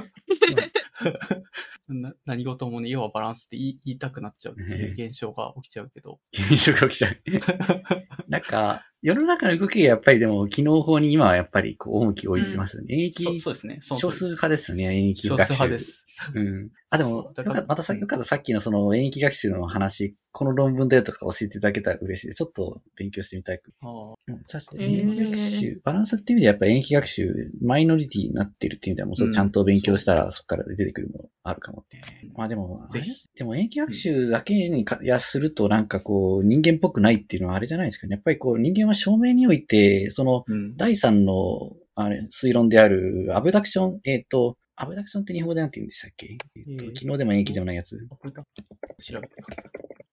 [1.88, 6.20] な何事もね、要はバランスって言い言いたくなっちゃうっていう現象が起きちゃうけど。
[6.32, 7.16] 現象が起きちゃう。
[8.28, 12.94] なんか、世の中の動きがやっぱりでも、機能法に今はやっぱりこう重きを置いてますよね。
[12.94, 13.78] 演そう劇、そうですね。
[13.82, 15.54] 少数派ですよね、演劇少学習。
[15.54, 16.06] 数派です。
[16.34, 16.70] うん。
[16.92, 17.32] あ、でも、
[17.68, 18.24] またさ、よかった。
[18.26, 22.26] さっきのその演劇学習の話、この論文だよとか教えていただけたら嬉しい。
[22.26, 22.36] です。
[22.36, 23.62] ちょっと勉強してみたい。
[24.46, 25.00] 確かに。
[25.00, 31.98] 演劇学習、バランスっていう意味でやっぱ演劇学習、マイノリティになってるっていう意味ではもうそれちゃんと勉強したらそこから出てくるものあるかもって。
[32.34, 33.10] まあでも、ぜひ。
[33.34, 38.16] でも演劇学習だけにか、やするとなんかこう人間っぽくないっていうのはあれじゃないですかね。
[38.16, 40.76] やっぱりこう人間は証明において、そのうん。
[40.76, 47.98] 第三の、あれ、推論である、アブダクション、えっ、と、アブダクションって日本語でなんて言うんでしたっけ、えー昨日でも演劇でもないやつ。
[49.02, 49.34] 調べて。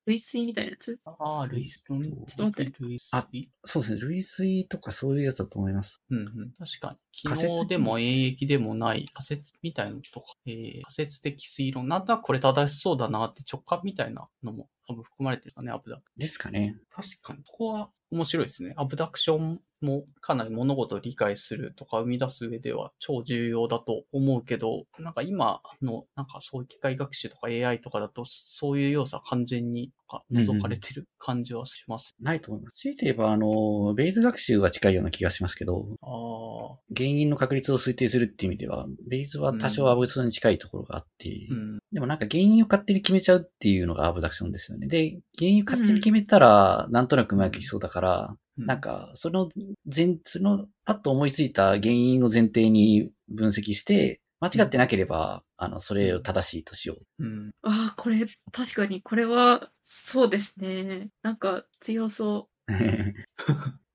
[0.06, 1.00] 類推みたいなやつ？
[1.06, 2.00] ああ、ルイス、ちょっ
[2.36, 3.10] と待ってルイス。
[3.12, 3.28] あ
[3.66, 4.02] そうですね。
[4.02, 6.02] 類推とかそういうやつだと思います。
[6.10, 6.52] うんうん。
[6.58, 7.30] 確かに。
[7.30, 11.88] 仮説でも演疫でもない仮説みたいなのとか、えー、仮説的推論。
[11.88, 16.02] なんとなくこれ正しそうだなって直感みたいなのも多分含まれてるかね、アブダ。
[16.18, 16.76] ですかね。
[16.90, 17.44] 確かに。
[17.46, 18.74] ここは面白いですね。
[18.78, 29.92] アブダクションもかなり物事を理解するとか生み出す上では超重要だと思うけど、なんか今の、なんかそういう機械学習とか AI とかだと、そういう要素は完全に
[30.32, 32.16] 覗かれてる感じはします。
[32.20, 32.80] ないと思います。
[32.80, 41.80] 強いて言えば、あの、ベイズ学習は近いような気がしますけど、ああ、原因の確率を推定するっていう意味では、ベイズは多少アブダクションに近いところがあって、うん。
[41.92, 44.88] でもなんか原因を勝手に決めちゃうっていうのがアブダクションですよね。
[44.88, 48.36] で、原因を勝手に決めたら、なんとなくうまくいきそうだから、
[48.66, 49.50] なんか、その
[49.94, 57.26] 前、その、パッと思いついた原因を前提に分析して、間違ってなければ、あの、それを正しいとしよう。
[57.26, 57.52] うん。
[57.64, 61.10] ああ、これ、確かに、これは、そうですね。
[61.24, 62.68] なんか、強そう。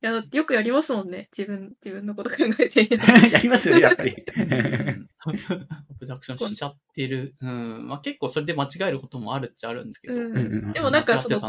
[0.05, 1.31] いや、よくやりますもんね。
[1.35, 2.99] 自分、自分のこと考えている。
[3.33, 4.15] やりますよね、やっぱり。
[5.19, 5.31] ア
[5.99, 7.35] ブダクションしちゃってる。
[7.41, 7.89] うん。
[7.89, 10.15] まあ結構それで間違えることもあるっちゃあるんですけど。
[10.17, 11.41] うんうんでもなんかその。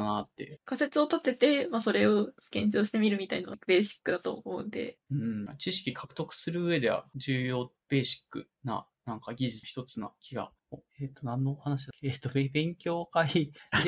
[0.63, 4.99] 仮説を立てて、まあそれを検証してみるみたいなのがベーシックだと思うんで。
[5.11, 5.57] うん。
[5.57, 10.53] 知識獲得する上では重要、ベーシックな、なんか技術一つな気が。
[10.75, 13.81] おえっ、と、何のお話だ えっ、と、べ勉強会であ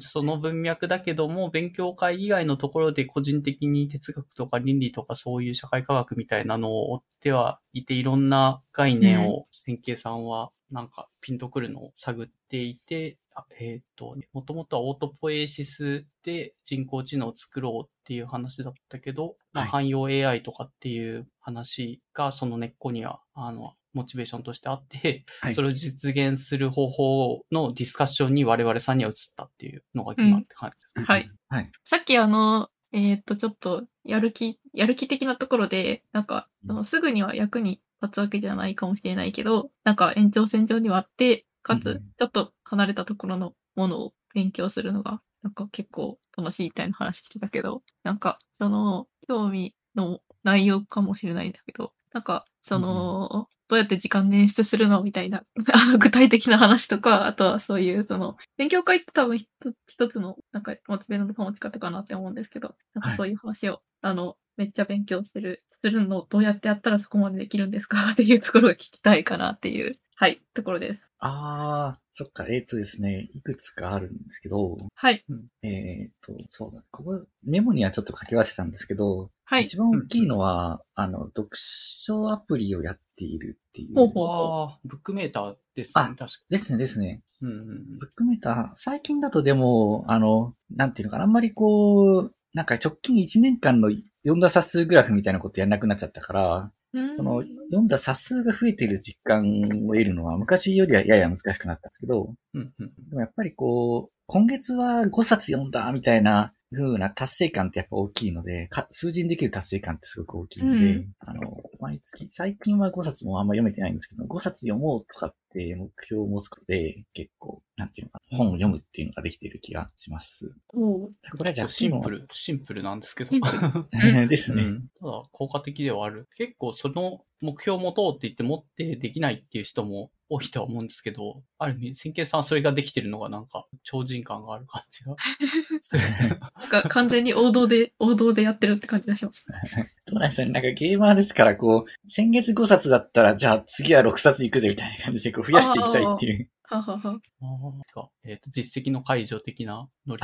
[0.00, 19.70] その文脈だけども、勉強会以外のところで個人的に哲学とか倫理とかそういう社会科学みたいなのを追ってはいて、いろんな概念を先慶さんはなんかピンとくるのを探っていて、あえっ、と、もともとはオートポエシスで人工知能を作ろうっていう話だったけど、まあ、はい。
[19.70, 31.06] 汎用 AI とかっていう話がその根っこには、あの、モチベーションとしてあって、はいそれを実現する方法のディスカッションに我々さんには移ったっていうのが今って感じです。
[31.06, 31.30] はい。
[31.48, 31.70] はい。
[31.84, 55.02] さっきあの、えっ、と、ちょっと、やる気、やる気的なところで、なんか、そのすぐには役に立つわけじゃないかもしれないけど、なんか延長線上にはあって、かつうん、ちょっと離れたところのものを勉強するのが、なんか結構楽しいみたいな話してたけど、なんか、その、興味の内容かもしれないんだけど、なんか、その、どうやって時間捻出するの？
[55.02, 55.42] みたいな、
[55.72, 68.10] あの、具体的な話とか、あとはそういう、その、勉強会って多分一つ一つの、なんか、モチベの保ち方かなって思うんですけど、なんかそういう話を、あの、めっちゃ勉強する、するのをどうやってやったらそこまでできるんですか？
[68.12, 71.00] っていうところが聞きたいかなっていう、はい、ところです。
[71.20, 75.24] ああ、そっか、えっ、とですね、いくつかあるんですけど、はい、
[75.62, 79.64] えっ、と、そうだ、ここ、メモにはちょっと書き忘れたんですけど、はい。
[79.64, 83.96] 一番大きいのは、あの、読書アプリをやっているっていう。
[83.96, 87.20] ほうほうああ、ブックメーターですあね、確かですね、ですね。
[87.42, 87.48] に。
[87.48, 93.90] うんうんうんブックメーター、最近だとでも、あの、なんていうのかな、あんまりこう、なんか直近1年間の
[94.22, 96.70] 読んだ冊数グラフみたいなことやんなくなっちゃったから、うん
[97.14, 99.42] その、読んだ冊数が増えている実感
[99.88, 102.94] を得るのは昔よりはやや難しくなったんですけど、うんうん。
[103.08, 111.40] でもやっぱりこう、今月は5冊読んだみたいな風な達成感ってやっぱ大きいので、か数字にできる達成感ってすごく大きいので、うんあの、
[111.80, 120.54] 毎月、最近は5冊もあんま読めてないんですけど、5冊読もうとかって目標を持つことで、結構、なんていうのかな、本を読むっていうのができている気がします。
[120.68, 121.10] こ
[121.40, 123.30] れはじゃあ、シンプル、シンプルなんですけど。
[124.28, 124.62] ですね。
[124.62, 126.28] うんただ、効果的ではある。
[126.36, 135.16] 結構、その目標を持とうって言って持ってできないっていう人も多いとは思うんですけど、ある意味、先慶さんはそれができてるのがなんか、超人感がある感じが。
[136.60, 139.44] なんか完全に王道で、王道でやってるって感じがします。
[140.06, 140.52] どうなんでしょうね。
[140.52, 146.50] なんかゲーマーですから、こう、先月5冊だったら、じゃあ次は6冊いくぜみたいな感じで、こう、増やしていきたいっていう。
[146.62, 147.20] ははは。
[147.40, 150.22] なんかえっ、と、実績の解除的なノリ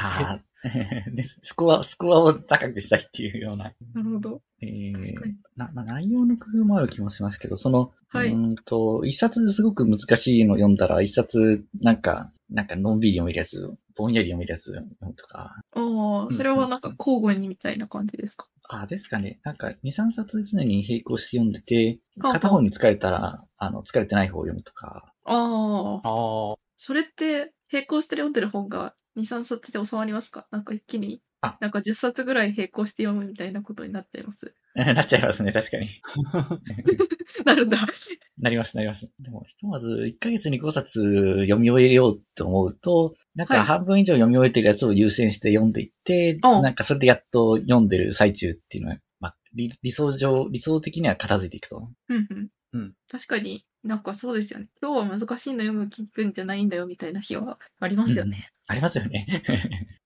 [1.14, 1.22] で。
[1.22, 3.72] スコア、スコアを高くしたいっていうような。
[3.94, 4.42] なるほど。
[4.60, 5.34] えー。
[5.56, 8.28] な、まあ、内容の工夫もある気もしますけど、その、はい。
[8.28, 18.48] うーんと、一冊すごく難しいの読んだら、一冊、なんか、なんかのんびり読めるやつ、ぼんやり読めるやつ読むとか、ああ、それはなんか交互にみたいな感じですか？
[18.68, 19.38] あ、ですかね。
[19.44, 26.08] なんか、2、3冊常に並行して読んでて、片方に疲れたら、あの、疲れてない方を読むとか、ああ。
[26.08, 30.48] ああ、それって、並行して読んでる本が2、3冊で収まりますか？
[30.50, 34.54] なんか一気にあ、なんか10冊ぐらい並行して読むみたいなことになっちゃいます。
[34.94, 35.88] なっちゃいますね、確かに。
[37.44, 37.78] なるんだ。
[38.38, 39.10] なります、なります。
[39.18, 51.90] でも、ひとまず、1ヶ月に5冊読み終えようって思うと、なんはいか半分以上読み終えてるやつを優先して読んでいって、うんなんかそれでやっと読んでる最中っていうのは、まあ、理理想上、理想的には片付いていくと。
[52.08, 52.48] うんうん。
[52.72, 52.94] うん。
[53.10, 54.68] 確かになんかそうですよね。
[54.80, 58.50] 今日は難しいの読む気分じゃないんだよみたいな日はありますよね。
[58.66, 59.42] ありますよね。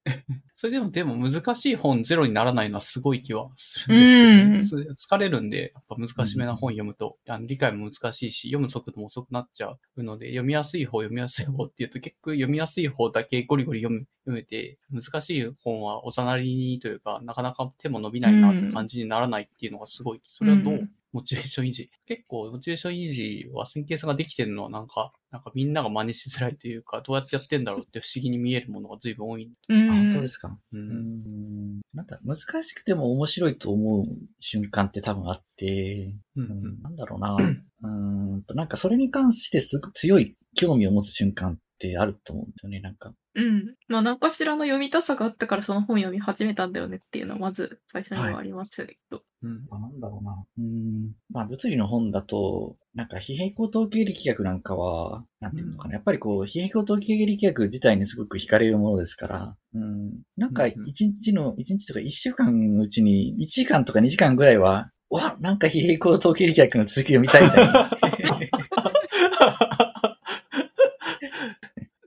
[0.55, 20.81] それでも、でも難しい本ゼロにならないのはすごい気はするんですけど、ね、疲れるんで、やっぱ難しめな本読むと、あの理解も難しいし、読む速度も遅くなっちゃうので、読みやすい方、読みやすい方っていうと結局読みやすい方だけゴリゴリ読む読めて、難しい本はおざなりにというか、なかなか手も伸びないなって感じにならないっていうのがすごい、それはどう、
[21.15, 21.87] モチベーション維持。
[22.07, 29.51] 結構、モチベーション維持は神経さんができてるのはなんか、なんかみんなが真似しづらいというか、どうやってやってんだろうって不思議に見えるものが随分多い。
[29.69, 29.91] うん。
[29.91, 30.59] あ、本当ですか？
[30.73, 30.77] う。
[30.77, 31.81] うんん。
[31.95, 34.05] なんだ、難しくても面白いと思う
[34.41, 37.37] 瞬間って多分あって、うんうんなんだろうな。
[37.83, 43.15] うーんと、なんかそれに関してすごく強い興味を持つ瞬間ってあると思うんですよね、なんか。
[43.37, 43.75] うん。
[43.89, 49.23] まあ、何かしらの読みたさがあったからその本読み始めたんだよねっていうのはまず最初にはありますけど。
[49.43, 49.67] うん。
[49.71, 50.45] あなんだろうな。
[50.59, 51.13] うーん。
[51.31, 55.95] まあ、物理の本だと、なんか、非平行統計力学なんかは、なんていうのかな。
[55.95, 60.23] やっぱりこう、非平行統計力学自体にすごく惹かれるものですから、うん。
[60.37, 67.91] なんか、うんうん一日の、一日とか一週間のうちに、1時間とか2時間ぐらいは、わ、なんか非平行統計力学の続きを見たいみたいな。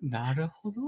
[0.09, 0.81] なるほど。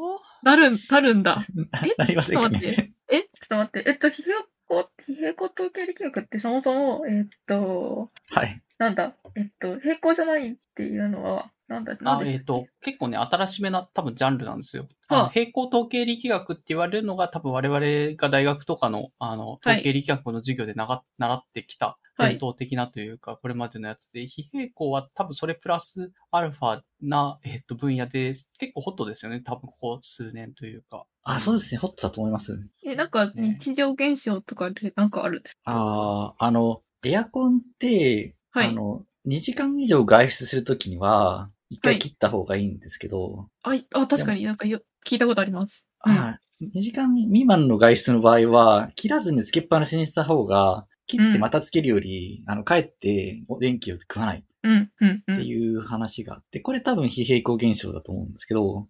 [0.44, 1.46] なるん、なるんだ。
[1.84, 2.94] え なりませんかちょっと待ってね。。
[3.12, 3.90] えちょっと待って。
[3.90, 4.36] えっと、非平
[4.68, 8.62] 行、非平行統計力学ってそもそも、えっと、はい。
[8.78, 14.88] なんだ、えっと、平行じゃないっていうのは、なんだ、なんえっ、と、結構ね、新しめな多分ジャンルなんですよ。
[15.08, 29.42] はあ平行統計力学って言われるのが多分我々が大学とかの、あの、はい統計力学の授業でなが、習ってきたはい伝統的なというか、これまでのやつで、非平行は多分それプラスアルファな、えっ、と、分野で、結構ホットですよね。
[29.42, 31.06] 多分ここ数年というか。
[31.24, 31.80] あ、そうですね。
[31.80, 32.70] ホットだと思います。
[32.86, 45.86] え、なんかね日常現象とかでなんかあるんですああ、あの、エアコンって、はいあの、2時間以上外出するときには、一回切った方がいいんですけど、あ、いあ、確かになんかよ聞いたことあります。
[46.06, 55.36] うんあ2時間未満の外出の場合は、切らずにつけっぱなしにした方が、切ってまたつけるより、あの、帰って電気を食わないうん、うん、うん。
[55.36, 58.88] っていう話があって、これ多分非平行現象だと思うんですけど、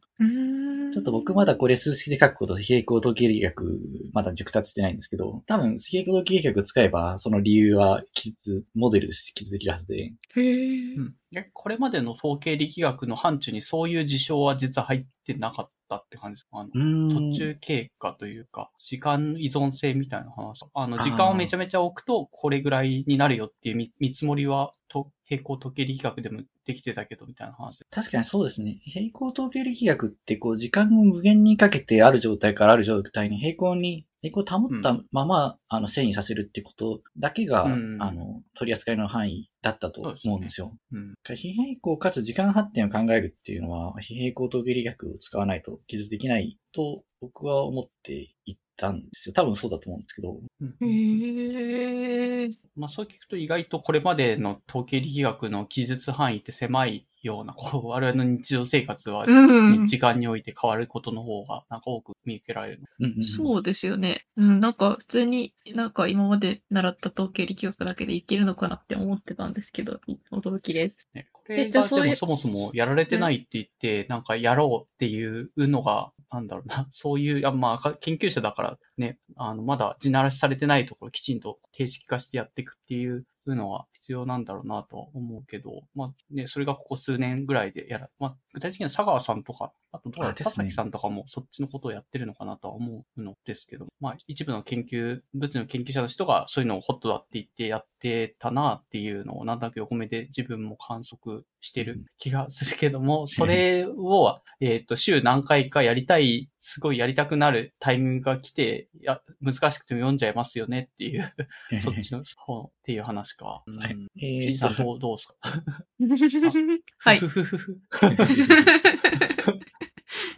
[0.91, 3.79] ちょっと僕まだこれ数式で書くこと非平行統計力学、
[4.11, 11.15] まだ熟達してないんですけど、多分非平行統計力学使えば、その理由は記述、モデルで記述できるはずで、へーうん。
[11.31, 16.49] でこれまでの統計力学の範疇にそういう事象は実は入ってなかったって感じです。
[16.51, 20.65] あの途中経過というか、時間依存性みたいな話。
[20.73, 27.83] あの、時間をめちゃめちゃ置くと、これぐらいになるよっていう見見積もりは、と平行時計力学でもできてたけど、みたいな話。
[27.91, 28.79] 確かにそうですね。
[28.85, 40.73] 平行統計力学ってこう時間を無限にかけてある状態からある状態に平行に、平行を保ったまま、あの遷移させるってことだけが、うんあの、取り扱いの範囲だったと思うんですよ。
[40.91, 41.15] うん。
[41.35, 49.33] 非平行かつ時間発展を考えるっていうのは、非平行統計力学を使わないと記述できないと僕は思っていったんですよ。
[49.33, 50.39] 多分そうだと思うんですけど。
[50.61, 59.85] うんへーまあそう聞くと意外とこれまでの統計力学の記述範囲って狭いような、こう、我々の日常生活は、うん。
[59.85, 62.83] 時間において変わることの方が、なんか多く見受けられる。
[62.99, 64.25] うんうんうんそうですよね。
[64.37, 69.99] うん、なんか普通になんか今まで習った統計力学だけでいけるのかなって思ってたんですけど、
[70.31, 70.95] 驚きです。
[71.13, 90.51] ね、これがでもそもそもやられてないって言って、なんかやろうっていうのが、なんだろうな、 そういう、あまあ、研究者だからね、あの、まだ地ならしされてないところきちんと定式化してやっていくっていうのは必要なんだろうなとは思うけど、まあね、それがここ数年ぐらいでやら、まあ、具体的には佐川さんとか、あとどうだあですね。
[90.51, 111.33] 田崎さんとかもそっちのことをやってるのかなとは思うのですけど、まあ、一部の研究、物理の研究者の人がそういうのをホットだって言ってやってたなっていうのをなんとなく横目で自分も観測してる気がするけども、 それを、えっと、週何回かやりたい、すごいやりたくなるタイミングが来て、いや、難しくても読んじゃいますよねっていう、
[111.81, 113.63] そっちの方っていう話か。
[113.65, 113.77] うん。
[113.79, 115.35] はいピえーどうですか？
[116.99, 117.21] はい。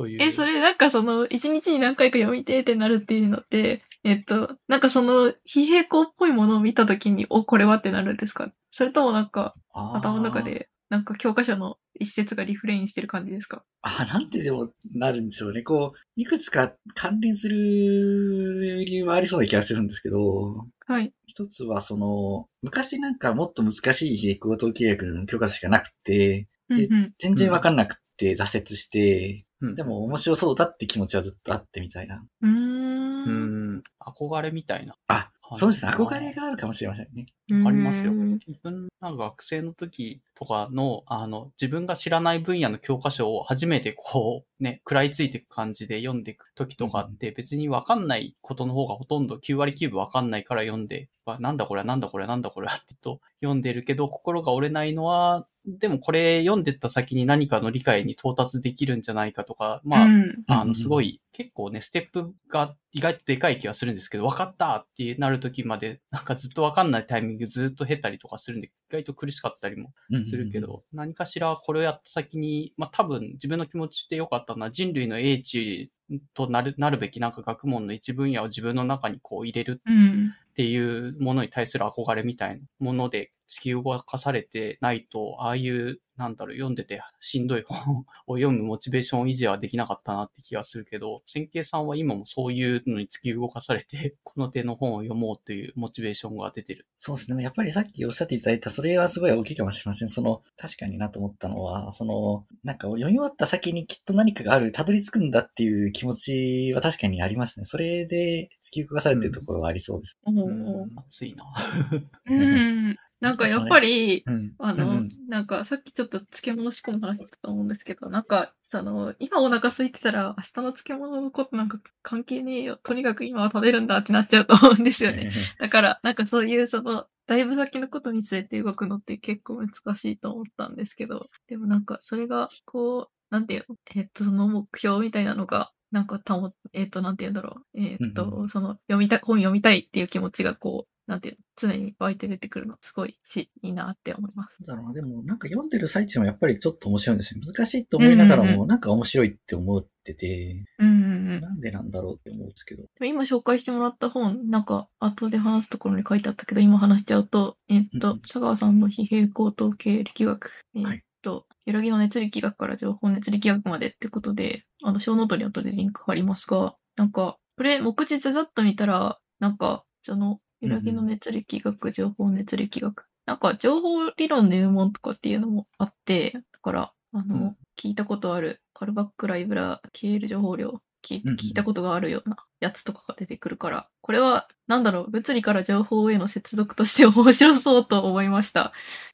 [0.08, 0.22] いう。
[0.22, 8.52] え、それなんかその、一日に何回か読みてーってなるっていうのって、えっと、なんかその、非平行っぽいものを見たときに、お、これはってなるんですか？
[8.72, 13.64] それともなんか、頭の中で、なんか教科書の一節がリフレインしてる感じですか？
[13.84, 15.62] あ、なんてでもなるんでしょうね。
[15.62, 21.14] こう、いくつか関連する理由はありそうな気がするんですけど、はい。
[21.28, 26.88] 一つはその、昔なんかもっと難しい平行統計学の教科書しかなくて、で。
[27.20, 29.76] 全然わかんなくて挫折して、うん。
[29.76, 32.24] でも面白そうだって気持ちはずっとあってみたいな。
[32.42, 33.78] うん。
[33.78, 34.96] ん、憧れみたいな。
[35.08, 35.92] あ、そうですね。
[35.92, 37.26] 憧れがあるかもしれませんね。
[37.52, 38.14] わかりますよ。
[38.14, 69.94] うん自分が学生の時とかの、あの、自分が知らない分野の教科書を初めてこう、ね、食らいついていく感じで読んでいく時とかって、別にわかんないことの方がほとんど9割9分わかんないから読んで、わなんだこれなんだこれなんだこれってと読んでるけど、心が折れないのは、でもこれ読んでった先に何かの理解に到達できるんじゃないかとか、まあ、うんあの、うんうんすごい、結構ね、ステップが意外とでかい気がするんですけど、分かったってなる時まで、なんかずっと分かんないタイミングずっと経たりとかするんで、意外と苦しかったりも
[70.24, 75.92] するけど、何かしらこれをやった先に、まあ多分自分の気持ちで良かったのは人類の英知
[76.34, 80.34] となる、なるべきなんか学問の一分野を自分の中にこう入れるうん。
[80.52, 96.88] っていうものに対する憧れみたいなもので突き動かされてないと、ああいう、なんだろう、読んでてしんどい本を読むモチベーション維持はできなかったなって気がするけど、千慶さんは今もそういうのに突き動かされて、 この手の本を読もうというモチベーションが出てる。
[96.98, 97.44] そうですね。
[97.44, 100.10] やっぱりさっきおっしゃっていただいた、それはすごい大きいかもしれません。
[100.10, 107.66] その、確かになと思ったのは、その、なんか読み終わった先にきっと何かがある、たどり着くんだっていう気持ちは確かにありますね。
[107.66, 110.20] それで突き動かされてるところはありそうです。
[110.24, 111.46] おうんー熱いな。
[112.30, 112.98] うん。
[113.22, 114.54] なんかやっぱり、うん。
[114.58, 122.78] あの、うんなんかさっきちょっと漬物仕込む話だと思うんですけど、なんか、その、今お腹空いてたら明日の漬物のことなんか関係ねえよ。
[122.84, 125.32] とにかく今は食べるんだってなっちゃうと思うんですよね。
[125.60, 133.76] だから、なんかそういうその、だいぶ先のことに据えて動くのって結構難しいと思ったんですけど、でもなんかそれが、こう、なんていうの？
[133.96, 137.80] えっと、その目標みたいなのが、なんか保えっと、なんていうんだろう？
[137.80, 144.64] えっと、うんうその、読みたい、本読みたいっていう気持ちがこう、なんていうの、常に湧いて出てくるの、すごいし、いいなって思います。
[144.66, 144.94] だろうな。
[144.94, 147.42] でも、なんか読んでる最中もやっぱりちょっと面白いんですよ。
[147.46, 151.42] 難しいと思いながらうんうんも、なんか面白いって思ってて、うんうんうん。
[151.42, 152.86] なんでなんだろうって思うんですけど。
[153.04, 173.06] 今紹介してもらった本、なんか後で話すところに書いてあったけど、今話しちゃうと、えっとうんうん、沙川さんの非平衡統計力学、えっはいと、揺らぎの熱力学から情報熱力学までってことで、あの、ショーノートに後でリンク貼りますが、なんか、これ、目次ざざっと見たら、なんか、その、揺らぎの熱力学、情報熱力学。
[173.26, 188.66] なんか、情報理論の入門とかっていうのもあって、だから、あの、うん聞いたことある、カルバックライブラ、KL 情報量、聞聞いたことがあるようなやつとかが出てくるから、これは、なんだろう、物理から情報への接続として面白そうと思いました。
[188.66, 188.72] ちょっ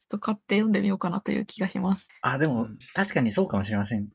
[0.08, 2.08] と買って読んでみようかなという気がします。
[2.20, 4.08] あ、でもうん、確かにそうかもしれません。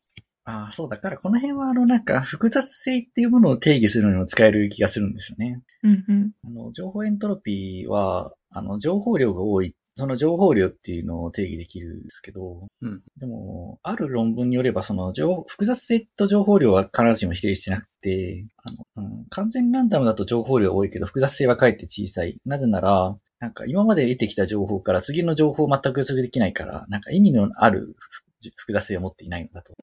[0.46, 5.62] あそうだから、この辺は、あの、なんか、複雑性っていうものを定義するのにも使える気がするんですよね。
[5.84, 6.32] うんうん。
[6.44, 22.38] あの、情報エントロピーは、あの、情報量が多い、その情報量っていうのを定義できるんですけど、うんでも、ある論文によれば、その、情複雑性と情報量は必ずしも比例してなくて、あの、うん、完全ランダムだと情報量が多いけど、複雑性はかえって小さい。
[22.46, 28.24] なぜなら、なんか今まで得てきた情報から次の情報を全く予測できないから、なんか意味のあるふ
[28.56, 29.74] 複雑性を持っていないのだと。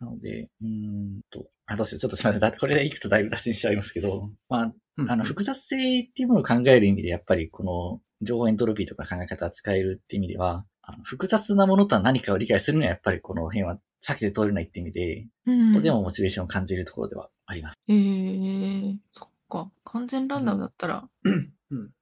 [0.00, 2.00] なので、うーんと、あ、どうしよう。
[2.00, 2.40] ちょっとすみません。
[2.42, 4.72] だってこれでいくとだいぶ脱線しちゃいますけど、まあ、
[5.08, 17.78] あの、複雑性っていうものを考える意味で、やっぱりこの情報エントロピーとか考え方を使えるっていう意味では、あの複雑なものとは何かを理解するには、やっぱりこの辺は避けて通れないって意味で、うんそこでもモチベーションを感じるところではあります。
[17.88, 19.70] へえ、そっか。
[19.84, 21.54] 完全ランダムだったら、うん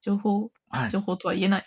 [0.02, 1.01] 情報、はい情。
[1.01, 1.65] 報とは言えない。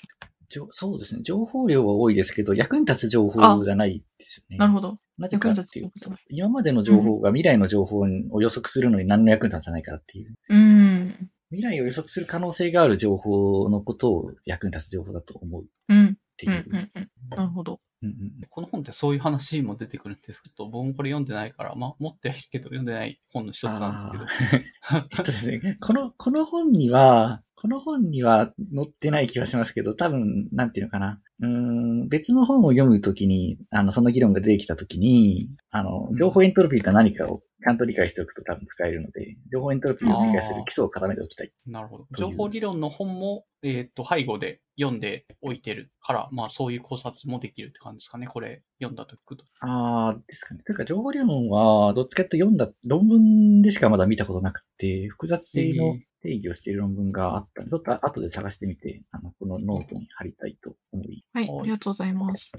[0.72, 1.22] そうですね。
[1.24, 4.58] 情報量は多いですけど、役に立つ情報じゃないですよね。
[4.58, 4.98] なるほど。
[5.18, 10.36] なぜかっていうと今までの情報が未来の情報を予測するのに何の役に立たないからっていう。
[10.50, 11.30] うん。
[11.52, 16.18] 未来を予測する可能性がある情報のことを役に立つ情報だと思うっうん。
[16.38, 16.66] ていう。
[16.68, 16.76] うん。
[16.76, 16.90] うん。
[16.96, 17.10] うん。
[17.30, 17.80] なるほど。
[18.02, 24.66] うんうんこの本ってそういう話も出てくるんですけど、僕もこれ読んでないから、まあ持ってはいるけど読んでない本の一つなんですけど。
[25.12, 31.22] えっとですね、この、この本には、この本には載ってない気がしますけど、多分、なんていうのかな。
[31.40, 41.52] うーん、別の本を読むときに、あの、その議論が出てきたときに、あの、情報エントロピーとは何かをちゃんと理解しておくと多分使えるので、情報エントロピーを理解する基礎を固めておきたい。
[41.66, 42.06] なるほど。
[42.16, 48.28] 情報理論の本も、えっ、と、背後で読んでおいてるから、まあそういう考察もできるって感じですかね。
[48.28, 49.46] これ読んだと聞くと。
[49.62, 50.62] あーですかね。
[50.64, 61.26] というか、情報理論は、どっちかというと読んだ論文でしかまだ見たことなくて、複雑性の定義をしている論文があったので、ちょっと後で探してみて、あの、このノートに貼りたいと思い。
[61.34, 62.52] はい、はいありがとうございます。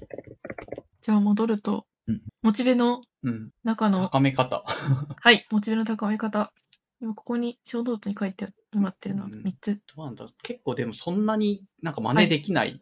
[1.02, 3.50] じゃあ戻ると、うんモチベのうん。
[3.64, 4.62] 中の、高め方。
[5.20, 6.52] はい、モチベの高め方。
[7.06, 9.80] 今ここにショーノートに書いてもらってるのはうん3つ。
[9.96, 12.80] どうなんだ結構でもそんなになんか真似できない。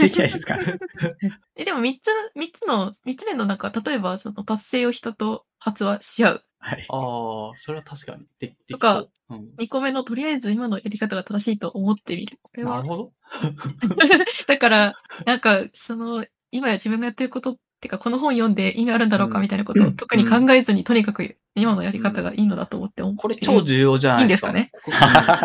[0.00, 0.58] できないですか？
[1.56, 6.86] え、でも3つ、三つの、3つ目の中、例えばその達成を人と発話し合うはい。
[6.88, 8.26] ああ、それは確かに。
[8.38, 8.98] で、できとかそ
[9.30, 9.34] う。
[9.34, 9.50] うん。
[9.58, 12.38] 2個目のとりあえず今のやり方が正しいと思ってみる。
[12.42, 12.88] これはなる。
[12.88, 13.12] ほど。
[14.46, 14.94] だから、
[15.26, 23.22] なんか、その、今や自分がやってることってか、この本読んで意味あるんだろうかうんみたいなことを特に考えずに、とにかく今のやり方がいいのだと思って思って。
[23.22, 24.48] これ超重要じゃないですか。
[24.48, 24.90] いいんでこ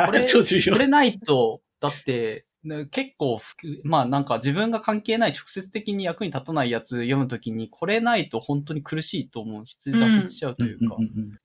[0.06, 0.74] これ、 超重要。
[0.74, 10.96] これないと、だって、ね結構ふ、まあなんか自分が関係ない直接的に役に立たないやつ読むときに、これないと本当に苦しいと思うし、挫折しちゃうというか、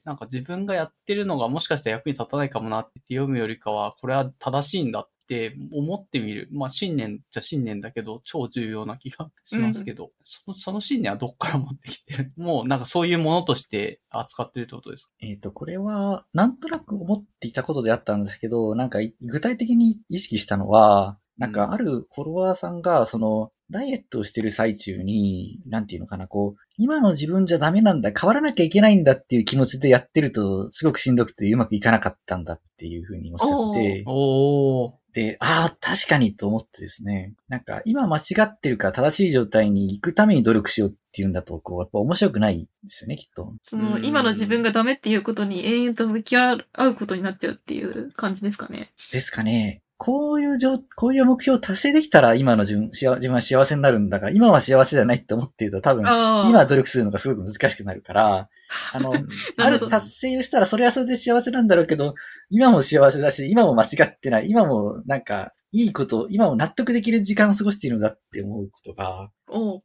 [0.04, 6.48] なんか自分がやってるのがもしかしたら役に立たないかもなって言って読むよりかは、これは正しいんだって思ってみる。
[6.50, 12.32] まあ信念じゃ信念だけど、超重要な気がしますけど、そのその信念はどっから持ってきてる？
[12.38, 15.10] もうなんかそういうものとして扱ってるってことですか？
[15.20, 34.94] えっ、と、これは、なんとなく思っていたことであったんですけど、なんかい具体的に意識したのは、なんかあるフォロワーさんが、その、ダイエットをしてる最中に、なんていうのかな、こう、今の自分じゃダメなんだ、変わらなきゃいけないんだっていう気持ちでやってると、すごくしんどくてうまくいかなかったんだっていうふうにおっしゃって、お
[35.40, 43.52] ああ、確かにと思ってですね、なんか今間違ってるから正しい状態に行くために努力しようっていうんだと、こう、やっぱ面白くないですよね、きっと。
[43.62, 46.64] その、うん今の自分がダメっていうことに永遠と向き合う
[46.94, 48.92] ことになっちゃうっていう感じですかね。
[49.12, 49.82] ですかね。
[49.98, 56.04] こういう状、こういう目標を達成できたら今の自分、幸自分は幸せになるんだが、今は幸せじゃないって思っていると多分。
[56.48, 58.48] 今努力するのがすごく難しくなるから、
[58.94, 62.14] あの、なある達成をしたらそれはそれで幸せなんだろうけど、
[62.48, 69.30] 今も幸せだし、今も間違ってない、今もなんか、いいこと、今も納得できる時間を過ごしているのだって思うことが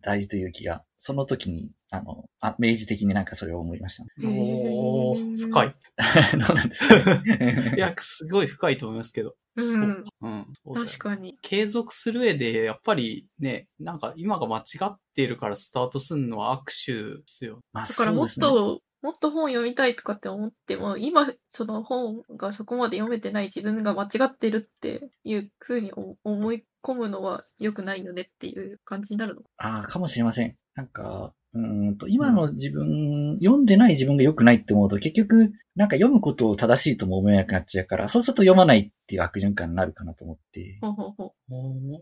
[0.01, 4.03] 大事という気が、その時に、あの、あ明示的になんかそれを思いました。
[4.23, 5.75] おー、へー深い。
[6.47, 7.73] どうなんですかね？
[7.77, 9.35] いや、すごい深いと思いますけど。
[9.55, 10.85] うんそううん。
[10.85, 11.37] 確かに。
[11.41, 17.59] 継続する上で、やっぱりね、なんか今が間違っているからスタートするのは握手ですよ。
[17.73, 29.41] まあだからもっそうですねと、もっと本読みたいとかって思っても、今、その本がそこまで読めてない自分が間違ってるっていう風に思思い込むのは良くないよねっていう感じになるの？
[29.57, 30.55] ああ、かもしれません。
[30.75, 40.77] なんか、うーんと、今の自分、読んでない自分が良くないって思うと、結局、なんか読むことを正しいとも思えなくなっちゃうから、そうすると読まないっていう悪循環になるかなと思って。
[40.81, 41.33] ほうほうほ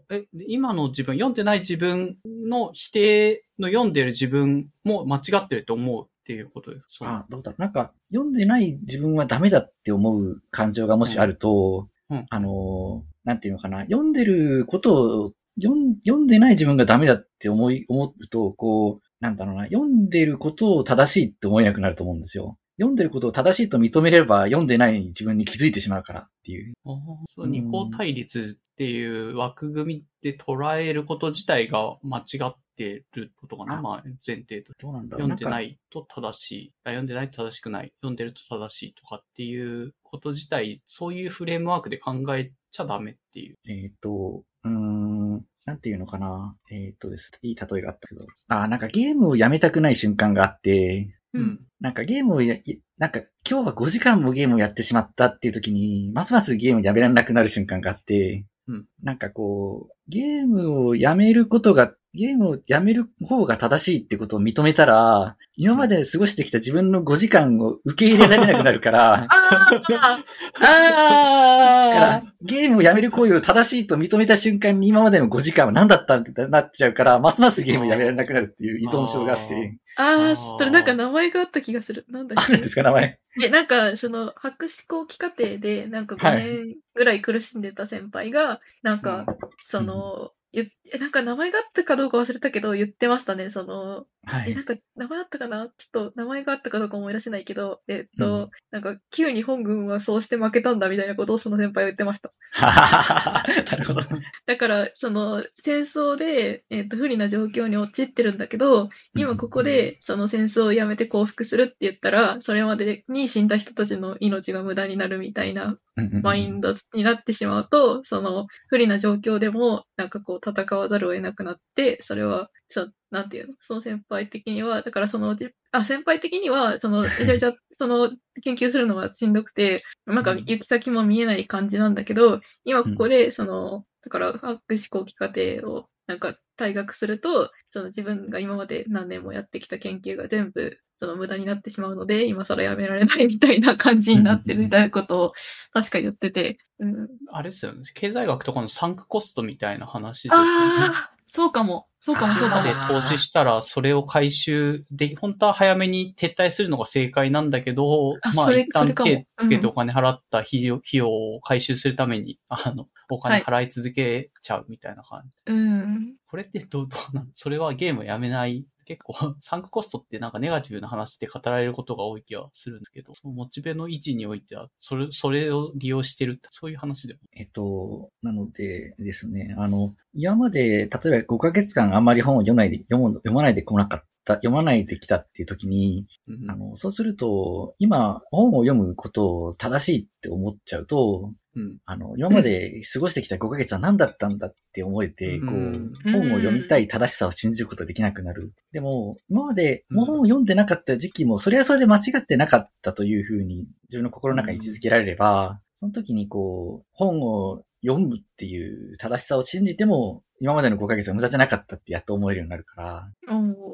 [0.09, 2.17] え、で今の自分、読んでない自分
[2.49, 6.87] の否定の読んでる自分も間違ってると思うっていうことです。
[6.89, 7.61] そのああ、どうだろう。
[7.61, 22.57] なんか、読んでない自分はダメだって思う感情がもしあると、うんうんあのー、なんていうのかな、読んでることを、読ん読んでない自分がダメだって思い、思うと、こう、なんだろうな、読んでることを正しいって思えなくなると思うんですよ。
[22.77, 26.73] 読んでることを正しいと認めれば、読んでない自分に気づいてしまうからっていう。
[26.83, 33.77] そう二項対立っていう枠組みで捉えること自体が間違ってることかな。
[33.77, 34.73] あまあ、前提と。
[34.79, 35.29] どうなんだろう。
[35.29, 36.73] 読んでないと正しい。
[36.83, 37.93] あ読んでないと正しくない。
[38.01, 43.57] 読んでると正しいとかっていうこと自体、そういうフレームワークで考えちゃダメっていう。
[43.67, 46.55] えっ、と、うーん、なんていうのかな？
[46.71, 47.31] えっ、とです。
[47.41, 48.25] いい例えがあったけど。
[48.47, 51.39] あー、なんかゲームをやめたくない瞬間があって、う。
[51.39, 51.59] うん。
[51.79, 53.19] なんかゲームをや、いなんか
[53.49, 70.25] 今日は5時間もゲームをやってしまったっていう時に、ますますゲームをやめられなくなる瞬間があって、うんなんかこう、ゲームをやめることが、ゲームをやめる方が正しいってことを認めたら、今まで過ごしてきた自分の5時間を受け入れられなくなるから、あ だか
[70.59, 82.05] あらあゲームをやめる行為を正しいと認めた瞬間に今までの5時間は何だったんってなっちゃうから、ますますゲームをやめられなくなるっていう依存症があって、ああ、それなんか名前があった気がする。
[82.09, 82.43] なんだっけ。
[82.43, 83.19] あるんですか、名前？
[83.39, 89.25] で、なんか、その、博士後期課程で、なんか5年ぐらい苦しんでた先輩が、なんか、
[89.57, 93.49] その、言っえなんか名前があったかどうか忘れたけど、言ってましたね。
[93.49, 94.61] その、え、はいな。
[94.61, 95.67] んか、名前あったかな？
[95.77, 102.31] ちょっと、名前があったかどうか思い出せないけど、えっと、うんなんか、旧日本軍はそうして負けたんだみたいなことをその先輩は言ってました。
[102.59, 104.01] なるほど。
[104.45, 115.75] だから、その、戦争で、えっと、不利な状況に陥ってるんだけど、今ここで、その戦争をやめて降伏するって言ったら、それまでに死んだ人たちの命が無駄になるみたいな
[116.21, 123.55] マインドになってしまうと、その不利な状況でも、なんかこう戦わざるを得なくなって、それは、そう、なんていうの？
[123.59, 125.37] その先輩的には、だからその、
[125.71, 128.11] あ、先輩的には、その、めちゃめちゃ、 その、
[128.43, 130.37] 研究するのがしんどくて、なんかうん。
[130.39, 145.33] 行き先も見えない感じなんだけど、今ここで、その、だから、博士後期課程をなんか退学すると、その自分が今まで何年もやってきた研究が全部、その無駄になってしまうので、今更やめられないみたいな感じになってるみたいなことを
[145.73, 147.07] 確か言ってて、うん。
[147.31, 147.81] あれですよね。
[147.93, 150.47] 経済学とかのサンクコストみたいな話ですよね。
[150.47, 151.87] ああ、そうかも。
[152.03, 152.73] そうかも、そうかもまで。
[152.93, 165.37] 投資したら、それを回収で、本当は早めに撤退するのが正解なんだけど、まああそれ一旦手つけてお金払った費用,、費用を回収するために、あの、お金払い続けちゃうみたいな感じ。
[165.45, 166.15] うん。
[166.27, 167.31] これってどう、どうなん？
[167.33, 177.19] それはゲームをやめない結構、サンクコストってなんかネガティブな話で語られることが多い気はするんですけど、そのモチベの維持においては、それ、それを利用してるって、そういう話でも。
[177.37, 191.79] えっと、なのでですね、あの、今まで、例えば5ヶ月間あんまり本を読まないで、読む読まないでこなかった、読まないできたっていう時に、うんあの、そうすると、今、本を読むことを正しいって思っちゃうと、うん。
[191.85, 198.53] あの、今まで過ごしてきた5ヶ月は何だったんだって思えて、こうんう、本を読みたい正しさを信じることができなくなる。
[198.71, 213.11] でも、今までもう本を読んでなかった時期も、それはそれで間違ってなかったというふうに、自分の心の中に位置づけられれば、その時にこう、本を読むっていう正しさを信じても、今までの5ヶ月は無駄じゃなかったってやっと思えるようになるから、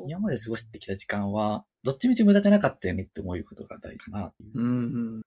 [0.07, 4.31] 今まで過ごしてきた時間は、どっちみち無駄じゃなかったよねって思えることが大事な。
[4.55, 5.21] うん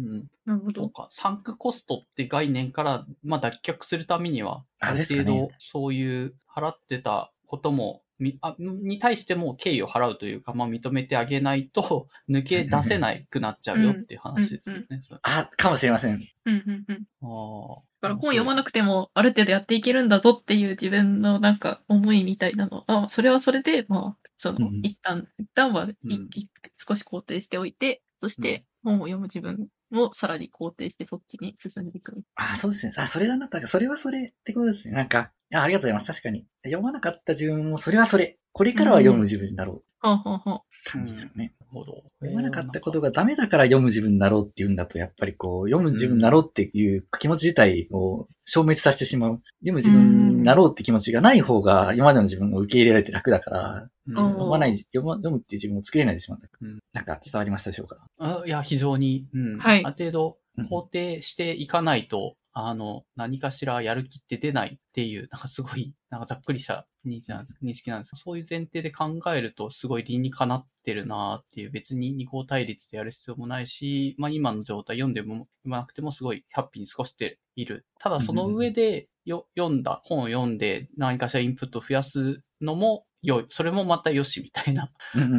[0.00, 0.10] うん。
[0.10, 0.30] うん。
[0.46, 0.82] なるほど。
[0.82, 14.86] そうか、サンクコストって概念から、まあ、脱却するためには、ある程度、そういう払ってたことも、みあに対しても敬意を払うというか、まあ、認めてあげないと、 抜け出せなくなっちゃうよっていう話ですよね。
[15.22, 16.22] あ、かもしれません。
[16.44, 17.06] うんうんうん。
[17.22, 22.84] あだから本読まなくても、ある程度やっていけるんだぞっていう自分のなんか思いみたいなの。
[22.86, 32.22] あそれはそれで、まあ、そのうんうん、一旦、一旦は、いうんい少し肯定しておいて、そして本を読む自分をさらに肯定してそっちに進んでいく。
[32.36, 32.92] あ、そうですね。
[32.96, 34.94] あ、それだなったら、それはそれってことですね。
[34.94, 36.06] なんか、あありがとうございます。
[36.06, 36.46] 確かに。
[36.64, 38.38] 読まなかった自分も、それはそれ。
[38.52, 39.84] これからは読む自分になろう。
[40.00, 40.60] はんはんはん。
[40.84, 41.54] 感じですよね。
[41.60, 42.02] なるほど。
[42.20, 49.42] 読まなかったことがダメだから読む自分になろうっていうんだと、やっぱりこう、読む自分になろうっていう気持ち自体を消滅させてしまう。
[49.60, 56.48] 読む自分になろうって気持ちがない方が、今までの自分を受け入れられて楽だから、うんうん読まない、読む読むっていう自分を作れないでしまうんだ。
[56.60, 57.96] うんなんか伝わりましたでしょうか？
[58.18, 59.58] あいや、非常に、うん。
[59.58, 77.86] はいある程度うん、肯定していかないと、あの、何かしらやる気って出ないっていう、なんかすごい、なんかざっくりした認識なんです認識なんですそういう前提で考えると、すごい理にかなってるなっていう、別に二項対立でやる必要もないし、まあ今の状態読んでも、読まなくてもすごいハッピーに過ごしている。
[77.98, 83.46] ただその上で、よ、読んだ、本を読んで何かしらインプットを増やすのも良い。
[83.50, 84.90] それもまた良しみたいな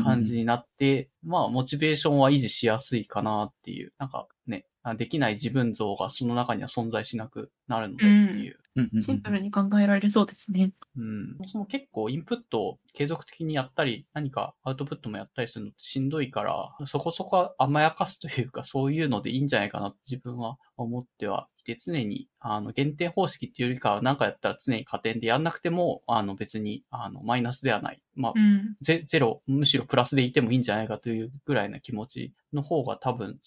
[0.03, 8.07] 感じになって、まあ、モチベーションは維持しやすいかなっていう、なんかね、あできない自分像がその中には存在しなくなるのでって
[8.39, 8.59] いう。
[8.75, 10.73] うんうんうんシンプルに考えられそうですね。
[10.95, 11.41] うん。
[11.47, 28.01] そも結構インプットを継続的にやったり、何かアウトプットもやったりするのってしんどいから、そこそこ甘やかすというか、そういうのでいいんじゃないかなって自分は思ってはいて、常に、あの、減点方式っていうよりかは、何かやったら常に加点でやんなくても、あの、別に、あの、マイナスではない。
[28.15, 28.75] まあう、ん。
[28.81, 33.39] ゼゼロ、むしろプラスでいてもいいんじゃないかというぐらいな気持ちの方が多分、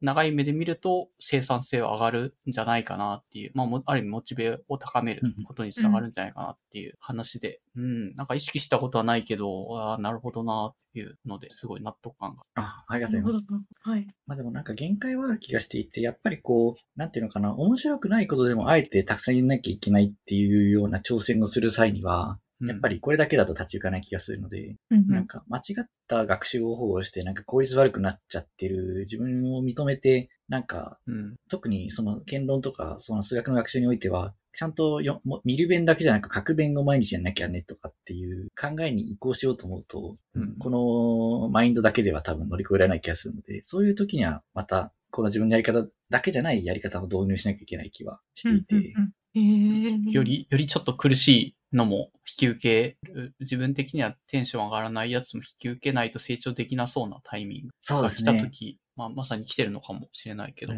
[0.00, 12.42] 長い目で見ると生産性は上がるんじゃないかなっていう、まあ、もある意味モチベを高めることにつながるんじゃないかなっていう話で、うん、なんか意識したことはないけど、ああ、なるほどなっていうので、すごい納得感が。
[12.56, 13.64] あ、ありがとうございます。
[13.82, 14.06] はい。
[14.26, 40.56] まあでもなんか限界はある気がしていて、やっぱりこう、なんていうのかな、面白くないことでもあえてたくさん言わなきゃいけないっていうような挑戦をする際には、やっぱり、りこれだけだと立ち行かない気がするので、うんなんか間違った学習方法をして、なんか効率悪くなっちゃってる自分を認めて、なんかうん、特にその言論とか、その数学の学習においては、ちゃんとよも見る弁だけじゃなく、書く弁を毎日やんなきゃねとかっていう考えに移行しようと思うと、うん。
[40.58, 40.70] こ
[41.44, 48.94] のマインドだけでは多分乗り越えられない気がするので、そういう時にはまた、この自分のやり方だけじゃないやり方を導入しなきゃいけない気はしていて、
[50.10, 57.68] より、よりちょっと苦しいのも引き受ける、自分的にはテンション上がらないやつも引き受けないと成長できなそうなタイミング。
[57.68, 58.40] が来たそうですね。
[58.50, 60.72] 時、まあ、まさに来てるのかもしれないけど、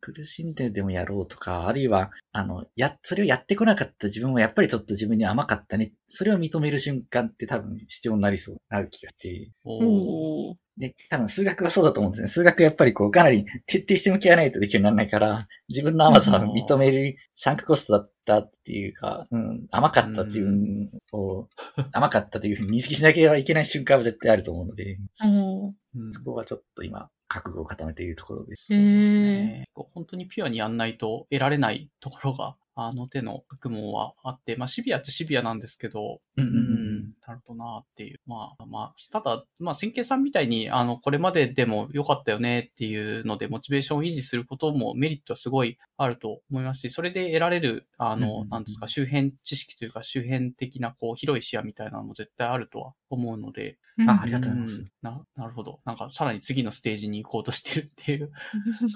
[0.00, 5.92] 苦しんででもやろうとか、あるいは、あの、や、それをやってこなかった自分もやっぱりちょっと自分に甘かったね。
[6.08, 9.52] それを認める瞬間って多分必要になりそう、なる気がして。
[9.64, 12.28] おで、多分数学はそうだと思うんですね。
[12.28, 21.48] 数学やっぱりこう、かなり徹底して向き合わないとできるようにならないから、自分の甘さを認めるサンクコストだったっていうか、うん、甘かったっていうのを、
[21.92, 25.74] 甘かったというふうに認識しなければいけない瞬間は絶対あると思うので、うん
[26.10, 28.66] そこはちょっと今、覚悟を固めているところです。
[28.70, 36.92] へーね本当にピュアにやんないと得られないところがあの手の学問はあって、まあシビアっちゃシビアなんですけど、うんうんうんうん
[37.26, 38.20] なるほどなっていう。
[38.26, 53.78] まあまあ、ただ、まあ、先慶さんみたいに、あの、これまででも良かったよねっていうので、モチベーションを維持することもメリットはすごいあると思いますし、それで得られる、あのなんですか、周辺知識というか、周辺的な、こう、広い視野みたいなのも絶対あるとは思うので、
[54.08, 55.80] あありがとうございますんな、なるほど。
[55.84, 58.32] なんか、さらに次のステージに行こうとしてるっていう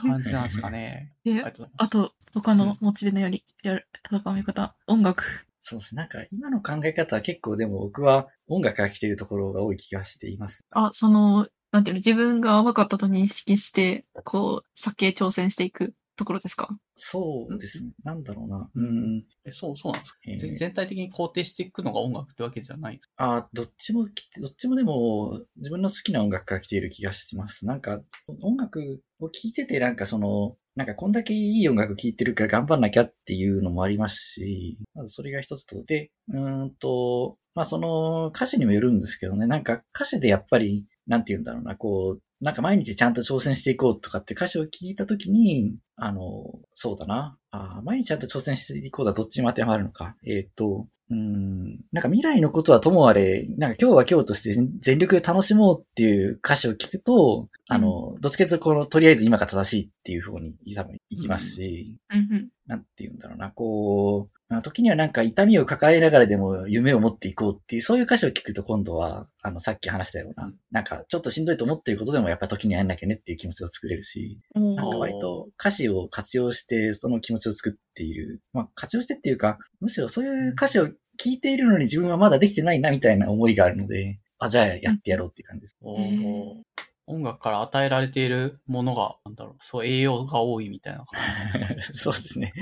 [0.01, 1.12] 感じなんですかね。
[1.27, 1.86] ありでがとうございます。
[1.86, 5.46] あと、他のモチベのより、やる、戦い方、音楽。
[5.58, 6.00] そうですね。
[6.00, 10.66] なんか今の考え方は結構でも僕は音楽が来ているところが多い気がしています。
[10.70, 16.68] あ、その、なんていうの、自分が甘かったと認識して、こう、酒挑戦していくところですか？
[16.94, 17.92] そうですね。
[18.04, 18.70] なんだろうな。
[18.74, 19.24] うん。
[19.44, 23.00] え、そう、そうなんですか、えーぜ全体的に肯定していくのが音楽ってわけじゃない。
[23.16, 24.10] あどっちもど
[24.46, 27.66] っちもでも自分の好きな音楽が来ている気がします。
[27.66, 28.00] なんか
[28.40, 47.38] 音楽を聴いててなんかその、なんかこんだけいい音楽聴いてるから頑張んなきゃっていうのもありますし、まずそれが一つと、で、うんと、まあその歌詞にもよるんですけどね、なんか歌詞でやっぱり、なんて言うんだろうな、こう、なんか毎日ちゃんと挑戦していこうとかって歌詞を聞いたときに、あの、そうだな。
[47.50, 50.16] あ毎日ちゃんと挑戦していこうだ、どっちにも当てはまるのか。
[50.26, 62.48] えっ、と、うん、なんか未来のことはともあれ、なんか今日は今日として全全力で楽しもうっていう歌詞を聞くと、あの、どっちかというとこの、とりあえず今が正しいっていう方に多分行きますし、うんうん。
[62.66, 78.40] なんて言うんだろうな、こう、まあ時にはなんか痛みを抱えながらでも夢を持っていこうっていう、そういう歌詞を聞くと今度は、あの、さっき話したような、なんかちょっとしんどいと思ってることでもやっぱ時にはやんなきゃねっていう気持ちを作れるし、なんか割と歌詞を活用してその気持ちを作っている。
[78.52, 85.77] まあ活用してっていうか、むしろそういう歌詞を聞いているのに自分はまだできてないなみたいな思いがあるので、あ、じゃあやってやろうっていう感じです。
[85.81, 86.62] おへーー
[87.07, 91.07] 音楽から与えられているものが、なんだろう、そう栄養が多いみたいな。
[91.95, 92.53] そうですね。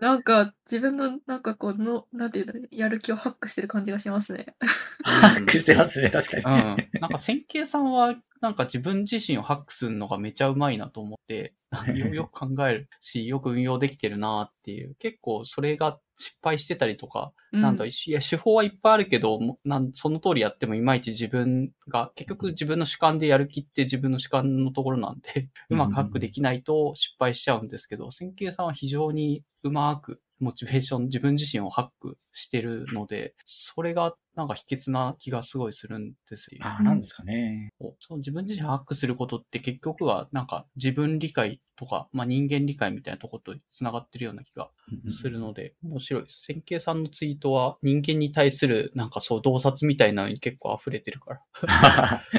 [0.00, 4.54] なんか、自分の、なんかこうの、なんていうんだろう、やる気をハックしてる感じがしますね。
[5.02, 6.60] ハックしてますね、確かに。
[6.60, 7.00] うん。
[7.00, 11.54] なんか、線形さんは、なんか自分自身をハックするのがめちゃうまいなと思って、
[11.94, 14.94] よよく考えるし、よく運用できてるなっていう。
[15.00, 36.60] 結構それが失敗してたりとか、うなんだ、いや、手法はいっぱいあるけど、もなんその通りやってもいまいち自分が、結局自分の主観でやる気って自分の主観のところなんで、うまくハックできないと失敗しちゃうんですけど、線形さんは非常にうまくモチベーション、自分自身をハックしてるので、それがなんか秘訣な気がすごいするんですよ。
[36.62, 37.72] あ、なんですかね。
[37.98, 44.70] その自分自身ハックすることって結局はなんか自分理解とか、まあ、人間理解みたいなところと繋がってるような気が
[45.10, 46.42] するので、面白いです。
[46.42, 51.40] 線形さんのツイートは人間に対するなんかそう洞察みたいなのに結構溢れてるから。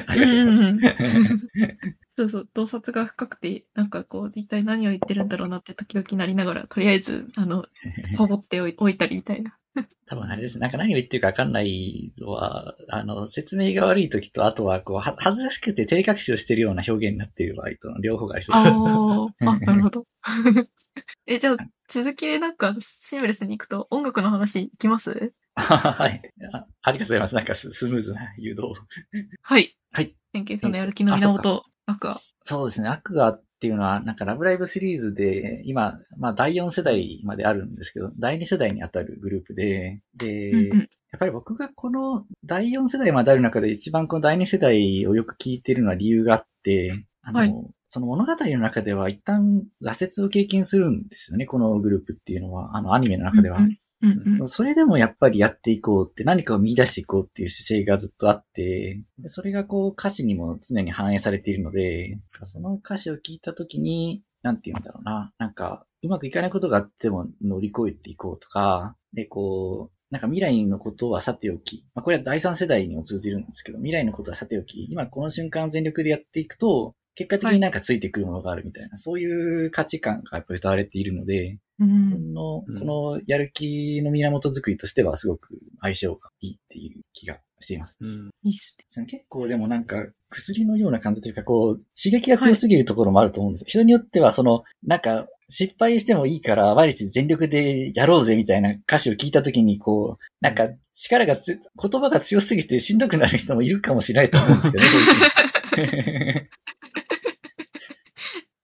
[0.06, 0.90] ありがとうございます。
[2.18, 7.64] そうそう、洞察が深くて、なんかこう、一体何を言ってるんだろうなって時々なりながら、とりあえず、あの、
[8.18, 9.56] ほぼっておいたりみたいな。
[10.06, 10.58] 多分あれです。
[10.58, 18.74] なんか何を言ってるかわかんないのは、あの、説明が悪い時と、あとは、こう、は、恥ずかしくて照れ隠しをしてるような表現になっている場合と、両方がありそうです。
[18.74, 20.04] ああ、あ、なるほど。
[21.26, 21.56] え、じゃあ、
[21.90, 25.32] 続きでなんか、シームレスに行くと、音楽の話いきます？
[25.56, 26.22] はい
[26.52, 26.64] あ。
[26.82, 27.34] ありがとうございます。
[27.34, 28.72] なんかススムーズな誘導。
[29.42, 29.76] はい。
[29.90, 30.14] はい。
[30.32, 32.88] 天気さんのやる気の源、なんか、そうですね。
[32.88, 47.54] アクアっていうのは、なんかラブライブシリーズで、今、まあ第4世代まであるんですけど、第2世代に当たるグループで、で、うんうんやっぱり僕がこの第4世代まである中で一番この第2世代をよく聞いているのは理由があって、あの、はい
[47.92, 53.58] その物語の中では一旦挫折を経験するんですよね、このグループっていうのは、あのアニメの中では。
[53.58, 53.78] うんうん。
[54.02, 54.48] うんうん。
[54.48, 82.84] それでもやっぱりやっていこうって何かを見出していこうっていう姿勢がずっとあって、でそれがこう歌詞にも常に反映されているので、その歌詞を聞いたときに、なんて言うんだろうな、なんかうまくいかないことがあっても乗り越えていこうとか、で、こう、なんか未来のことはさておき、まあこれは第三世代にも通じるんですけど、未来のことはさておき、今この瞬間全力でやっていくと、結果的になんかついてくるものがあるみたいな、そういう価値観がやっぱり歌われているので、うんのうんこ
[83.18, 87.98] のやる気の源作りとしてはすごく相性がいいっていう気がしています。
[88.00, 88.30] うん。
[88.42, 89.04] いいっすね。
[89.06, 93.66] 結構でもなんか薬のような感じというかこう刺激が強すぎるところもあると思うんですよ。
[93.68, 104.84] 人によってはそのなんか失敗してもいいから毎日全力でやろうぜみたいな歌詞を聞いたときにこうなんか力がつ言葉が強すぎてしんどくなる人もいるかもしれないと思うんですけど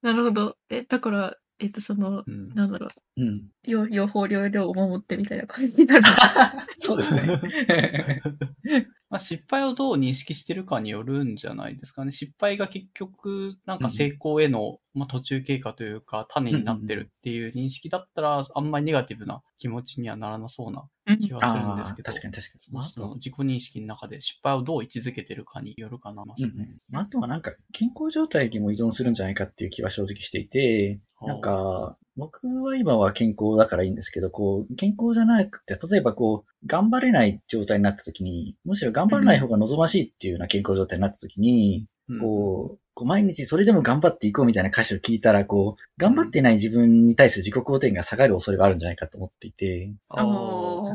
[0.06, 0.56] なるほど。
[0.70, 3.48] え、だから、えっと、その、うんなんだろう、うん。
[3.64, 6.02] 用用法、量量を守ってみたいな感じになる。
[6.78, 8.22] そうですね。
[9.08, 12.10] まあ、失敗をどう認識してるかによるんじゃないですかね。
[12.10, 22.10] 失敗が結局、なんか成功への、まあ、途中経過というか、種になってるっていう認識だったら、あんまりネガティブな気持ちにはならなそうなうん気はするんですああ、けど。
[22.10, 22.74] 確かに確かに。
[22.74, 26.22] まあ、その自己認識の中で失敗をどう位置づけてるかによるかな。
[26.22, 42.20] うんうん、あとはなんか健康状態にも依存するんじゃないかっていう気は正直していて、なんか、僕は今は健康だからいいんですけど、こう、健康じゃなくて、例えばこう、頑張れない状態になった時に、むしろ頑張らない方が望ましいっていうような健康状態になった時に、うん。
[42.20, 49.92] こう、こう毎日それでも頑張っていこうみたいな歌詞を聞いたら、こう、頑張ってない自分に対する自己肯定が下がる恐れがあるんじゃないかと思っていて、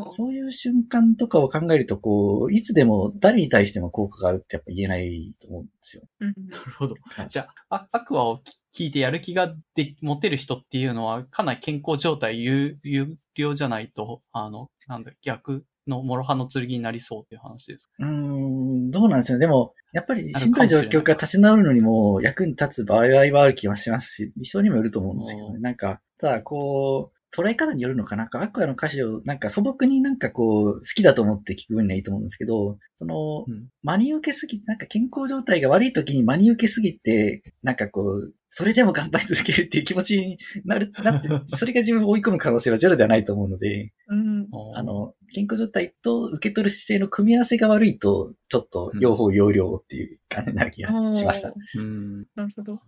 [0.07, 6.03] そういう瞬間とかを考えると、こう、いつでも誰に対しても効果があるってやっぱ言えないと思うんですよ。
[6.21, 6.33] うん。
[6.49, 6.95] なるほど。
[7.03, 7.27] はい。
[7.29, 8.41] じゃあ、あアクアを
[8.73, 17.89] 聞いてやる気がで持てる人っていうのは、かなり健康状態有有料じゃないと、あの、なんだ、逆の諸刃の剣になりそうっていう話です。
[17.99, 19.39] うーん、どうなんですよ。
[19.39, 25.59] でも、やっぱりしんどい状況から立ち直るのにも役に立つ場合はある気はしますし、人にもよると思うんですけどね。
[25.59, 28.23] なんか、ただこう、捉え方によるのかな？
[28.23, 44.47] なんかアクアの歌詞をなんか素朴になんかこう、好きだと思って聞く分にはいいと思うんですけど、その、うん真に受けすぎて、なんか健康状態が悪い時に真に受けすぎて、なんかこう、それでも頑張り続けるっていう気持ちになる、 なって、それが自分を追い込む可能性はゼロではないと思うので、うん。
[44.75, 51.49] あ、の、健康状態と受け取る姿勢の組み合わせが悪いと、ちょっと用法用量っていう感じになる気がしました。
[51.49, 52.27] おーうん。
[52.35, 52.81] なるほど。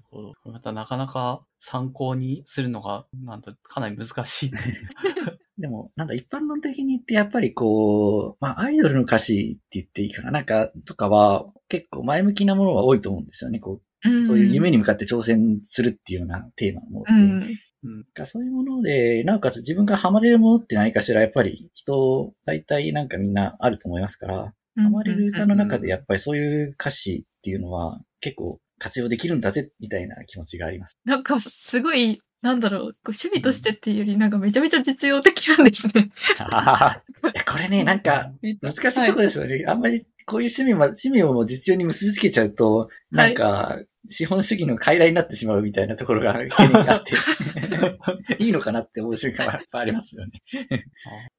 [0.52, 4.52] またなかなか参考にするのが、なんだ、かなり難しい。
[5.58, 10.32] でも、なんだ、一般論的に言ってやっぱりこう、まあ、アイドルの歌詞って言っていいかな。
[10.32, 13.60] なんか、とかは結構前向きなものは多いと思うんですよね。
[13.60, 17.06] こうんう、そういう夢に向かって挑戦するっていうようなテーマのも。
[17.08, 17.44] うん。
[17.84, 18.06] うん。
[18.14, 30.98] かそういうもので、なおかつ自分がハマれるものって何かしら、やっぱり人、大体なんかみんなあると思いますから、ハマれる歌の中でやっぱりそういう歌詞っていうのは結構活用できるんだぜ、みたいな気持ちがあります。
[31.06, 36.12] なんか、すごい、なんだろう、趣味としてっていうより、なんかめちゃめちゃ実用的なんですね。
[37.48, 39.64] これね、なんか、難しいところですよね。
[39.66, 43.80] あんまりこういう趣味も、趣味を実用に結びつけちゃうと、なんか、
[44.10, 47.14] 資本主義の傀儡になってしまうみたいなところが懸念があって、
[48.44, 50.42] いいのかなって思う瞬間はやっぱありますよね。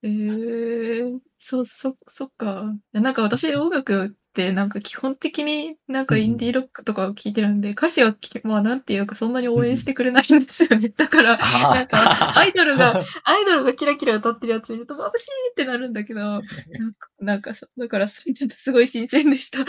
[0.03, 2.75] えー、そ、そ、そっか。
[2.93, 10.89] なんか私音楽ってなんか基本的になんかインディーロックとかを聴いてるんで、歌詞はきまあなんていうかそんなに応援してくれないんですよね。
[10.99, 16.51] だから、なんか、アイドルが、 アイドルがキラキラ歌ってるやつ見ると、眩しいってなるんだけど、なんか、
[17.21, 19.61] なんかさ、だから、それちょっとすごい新鮮でした。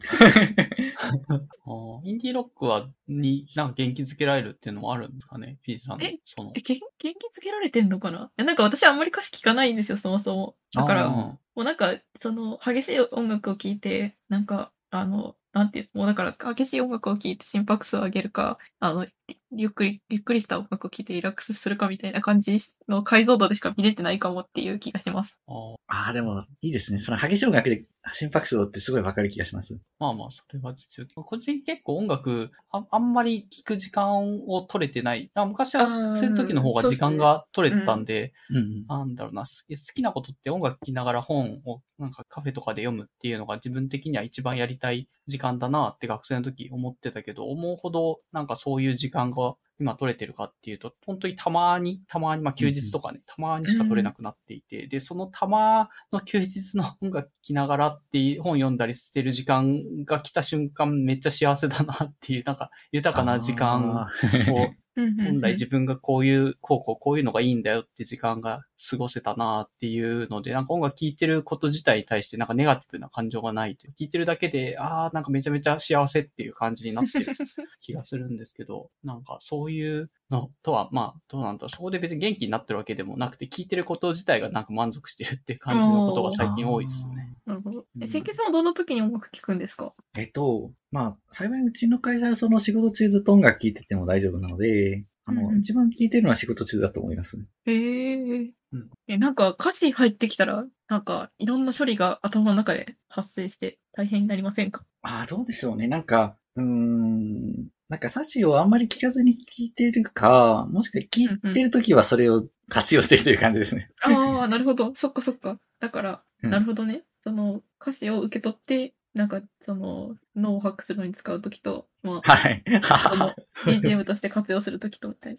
[2.04, 6.60] インディーロックは、に、なんか元気づけられるっていうのもあるんですかね ?P さんのえ、そのえ、。
[6.60, 8.24] 元元気づけられてんのかな？
[8.24, 10.56] いや、なんか私あんまり歌詞聞かないんですよ、そもそも。
[10.74, 19.06] だから、もうなんか、その、激しい音楽を聴いて、なんか、あの、なんていう、もうだから、激しい音楽を聴いて心拍数を上げるか、あの、
[19.56, 25.38] ゆっくり、ゆっくりした音楽を聴いてリラックスするかみたいな感じの解像度でしか見れてないかもっていう気がします。
[25.46, 26.98] あーああ、でも、いいですね。
[26.98, 29.78] その激しい音楽で心拍数ってすごいわかる気がします。
[29.98, 31.22] まあまあ、それは実用。
[31.22, 35.30] 個人結構音楽あ、あんまり聴く時間を取れてない。
[35.34, 38.86] あ昔は学生の時の方が時間が取れてたんで、うん。
[38.86, 64.06] なんだろうな、す好きなことって音楽聴きながら本をなんかカフェとかで読むっていうのが自分的には一番やりたい時間だなって学生の時思ってたけど、思うほどなんかそういう時間が今取れてるかっていうと、本当にたまに、たまに、まあ休日とかね、たまにしか取れなくなっていて、で、そのたまの休日の音楽聴きながらっていう本読んだりしてる時間が来た瞬間めっちゃ幸せだなっていう、なんか豊かな時間を
[64.96, 73.92] 本来自分がこういう、こうこうこういうのがいいんだよって時間が過ごせたなっていうので、なんか音楽聴いてること自体に対してなんかネガティブな感情がないという。
[73.92, 77.26] 聴いてるだけで、ああ、なんかめちゃめちゃ幸せっていう感じになってる
[77.80, 81.68] 気がするんですけど、なんかそういうのとは、まあ、どうなんだろう。
[81.70, 87.34] そこで別に元気になってるわけでもなくて、聴いてること自体がなんか満足してるって感じのことが最近多いですね。
[87.46, 87.84] なるほど。
[88.00, 89.92] え、うん千家さんはどんな時に音楽聴くんですか？
[90.16, 94.83] えっと、まあ、幸いうちの会社はその仕事中ずっと音楽聴いてても大丈夫なので、
[95.26, 97.38] あの、うんうん一番聴いてるのは仕事中だと思います。
[97.66, 104.84] へえうんえ、なんか歌詞入ってきたら、なんかいろんな処理が頭の中で発生して大変になりませんか？
[105.02, 105.86] ああ、どうでしょうね。
[105.88, 113.90] なんか、うーん、なんかサシをあんまり聞かずに聞いてるか、もしくは聞いてるときはそれを活用してるという感じですね。
[114.02, 114.94] ああ、なるほど。
[114.94, 115.58] そっかそっか。
[115.80, 117.04] だから、うんなるほどね。
[117.22, 122.64] その歌詞を受け取って、なんかその脳をハックするのに使うときと、まあ、はい。
[123.10, 123.32] その
[123.64, 125.38] BGM として活用するときとみたいな。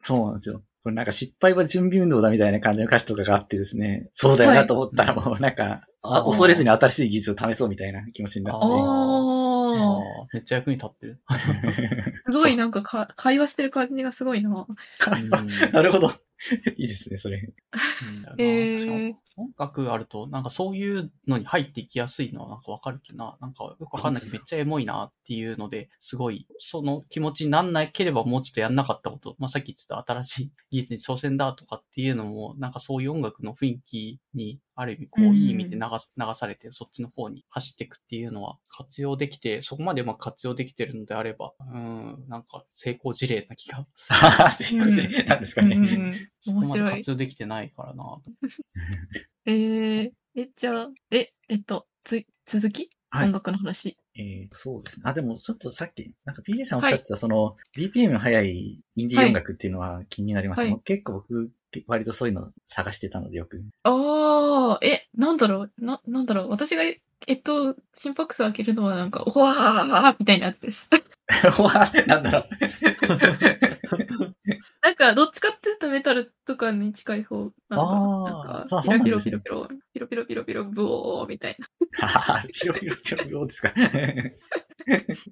[0.00, 0.62] そうなんですよ。
[0.82, 8.64] これなんか失敗は準備運動だみたいな感じの歌詞とかがあってですね、そうだよなと思ったらもうなんか、ああー恐れずに新しい技術を試そうみたいな気持ちになって。
[8.64, 10.26] あーああ。
[10.32, 11.20] めっちゃ役に立ってる。
[12.30, 14.50] すごいなんかか会話してる感じがすごいな。
[14.50, 16.14] うんなるほど。
[16.76, 17.38] いいですね、それ。
[17.38, 23.38] うんえー音楽あると、なんかそういうのに入っていきやすいのはなんかわかるけどな。
[23.40, 43.84] なんかよくわかんないけどめっちゃエモいなっていうので、すごい、その気持ちになんなければもうちょっとやんなかったこと、まあさっき言ってた新しい技術に挑戦だとかっていうのも、なんかそういう音楽の雰囲気に、ある意味こう、うんいい意味で流す流されて、そっちの方に走っていくっていうのは活用できて、そこまでうまく活用できてるのであれば、うん、なんか成功事例な気が。
[44.50, 45.26] すいません。
[45.26, 45.76] なんですかね。
[45.76, 46.82] うんうんそこまで。
[46.90, 48.04] 活用できてないからな。
[49.44, 53.98] えー、え、じゃあ、え、えっと、つ、続き、はい音楽の話。
[54.16, 55.02] えーそうですね。
[55.06, 61.50] あ、でもちょっとさっき、なんか PJ さんおっしゃってた、その、BPM の速いインディー音楽っていうのは気になります、はいもう結構僕、
[61.86, 63.62] 割とそういうの探してたのでよく。
[63.84, 67.00] ああ、え、なんだろう、な、なんだろう、私が、え
[67.34, 70.88] っと、心拍数開けるのはなんか、おわーみたいなやつです。
[71.62, 72.48] わなんだろう。
[74.82, 78.54] なんか、どっちかっていうとメタルとかに近い方なのかな。
[78.54, 82.42] なんか、そうピロピロピロピロ、ピロピロピロピロ、ブオーみたいな。
[82.52, 83.72] ピロピロピロピロですか。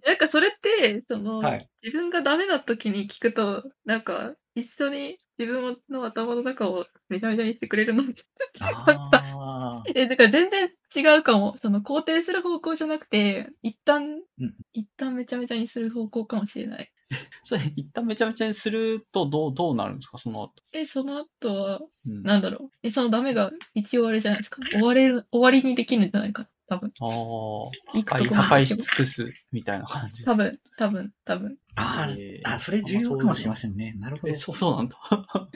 [0.07, 1.69] なんかそれって、その、はい。
[1.83, 8.23] 自分がダメな時に聞くと、なんか、一緒に自分の頭の中をめちゃめちゃにしてくれるので。
[8.61, 11.57] あーえ、だから全然違うかも。
[11.63, 16.91] その肯定する方向じゃなくて、一旦、うん一旦めちゃめちゃにする方向かもしれない。
[17.43, 20.19] それ、一旦めちゃめちゃにするとどう、どうなるんですか？
[20.19, 20.53] その後。
[20.73, 22.77] で、その後は、うん、あなんだろう。
[22.83, 24.61] え、そのダメが一応あれじゃないですか？
[24.71, 26.49] 終われる、終わりにできるんじゃないか？
[26.67, 26.93] 多分。
[27.01, 27.05] あ。
[27.07, 27.71] 行
[28.05, 30.25] く破壊とこまで破壊し尽くすみたいな感じ。
[30.25, 31.59] 多分、多分、多分。
[31.77, 33.95] あー、えーあ、それ重要かもしれませんね。
[33.99, 34.37] なるほどえ、。
[34.37, 34.97] そう、そうなんだ。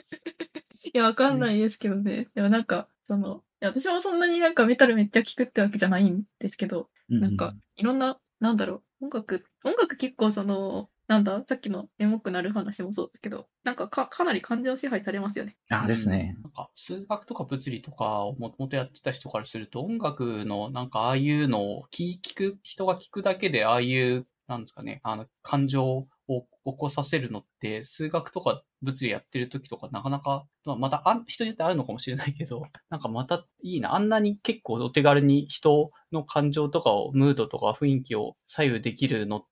[0.83, 2.29] いや、わかんないですけどね。
[2.35, 15.55] いや、なんか、その、いや、私もそんなになんかメタルめっちゃ聞くってわけじゃないんですけど、うなんか、いろんな、なんだろう、音楽、音楽結構その、なんだ、さっきのエモくなる話もそうだけど、なんかか、かなり感情支配されますよね。
[15.69, 16.35] あ、ですね。
[16.41, 33.93] なんか、数学とか物理とかをもともとやってた人からすると、音楽のなんかああいうのを聞聞く、人が聞くだけでああいう、なんですかね、あの、感情を起こさせるのって、数学とか物理やってる時とかなかなか、まあ、またあん、人によってあるのかもしれないけど、 なんかまたいいな。
[33.95, 39.47] あんなに結構お手軽に人の感情とかを、ムードとか雰囲気を左右できるのって、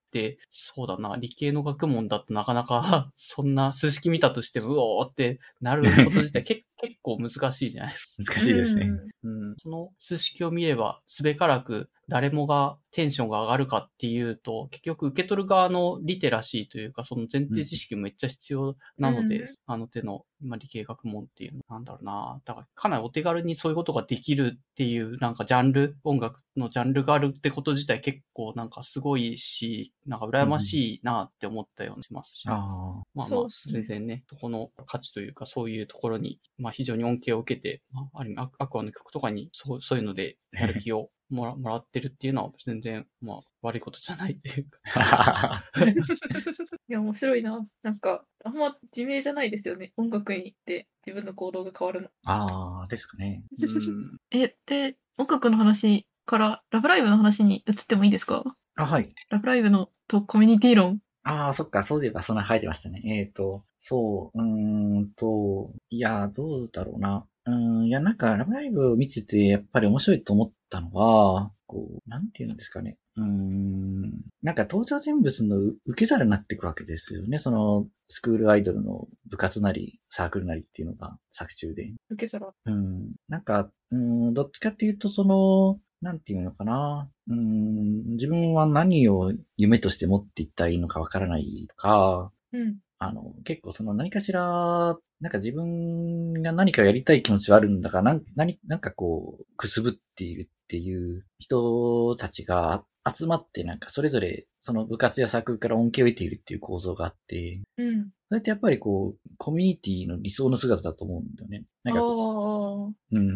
[0.49, 8.33] そうだな、理系の学問だとなかなか、 そんな数式見たとしても、うおーってなること自体結 結構難しいじゃないですか。
[8.33, 8.89] 難しいですね。
[9.23, 9.55] うん。
[9.61, 22.41] その数式を見れば、すべからく誰もがテンションが上がるかっていうと、結局受け取る側のリテラシーというか、その前提知識もめっちゃ必要なので、うんあの手の、まあ、理系学問っていうの、なんだろうな。
[22.43, 32.43] だからかなりお手軽にそういうことができるっていう、なんかジャンル、音楽のジャンルがあるってこと自体結構なんかすごいし、なんか羨ましいなって思ったようにしますし。
[32.47, 44.79] あまあまあそうっ、すね全然ね、そこの価値というか、そういうところに、まあ非常に恩恵を受けて、まあ、ある意味、アアクアの曲とかに、そう、そういうので、やる気をもらもらってるっていうのは、全然、まあ、悪いことじゃないっていうか。
[44.95, 45.63] あ。
[46.89, 47.65] いや、面白いな。
[47.83, 49.93] なんか、あんま自明じゃないですよね。
[49.97, 52.09] 音楽に行って自分の行動が変わるの。
[52.25, 53.43] ああ、ですかね。
[53.59, 54.17] うん。
[54.31, 58.43] え、で、音楽の話から、ラブライブの話に移ってもいいですか？
[58.75, 59.13] あ、はい。
[59.29, 60.99] ラブライブのとコミュニティ論。
[61.23, 63.01] ああ、そっか、そういえばそんな書いてましたね。
[63.05, 67.27] えっ、と、そう、うーんと、いや、どうだろうな。
[67.45, 67.53] うー
[67.83, 72.98] ん、いや、なんか、ラブライブを見てて、やっぱり面白いと思ったのは、こう、なんていうんですかね。
[73.18, 74.02] うーん、
[74.41, 77.38] なんか登場人物の受け皿になっていくわけですよね。
[77.38, 81.93] その、スクールアイドルの部活なり、サークルなりっていうのが作中で。
[82.10, 82.53] 受け皿。
[82.65, 83.11] うん。
[83.27, 87.10] なんか、うん、どっちかっていうと、その、なんていうのかな。
[87.27, 92.77] うん、自分は何を夢として持っていったらいいのかわからないとか、うん。
[92.98, 108.11] あの、結構その何かしら、なんか自分が何かやりたい気持ちはあるんだが、なん何なんかこう、くすぶっているっていう人たちが集まって、なんかそれぞれその部活やサークルから恩恵を得ているっていう構造があって、うん。
[108.30, 111.65] それってやっぱりこう、コミュニティの理想の姿だと思うんだよね。
[111.84, 112.93] なんかこ。
[113.11, 113.35] う、うん。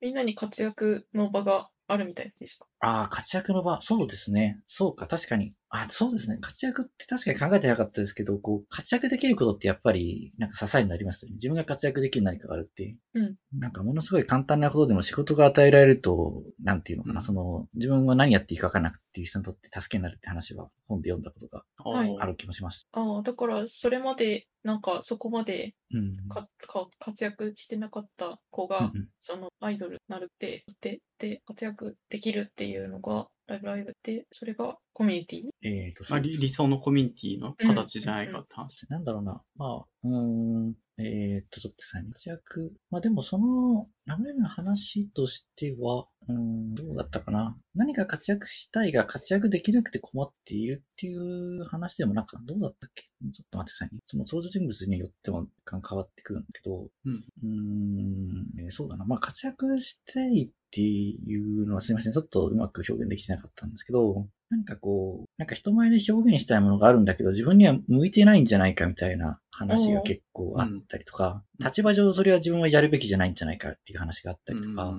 [0.00, 2.66] みんなに活躍の場があるみたいでした。
[2.80, 3.82] ああ、活躍の場。
[3.82, 4.62] そうですね。
[4.66, 5.52] そうか、確かに。
[5.74, 6.36] あ、そうですね。
[6.38, 11.36] 活躍って確かに考えてなかったですけど、こう、活躍できることってやっぱり、なんか支えになりますよね。
[11.36, 12.94] 自分が活躍できる何かがあるって。
[13.14, 13.36] うん。
[13.58, 22.86] なんかものすごい簡単なことでも仕事が与えられると、なんていうのかな、うんその、自分が何やっていいか分からなくていう人にとって助けになるって話は本で読んだことがはいある気もします。
[22.92, 26.28] ああ、だから、それまで、なんか、そこまでうん。
[26.28, 35.42] かか活躍してなかった子が、うんうんそのアイドルになるって、で、で、活躍できるっていうのが、ライブライブで、それがコミュニティ？
[35.62, 38.86] えっ、と、まあ、理理想のコミュニティの形じゃないかって話。
[38.88, 39.42] なんだろうな。
[39.56, 40.74] まあ、うーん。
[41.04, 42.72] えーっと、ちょっとさ、活躍。
[42.90, 47.56] まあでもその、ラムレムの話としては、うん、どうだったかな。
[47.74, 53.04] 何か活躍したいが活躍できなくて困っているっていう話でもなんかどうだったっけ？
[53.04, 54.00] ちょっと待ってくださいね。
[54.06, 57.24] その登場人物によっても変わってくるんだけど、うん。
[57.42, 59.04] うん、えーそうだな。
[59.04, 62.12] まあ活躍したいっていうのはすいません。
[62.12, 71.64] ちょっとうまく表現できてなかったんですけど、なんかこう、なんか人前で表現したいものがあるんだけど、自分には向いてないんじゃないかみたいな話が結構あったりとか、うん。
[71.64, 74.94] 立場上それは自分はやるべきじゃないんじゃないかっていう話があったりとか。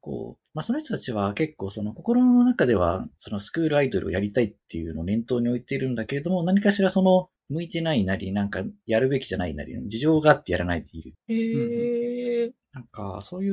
[0.00, 11.14] こう、まあその人たちは結構その心の中では、そのスクールアイドルをやりたいっていうのを念頭に置いているんだけれども、何かしらその、向いてないなり、なんかやるべきじゃないなり、事情があってやらないでいる。
[11.28, 12.19] へえ。
[12.72, 13.50] なんか、そうい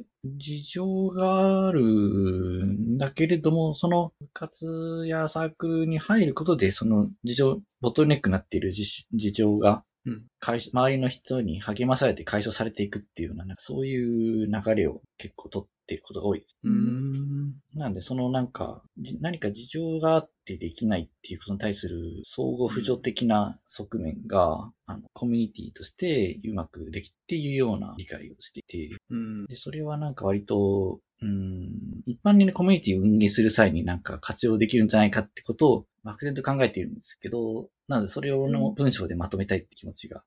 [0.00, 16.58] う事情があるんだけれども、その部活やサークルに入ることで、その事情、ボトルネックになっている事事情がうん周りの人に励まされて解消されていくっていうような、なんかそういう流れを結構取っていることが多いです。
[16.62, 17.54] うーん。
[17.74, 29.46] なんで、そのなんか、じ何か事情があってできないっていうことに対する相互扶助的な側面が、あの、コミュニティとしてうまくできっていうような理解をしていて、うん。
[29.46, 31.70] で、それはなんか割と、うん、
[32.06, 40.22] 一般にね、コミュニティを運営する際になんか活用できるんじゃないかってことを漠然と考えているんですけど、なのでそれをの文章でまとめたいって気持ちが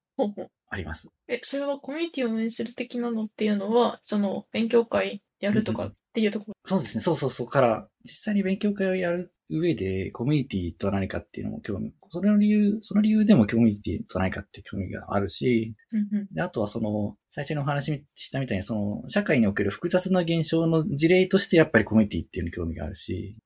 [0.70, 1.10] あります。
[1.28, 6.54] え、それはコミュニティを運営する的なのっていうのは、その、勉強会やるとかっていうところ？
[6.66, 16.28] そうですね、そうそうそうから、実際に勉強会をやる上で、コミュニティとは何かっていうのも興味、それの理由、その理由でもコミュニティとは何かって興味があるし、うんうん。
[16.34, 23.38] で、あとはその、最初のお話ししたみたいに、その、社会における複雑な現象の事例としてやっぱりコミュニティっていうのに興味があるし。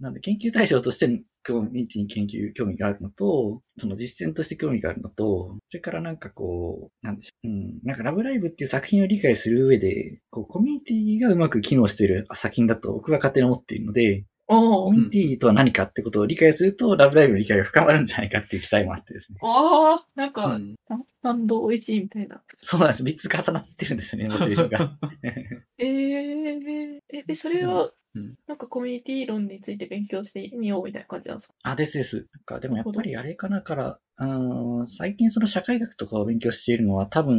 [0.00, 1.22] なんで研究対象として
[1.52, 7.48] コミュニティに研究、興味があるのと、その実践として興味があるのと、それからなんかこう、なんでしょう。
[7.48, 7.80] うん。
[7.82, 14.98] なんかラブライブっていう作品を理解する上で、こう、コミュニティがうまく機能している作品だと僕は勝手に思っているので、コミ。
[14.98, 19.38] ュニティとは何かってことを理解すると、ラブライブの理解が深まるんじゃないかっていう期待もあってですね。
[19.42, 20.74] ああ、なんうか、ん。
[20.88, 22.40] た感動美味しいみたいな。
[22.60, 23.02] そうなんです。
[23.02, 24.98] 3つ重なってるんですよね、モチベーションが。
[25.78, 31.54] えー、え、で、それは、うんなんかコミュニティ論について勉強してみようみたいな感じなんですか？
[31.64, 32.26] あ、ですです。
[32.32, 37.36] なんか、でもやっぱりあれかなから、うーん、最近その社会学とかを勉強しているのは多分、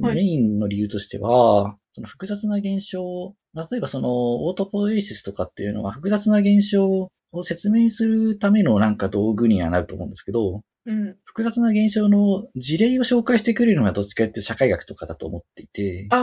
[0.00, 11.16] はいメインの理由としては、その複雑な現象、例えばそのオートポエイシスとかっていうのは複雑な現象を説明するためのなんか道具にはなると思うんですけど、うん。
[11.24, 16.16] 複雑な現象の事例を紹介してくれるのはどっちかっていうと社会学とかだと思っていて、あ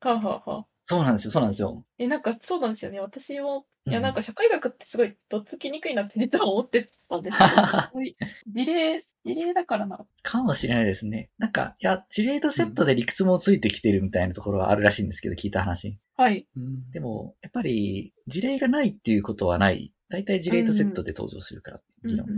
[0.00, 0.66] あ、はあ、はあはあ。
[0.82, 1.84] そうなんですよ、そうなんですよ。
[1.98, 3.00] え、なんかそうなんですよね。
[3.00, 8.16] 私も、いや、うんなんか社会学ってすごいどっつきにくいなって実は思ってたんですけど、 はい
[8.48, 10.04] 事例、事例だからな。
[10.22, 11.30] かもしれないですね。
[11.38, 15.98] なんか、いや、事例とセットで理屈もついてきてるみたいなところがあるらしいんですけど、聞いた話。
[16.16, 16.46] はい。
[16.56, 19.92] うんでも、やっぱり、事例がないっていうことはない。
[20.08, 22.34] 大体事例とセットで登場するから、議論が。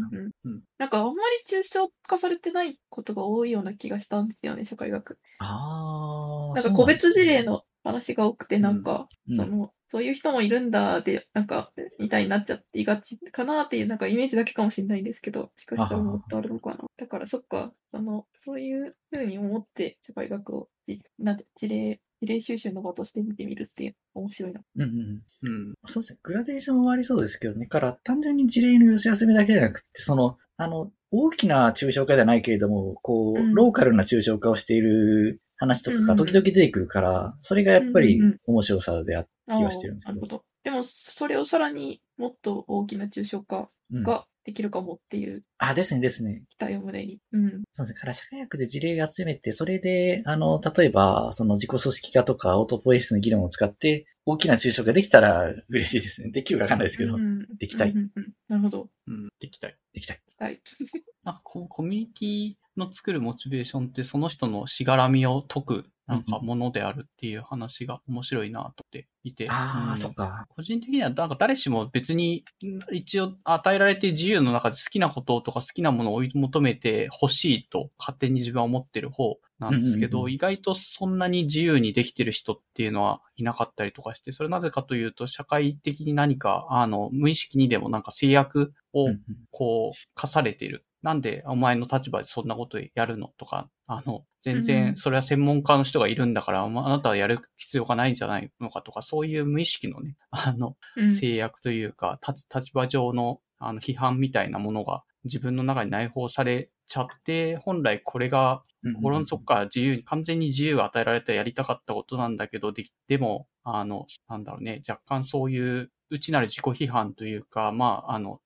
[0.79, 5.19] なんかあんまり抽象化されてないことが多いような気がしたんですよね、社会学。
[5.41, 6.55] あー。
[6.55, 16.79] なんか個別事例の話が多くて、なんか、うんその、そういう人もいるんだで、なんか、みたいになっちゃっていがちかなっていう、なんかイメージだけかもしれないんですけど、しかしたらもっとあるのかな。
[16.97, 24.61] だからそっか、その、そういうふうに思って社会学をじ、なんて、事例、事例収集の場として見てみるっていう、面白いな。
[24.77, 25.23] うんうん。
[25.43, 25.75] うん。
[25.87, 26.19] そうですね。
[26.23, 27.67] グラデーションもありそうですけどね。
[27.67, 39.25] から、単純に事例の寄せ集めだけじゃなくて、その、あの、大きな抽象化ではないけれども、こう、うんローカルな抽象化をしている話とかが時々出てくるから、それがやっぱりうんうん面白さであ
[39.57, 40.45] 気がしてるんですけどーなるほど。
[40.65, 46.43] でも、それをさらにもっと大きな抽象化うんができるかもっていうあ、ですね、ですね。
[46.59, 47.19] 期待を胸に。
[47.33, 47.63] うん。
[47.73, 48.01] そうですね。
[48.01, 56.31] から社会学で事例を集めて、それで、あの、例えば、その自己組織化とかオートポエシスの議論を使って、大きな抽象化できたら嬉しいですね。
[56.31, 58.89] できるかわかんないですけど、うんできたいうんうんうんなるほど。
[59.07, 59.31] うん。
[59.41, 59.77] できたい。
[59.93, 60.23] できたい。
[60.39, 60.61] はい。
[61.25, 69.47] なんかココミュニティの作るモチベーションってその人のしがらみを解くなんかものであるっていう話が面白いなと思っていて。
[69.49, 70.47] ああ、うんそっか。
[70.51, 72.45] 個人的には、なんか誰しも別に、
[72.93, 79.39] 一応与えられて自由の中で好きなこととか好きなものを追い求めて欲しいと勝手に自分は思ってる方
[79.71, 89.09] なんですけど、うんうんうん意外とそんなに自由にできてる人っていうのはいなかったりとかして、それなぜかというと、社会的に何か、あの、無意識にでもなんか制約を
[89.51, 90.85] こう、課されてる。
[91.03, 101.11] なんでお前の立場でそんなことやるのとか、あの、全うん然それは専門家の人がいるんだから、まああなたはやる必要がないんじゃないのかとか、そういう無意識のね、あの、うん。
[101.11, 118.41] 制約というか、立立場上のあの批判みたいなものが自分の中に内包されちゃって、本来これが心の底から自由に、完全に自由が与えられてやりたかったことなんだけど、ででも、あの、なんだろうね、若干そういう内なる自己批判というか、まあ、あの、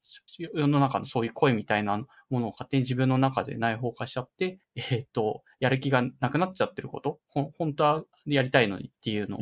[0.55, 1.98] 世の中のそういう声みたいな
[2.30, 9.39] ものを勝手に自分の中で内包化しちゃって、 えーっと、やる気がなくなっちゃってること、ほん本当はやりたいのにっていうの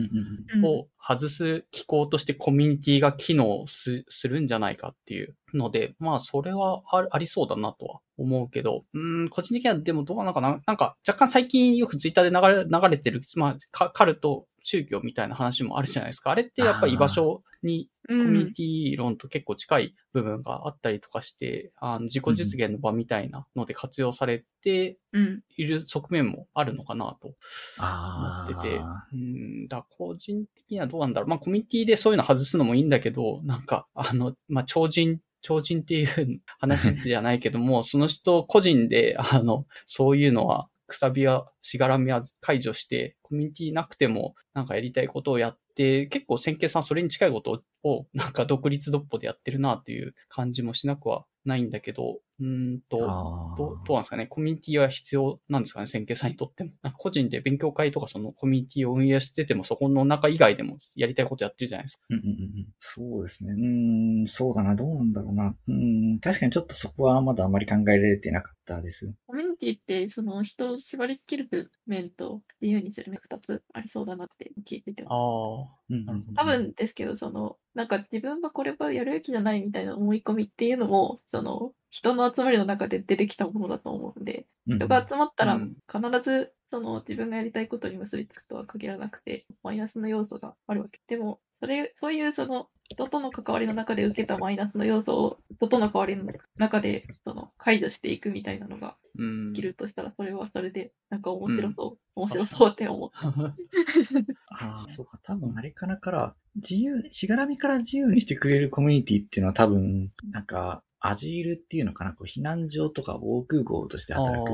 [0.64, 10.62] を外す機構としてコミュニティが機能すするんじゃないかっていうので、まあそれはあありそうだなとは思うけど、うーん、個人的にはでもどうなのかな？
[10.66, 16.30] なんか若干最近よくツイッターで流れ流れてる、まあカカルト、宗教みたいな話もあるじゃないですか。
[16.30, 25.42] あれってやっぱり居場所にコうんミュニティ論と結構近い部分があったりとかして、あの自己実現の場みたいなので活用されてうん。
[25.56, 27.34] いる側面もあるのかなと
[27.78, 29.06] あ思っててあ。
[29.12, 31.28] うん、だ個人的にはどうなんだろう。
[31.28, 54.26] まあ、コミュニティでそういうの外すのもいいんだけど、なんか、あの、まあ、超人、超人っていう話じゃないけども、その人個人で、あの、そういうのは、くさびやしがらみは解除して、コミュニティなくても、なんかやりたいことをやって、結構先景さんそれに近いことを、なんか独立独歩でやってるなっていう感じもしなくはないんだけど、うーんと、どうどうなんですかね？
[54.26, 55.86] コミュニティは必要なんですかね？
[55.86, 56.72] 先慶さんにとっても。
[56.82, 62.02] なんか個人で勉強会とかそのコミュニティを運営してても、そこの中以外でもやりたいことやってるじゃないですか。
[62.10, 62.32] うんうんうんう
[62.62, 63.52] んそうですね。
[63.52, 64.74] うーん、そうだな。
[64.74, 65.56] どうなんだろうな。
[65.66, 69.14] うーん、確かにちょっとそこはまだあまり考えられてなかったです。
[69.26, 75.76] コミュニティって、その人を縛り付ける面と自由にする面二つありそうだなって聞いててあ思いましたあ。
[75.90, 91.00] うんなるほど多分ですけど、その、なんか自分はこれはやるべきじゃないみたいな思い込みっていうのも、その、人の集まりの中で出てきたものだと思うんで、人が集まったらうん必ず、その自分がやりたいことに結びつくとは限らなくて、マイナスの要素があるわけ。
[91.06, 103.10] でも、それ、そういうその、人との関わりの中で受けたマイナスの要素を、人との関わりの中で、その、解除していくみたいなのがうんできるとしたら、それはそれで、なんか面白そう、面白そうって思う。
[103.14, 103.54] あ
[104.84, 105.18] あ、そうか。
[105.22, 114.50] 多分あれかなから、自由、しがらみから自由にしてくれるコミュニティっていうのは多分、なんか、アジールっていうのかな、こう避難所とか防空壕として働く。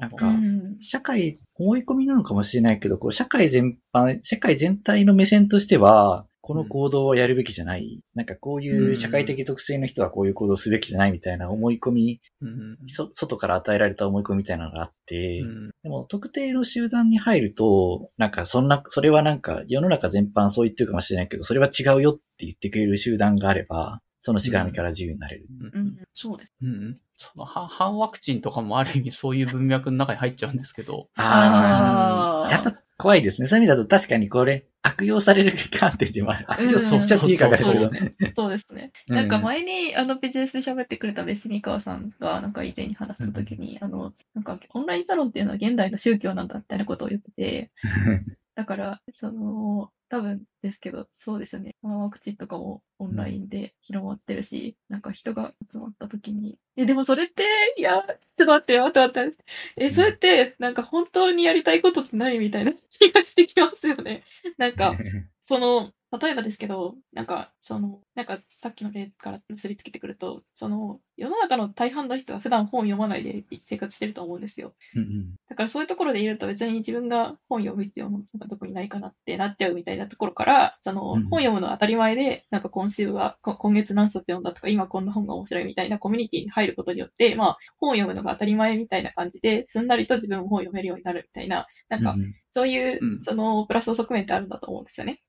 [0.00, 0.76] なんかうん。
[0.80, 8.00] 社会、思い込みなのかもしれないけど、こう、社会全般、世界全体の目線としては、この行動をやるべきじゃない。
[8.14, 12.78] なんかこういう社会的特性の人はこういう行動をすべきじゃないみたいな思い込み、うん。
[12.86, 15.70] そ外から与えられた思い込みみたいなのがあって、うん。
[15.82, 25.46] でも特定の集団に入ると、なんかそんな、それはなんか世の中全般そう言ってるかもしれないけど、それは違うよって言ってくれる集団があれば、そのしがらみから自由になれる。
[25.60, 26.52] うんうん、そうです。
[26.62, 33.46] うんその反反ワクチンとかもある意味そういう文脈の中に入っちゃうんですけど、ああ、やっぱ怖いですね。
[33.46, 36.46] そういう意味だと確かにこれ、悪用される観点でもある。
[36.48, 38.42] 悪用しちゃっていいかがですけど。
[38.42, 38.92] そうですね。
[39.08, 47.70] うんなんか前に、あの、ビジネスで喋ってくれた別三川さんが、なんか以前に話したときに、あの、なんか、オンラインサロンっていうのは現代の宗教なんだみたいなことを言ってて、
[48.58, 51.76] だから、その、多分ですけど、そうですよね。
[51.80, 57.44] まあワクチンとかもオンラインで広まってるし、なんか人が集まった時に、え、でもそれって、
[57.76, 59.44] いや、ちょっと待って、待って待って。
[59.76, 64.24] え、それって、なんか本当にやりたいことって何みたいな気がしてきますよね。
[64.56, 64.92] なんか、
[65.44, 74.72] その、例えばですけど、なんか、その、なんかさっきの例から結びつけてくると、その、世の中の大半の人は普段本読まないで生活してると思うんですよ。
[74.94, 75.34] うんうん。
[75.48, 93.20] だからそういうところでいると別に自分が本読む必要もなんかどこにないかなってなっちゃうみたいなところから、そのうん本読むのは当たり前で、なんか今週は、こ今月何冊読んだとか、今こんな本が面白いみたいなコミュニティに入ることによって、まあ本を読むのが当たり前みたいな感じで、すんなりと自分も本を読めるようになるみたいな、なんかうんそういう、うん。
[93.20, 95.20] そのプラスの側面ってあるんだと思うんですよね。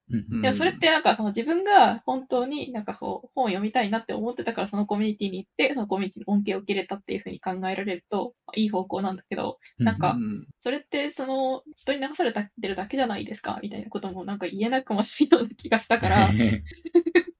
[0.41, 10.47] でもそれってなんかその自分が本当になんかこう本を読みたいなって思ってたからそのコミュニティに行って、そのコミュニティの恩恵を受け入れたっていうふうに考えられると、まあいい方向なんだけど、なんかうん。
[10.59, 16.29] それってその人に流されてるだけじゃないですかみたいなこともなんか言えなくもないような気がしたから、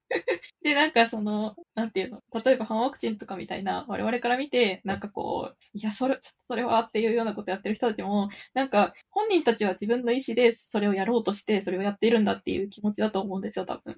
[0.62, 6.20] で、なんかその、なんていうの、例えば反ワクチンとかみたいな、我々から見て、なんかこう、いや、それ、
[6.50, 13.98] それはっていうようなことやってる人たちも、なんか、本人たちは自分の意思でそれをやろうとして、それをやっているんだっていう気持ちだと思うんですよ、多分。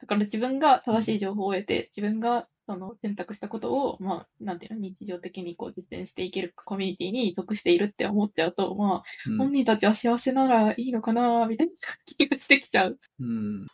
[0.00, 11.72] だから自分が正しい情報を得て、自分がその選択したことを、まあ、なんていうの、日常的にこう実践していけるコミュニティに属しているって思っちゃうと、まあ、うん本人たちは幸せならいいのかな、みたいな
[12.06, 12.98] 気がしてきちゃう。
[13.20, 13.66] うん。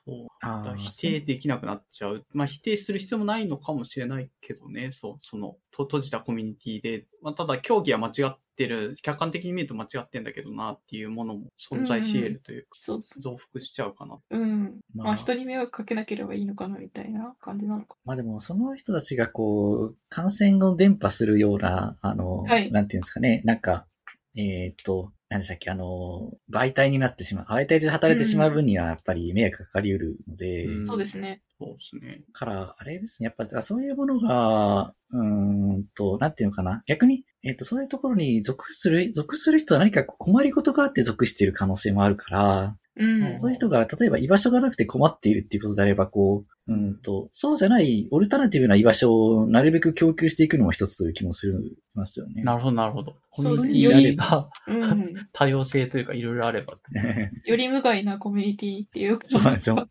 [0.79, 2.27] 否定できなくなっちゃう。
[2.33, 4.91] まあ否定する必要もないのかもしれないけどね。
[4.93, 7.07] そう、その、と閉じたコミュニティで。
[7.23, 13.03] まあただ競技は間違ってる、客観的に見ると間違ってんだけどなっていうものも存在し得るというか、そう。
[13.19, 14.19] 増幅しちゃうかな。
[14.31, 14.81] うん。
[14.95, 17.97] まあまあ、人に迷惑かけなければいいのかな、みたいな感じなのか。
[18.05, 23.87] まあでも、その人たちがこう、感染を伝播するような、あの、はいなんていうんですかね、なんか、
[24.37, 31.43] えーっと、何でしたっけ、あの、媒体になってしまう、媒体で働いてしまう分にはやっぱり迷惑かかり得るので、うんそうですね。
[31.61, 32.23] そうですね。
[32.33, 35.23] から、あれですね、やっぱ、そういうものが、うー
[35.81, 36.83] んと、なんていうのかな。
[36.87, 43.39] 逆に、えっ、と、そういうところに属する、属する人は何か困りごとがあって属している可能性もあるから、うん。
[43.39, 52.43] そういう人が、例えば居場所がなくて困っているっていうことであれば、こう、うんと、そうじゃない、オルタナティブな居場所をなるべく供給していくのも一つという気もするますよね。
[52.45, 53.17] なるほど、なるほど。
[53.31, 55.15] コミュニティがうん。
[55.33, 56.79] 多様性というかいろいろあれば。
[57.45, 59.27] より無害なコミュニティっていうか。
[59.27, 59.89] そうなんですよ。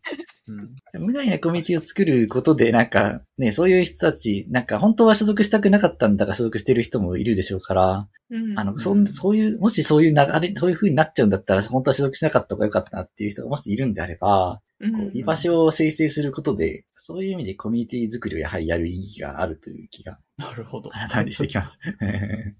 [0.94, 1.04] うん。
[1.06, 8.58] 無害なコミュニティを作ることで、なんか、ね、そういう人たち、なんか本当は所属したくなかったんだが所属してる人もいるでしょうから、うん。
[8.58, 20.88] あの、そん、そういう、もしそういう流れ、そういう風になっちゃうんだったら、本当は所属しなかった方がよかったなっていう人がもしいるんであれば、うん、こう居場所を生成することで、そういう意味でコミュニティ作りをやはりやる意義があるという気が、なるほど。
[20.90, 21.78] 改めてしてきます。
[21.84, 21.98] ああ、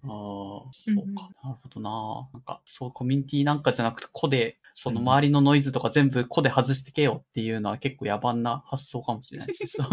[0.05, 1.31] そうか。
[1.43, 2.29] なるほどな。
[2.35, 9.77] なんか、そう、コミュニティなんかじゃなくて、個で、その周りのノイズとか全部個で外してけよっていうのは結構野蛮な発想かもしれないです。
[9.81, 9.85] い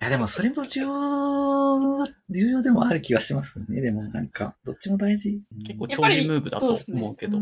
[0.00, 3.80] や、でもそれも重要、重要でもある気がしますね。
[3.80, 5.40] でもなんか、どっちも大事。
[5.66, 7.38] 結構長寿ムーブだと思うけど。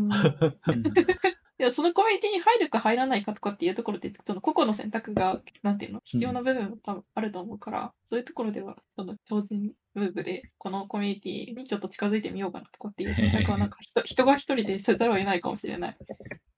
[1.61, 15.97] いや、そのコミュニティに入るか入らないかとかっていうところで、その個々の選択が、なんていうの、必要な部分も多分あると思うから、そういうところでは、その超人ムーブで、このコミュニティにちょっと近づいてみようかなとかっていう選択は、なんか人 人が一人でせざるを得ないかもしれない。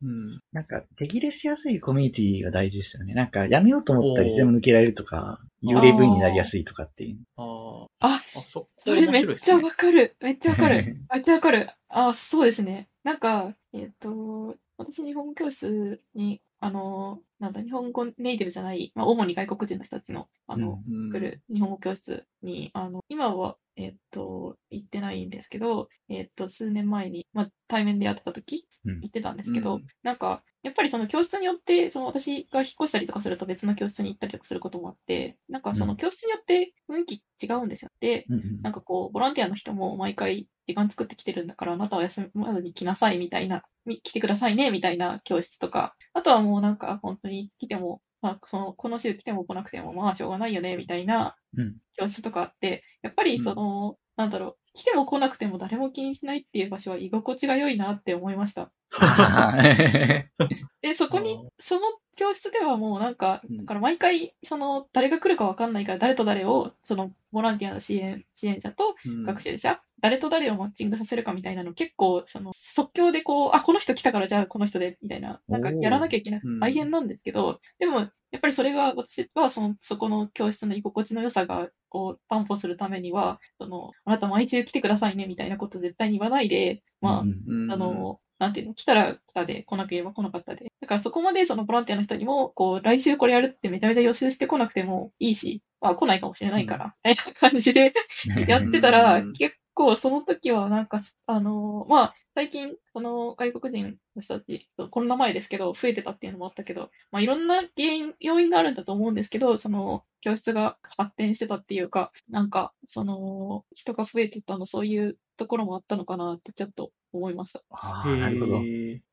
[0.03, 0.39] うん。
[0.51, 3.13] なんか、手切れしやすいコミュニティが大事ですよね。
[3.13, 7.23] なんか、やめようと思ったらいつでも抜けられるとか、幽霊部員になりやすいとかっていう。
[7.37, 10.15] ああ、あ、あ、そ、それめっちゃわかる。
[10.21, 10.83] めっちゃわかる。
[10.83, 10.97] る。
[11.11, 11.69] めっちゃわかる。
[11.89, 12.89] あ、そうですね。
[13.03, 29.01] なんか、えっ、と、私、日本語教室に、あの、なんだ、日本語ネイティブじゃない、まあ、主に外国人の人たちの、あの、うん来る日本語教室に、あの、今は、えっと、行ってないんですけど、えっと、数年前に、まあ、対面でやってた時、うん。
[29.01, 29.87] 行ってたんですけど、うん。
[30.01, 35.97] なんか、やっぱりその教室によって、その私が引っ越したりとかすると別の教室に行ったりとかすることもあって、なんかそうのん。
[35.97, 37.91] 教室によって雰囲気違うんですよ。
[37.99, 38.63] で、うんうん。
[38.63, 51.77] なんかこう、ボランティアの人も毎回時間作ってきてるんだから、あなたは休まずに来なさいみたいな、み来てくださいねみたいな教室とか、あとはもうなんか本当に来ても、まあ、その、この週来ても来なくても、まあ、しょうがないよね、みたいなうん。
[51.97, 58.71] 教室とかあって、やっぱりその、なんだろう、来ても来なくても誰も気にしないっていう場所は居心地が良いなって思いました。
[60.81, 61.81] で、そこにその
[62.15, 63.57] 教室ではもうなんか、うん。
[63.57, 69.23] だから毎回、その、誰が来るかわかんないから、誰と誰を、その、ボランティアの支援、支援者とうん。
[69.23, 76.55] 学習者、誰と誰をマッチングさせるかみたいなの結構、その、即興でこう、あ、この人来たからじゃあこの人で、みたいな、なんかやらなきゃいけなくうん。
[76.55, 87.71] て大変なんですけど、でも、やっぱりそれが、私はその、そこの教室の居心地の良さが、を担保するためには、その、あなた毎週来てくださいね、みたいなこと絶対に言わないで、まあ、うんうん。
[87.71, 90.71] あの、なんていうの、来たら来たで、来なければ来なかったで。
[90.81, 97.93] だからそこまでそのボランティアの人にも、こう、来週これやるってめちゃめちゃ予習してこなくてもいいし、まあ来ないかもしれないから、みたいな感じで
[98.47, 117.61] やってたら、うん結構その時はなんか、あの、まあ、最近、その外国人の人たち、コロナ前ですけど、増えてたっていうのもあったけど、まあいろんな原因、要因があるんだと思うんですけど、その、教室が発展してたっていうか、なんか、その、人が増えてたの、そういうところもあったのかなってちょっと思いました。
[117.69, 118.61] ああ、なるほど。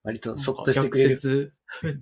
[0.02, 1.10] 割とそっとしてくれる。
[1.10, 1.52] 逆説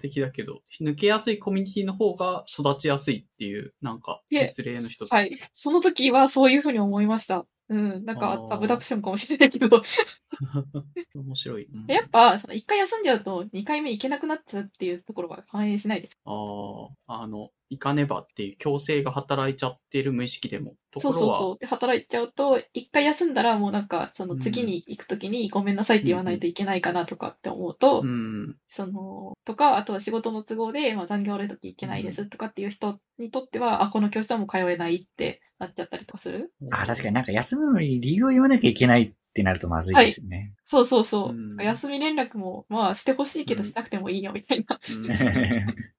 [0.01, 5.37] 的だけど、抜けやすいコミュニティの方が育ちやすいっていう、なんか、実例の人はい。
[5.53, 7.47] その時はそういうふうに思いました。
[7.69, 8.05] うん。
[8.05, 9.69] なんかアブダクションかもしれないけど、
[11.15, 11.65] 面白い。
[11.65, 16.19] うんやっぱ、その一回休んじゃうと二回目行けなくなっちゃうっていうところは反映しないです。
[16.25, 20.74] ああ、あの、行かねばっていう強制が働いちゃってる無意識でも。
[20.90, 21.59] ところはそうそうそう。
[21.59, 28.57] で、働いちゃうと、一回休んだらもうなんか、その次に行くときにごめんなさいって言わないといけないかなとかって思うと、うん。
[28.66, 36.53] その、とか、あとは仕事の都合で、まあ残業あるとき行けないですとかっていう人にとっては、あ、この教室はもう通えないってなっちゃったりとかする？
[36.70, 40.55] あ、確かになんか休むのに理由を言わなきゃいけないってなるとまずいですよね。
[40.64, 41.28] そうそうそう。
[41.30, 44.80] うん休み連絡も、まあしてほしいけどうんしなくてもいいよみたいな。
[44.90, 45.09] うん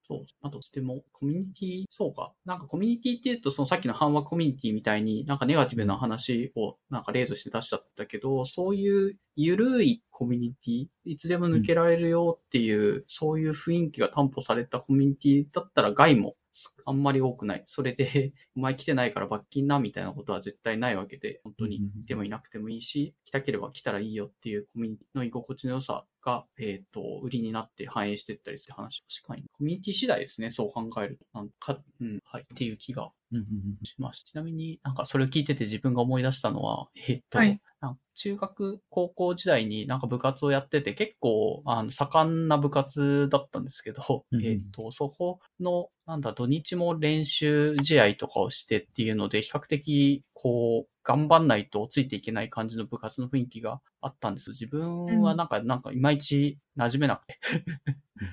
[0.09, 0.25] そう。
[0.41, 2.33] あと、でも、コミュニティ、そうか。
[2.43, 16.35] なんかコミュニティって言うと、そのさっきの反話コミュニティみたいに、なんかネガティブな話をなんか例として出しちゃったけど、そういう緩いコミュニティ、いつでも抜けられるよっていう、そういう雰囲気が担保されたコミュニティだったら害も
[16.85, 17.63] あんまり多くない。
[17.65, 29.03] それで、 お前来てないから罰金な、みたいなことは絶対ないわけで、本当にうんいてもいなくてもいいし、来たければ来たらいいよっていうコミュニティの居心地の良さが、えっ、と、売りになって反映していったりする話。
[29.23, 29.43] 確かに。
[29.51, 31.25] コミュニティ次第ですね、そう考えると。
[31.33, 33.45] なんか、うん、はい、っていう気がうんうん
[33.83, 34.23] します。
[34.23, 54.51] ちなみになんかそれを聞いてて自分が思い出したのは、えっと、はいなんか中学、高校時代になんか部活をやってて結構、あの、盛んな部活だったんですけど、えっと、そこの、なんだ、土日も練習試合とかをしてっていうので、比較的、こう、頑張んないとついていけない感じの部活の雰囲気があったんです。
[54.51, 57.39] 自分はなんか、なんかいまいち馴染めなくて、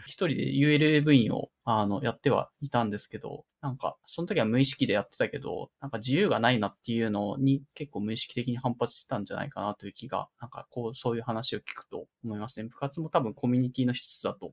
[0.07, 12.69] 一人で ULA 部員を、あの、やってはいたんですけど、なんか、その時は無意識でやってたけど、なんか自由がないなっていうのに結構無意識的に反発してたんじゃないかなという気が、なんかこう、そういう話を聞くと思いますね。
[12.69, 14.53] 部活も多分コミュニティの一つだと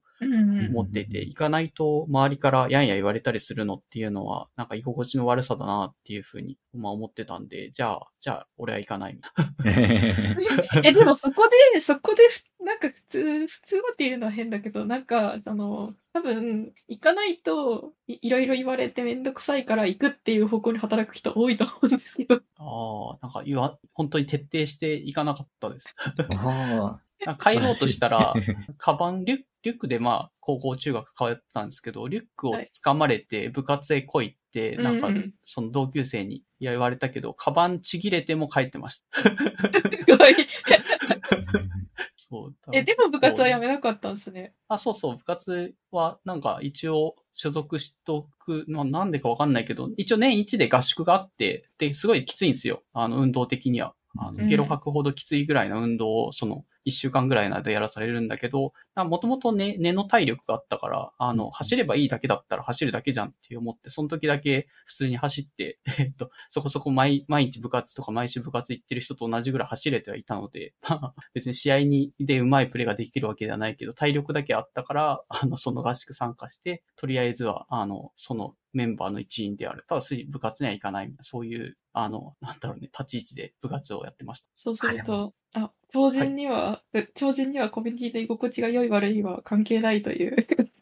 [0.69, 9.30] 思っていて、行かないと周りからやんや言われたりするのっていうのは、なんか居心地の悪さだなっていうふうに、まあ思ってたんで、じゃあ、じゃあ、俺は行かないみた
[10.80, 22.35] いえ、でもそこで、そこでふ、なんか普通、普通はっていうのは変だけど、なんか、あの、多分、行かないとい、いろいろ言われてめんどくさいから行くっていう方向に働く人多いと思うんですけど。
[22.35, 22.41] な。
[22.57, 25.88] ああ、なんか言わ、本当に徹底して行かなかったです。
[26.30, 28.33] おーなんか帰ろうとしたら、
[28.77, 35.09] カバン、リュック、リュックでまあ、高校、中学通ってたんですけど、リュックを掴まれて部活へ来いって、なんか
[35.45, 39.22] その同級生にいや言われたけど、カバンちぎれても帰ってました。
[39.22, 40.33] すごい。
[42.16, 42.56] そう。
[42.72, 44.53] え、でも部活はやめなかったんですね。
[44.69, 52.82] あ、そうそう、部活はなんか一応所属しとく、まあなんでかわかんないけど、一応年一で合宿があって、で、すごいきついんですよ。
[52.93, 53.93] あの、運動的には。
[54.17, 79.85] あの、うんゲロ吐くほどきついぐらいの運動を、その、一週間ぐらいの間やらされるんだけど、もともとね、根の体力があったから、あの、走ればいいだけだったら走るだけじゃんって思って、その時だけ普通に走って、 えっと、そこそこ毎、毎日部活とか毎週部活行ってる人と同じぐらい走れてはいたので、ま あ別に試合に、で上手いプレーができるわけではないけど、体力だけあったから、あの、その合宿参加して、とりあえずは、あの、そのメンバーの一員である。
[79.87, 84.49] ただ、部活には行かないそういう、あの、なんだろうね、立ち位置で部活をやってました。
[84.53, 90.48] そうすると、あ、超人には、え超人にはコミュニティで居心地が良い悪いは関係ないという。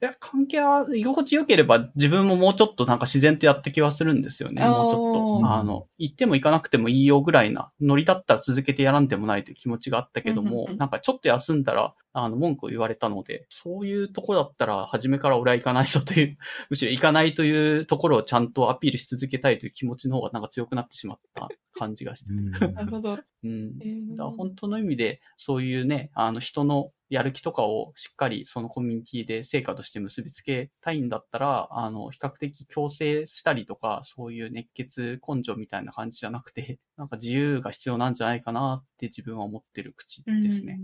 [0.00, 4.62] いや、関係は、居心地良ければ自分ももうちょっとなんか自然とやって気はするんですよね。
[4.64, 5.52] もうちょっと。
[5.52, 16.38] あの、行っても行かなくてもいいよぐらいな、ノリだったら続けてやらんでもないという気持ちがあったけども、うんうんうんなんかちょっと休んだら、あの、文句を言われたので、そういうとこだったら、初めから俺は行かないぞという、
[16.70, 22.32] むしろ行かないというところをちゃんとアピールし続けたいという気持ちの方がなんか強くなってしまった感じがして。
[22.72, 23.18] なるほど。
[23.44, 23.78] うん。
[23.80, 40.80] えーだから本当の意味で、そういうね、あの人のやる気とかをしっかりそのコミュニティで成果として結びつけたいんだったら、あの、比較的強制したりとか、そういう熱血根性みたいな感じじゃなくて、なんか自由が必要なんじゃないかなって自分は思ってる口ですね。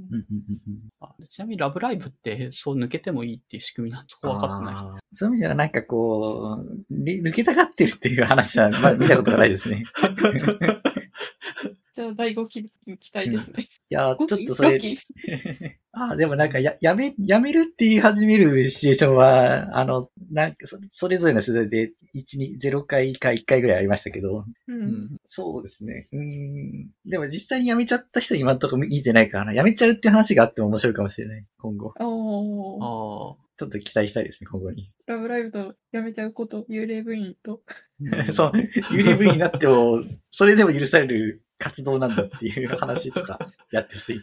[1.28, 5.02] ちなみにラブライブってそう抜けてもいいっていう仕組みなんそこ分かってない。
[5.10, 9.82] そういう意味ではなんかこう、り抜けたがってるっていう話は、まあ、見たことがないですね。
[11.94, 13.68] じゃあ、第5期期待ですね。
[13.88, 14.98] いや、ちょっ5期とそれ5、期
[15.92, 24.72] ああ、でもなんかや、やめ、やめるって言い始めるシチュエーションは、あの、なんかそ、それぞれの世代で、1、2、0回か1回ぐらいありましたけど、う。
[24.72, 25.16] うんん。
[25.24, 26.08] そうですね。
[26.10, 26.90] うーん。
[27.06, 29.54] でも実際に辞めちゃった人今のところ見てないからな。
[29.54, 31.46] 辞めちゃうっていう話があっても面白いかもしれない。
[31.58, 31.94] 今後。
[31.96, 33.44] ああ。
[33.56, 34.84] ちょっと期待したいですね、今後に。
[35.06, 37.62] ラブライブとやめちゃうこと、幽霊部員と。
[38.32, 43.38] そう、幽霊部員になっても、それでも許される活動なんだっていう話とか
[43.72, 44.16] やってほしい。
[44.16, 44.22] うん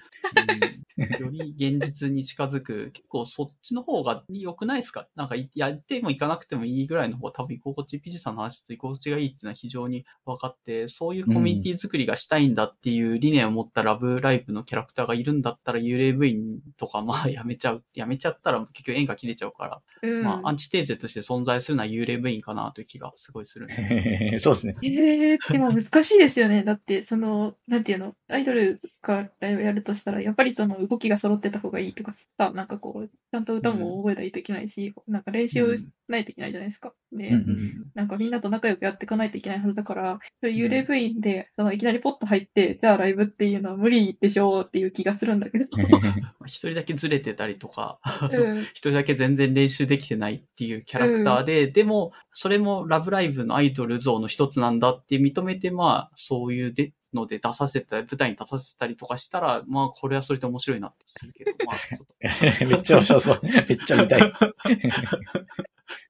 [1.02, 5.08] より現実に近づく、結構そっちの方が良くないですか？
[5.16, 17.84] なんかいやってもいかなくてもいいぐらいの方が多分居心地、ピジさんの話と居心地がいいっていうのは非常に分かって、そういうコミュニティ作りがしたいんだっていう理念を持ったラブライブのキャラクターがいるんだったら幽霊部員とかまあやめちゃう。
[17.96, 20.24] やめちゃったら結局縁が切れちゃうから、うん。
[20.24, 24.44] まあアンチテーゼとして存在するのは幽霊部員かなという気がすごいするんです。
[24.44, 24.76] そうですね。
[24.84, 26.64] ええでも難しいですよね。
[26.64, 27.31] だって、その、
[27.68, 36.94] なんていうの、アイドルがライブやるとしたら、やっぱりその動きが揃ってた方がいいとかさ、なんかこう、ちゃんと歌も覚えないといけないし、なんか練習しないといけないじゃないですか。
[37.12, 45.66] で、うんうんなんかみんなと仲良くやっていかないといけないはずだから、それ幽霊部員で、そのいきなりポッと入って、じゃあライブっていうのは無理でしょうっていう気がするんだけど。
[46.00, 46.00] ま
[46.42, 48.00] あ一人だけずれてたりとか、
[48.32, 48.62] うん。
[48.74, 62.16] 一人だけ全然練習できてないっていうキャラクターで、でも、それもラブライブのアイドル像の一つなんだって認めて、まあ、そういうでので出させた、舞台に立たせたりとかしたら、まあ、これはそれで面白いなってするけど、まあ、ちょっと
[62.66, 63.40] めっちゃ面白そう。
[63.44, 64.34] めっちゃ見たい。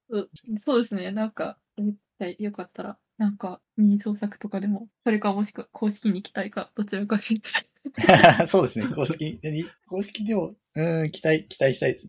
[0.09, 0.29] そ う
[0.65, 1.11] そうですね。
[1.11, 1.57] なんか、
[2.37, 7.23] よかったら、なんか、ミニ創作とかでも、それかもしくは公式に行きたいか、どちらかで。
[8.45, 8.87] そうですね。
[8.87, 12.07] 公式、何公式でも、うん、期待、期待したいです。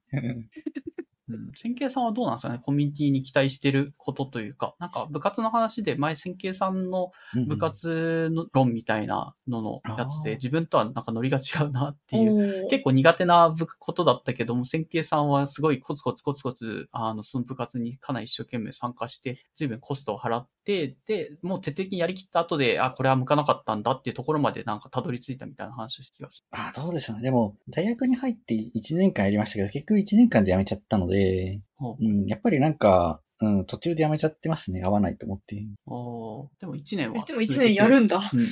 [1.35, 1.49] うん。
[1.49, 1.53] うん。
[1.55, 2.59] 千慶さんはどうなんですかね？
[2.63, 7.13] コミュニティに期待してることというか、なんか部活の話で前千慶さんの
[7.47, 26.29] 部活の論みたいなののやつで、自分とはなんかノリが違うなっていう結構苦手な部ことだったけども、千慶さんはすごいコツコツコツコツ、あの、その部活にかなり一生懸命参加して、随分コストを払って、で、もう徹底的にやりきった後で、あ、これは向かなかったんだっていうところまでなんかたどり着いたみたいな話をしてた。
[26.51, 27.23] あ、どうでしょうね。
[27.23, 34.83] でも、大学に入って1年間やりましたけど、結局1年間で辞めちゃったので、ほうん、やっぱりなんか、うん、途中で辞めちゃってますね。
[34.83, 35.61] 合わないと思って。
[35.87, 37.19] おーでも1年は。
[37.19, 38.31] えでも一年やるんだ。
[38.33, 38.45] うん。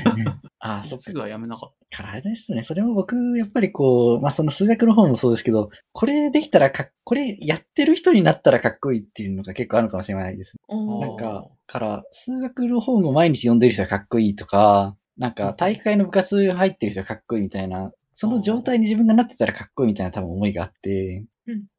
[0.58, 1.02] あ、そっか。
[1.02, 2.62] すぐはやめなかっからあれですね。
[2.62, 10.56] それも僕、やっぱりこう、まあ、その数学の方もそうですけど、これできたらかっ、これやってる人になったらかっこいいっていうのが結構あるかもしれないです。
[10.68, 21.26] なんか、から、数学の本を毎日読んでる人はかっこいいとか、なんか、大会の部活入ってる人はかっこいいみたいな、その状態に自分がなってたらかっこいいみたいな多分思いがあって、うん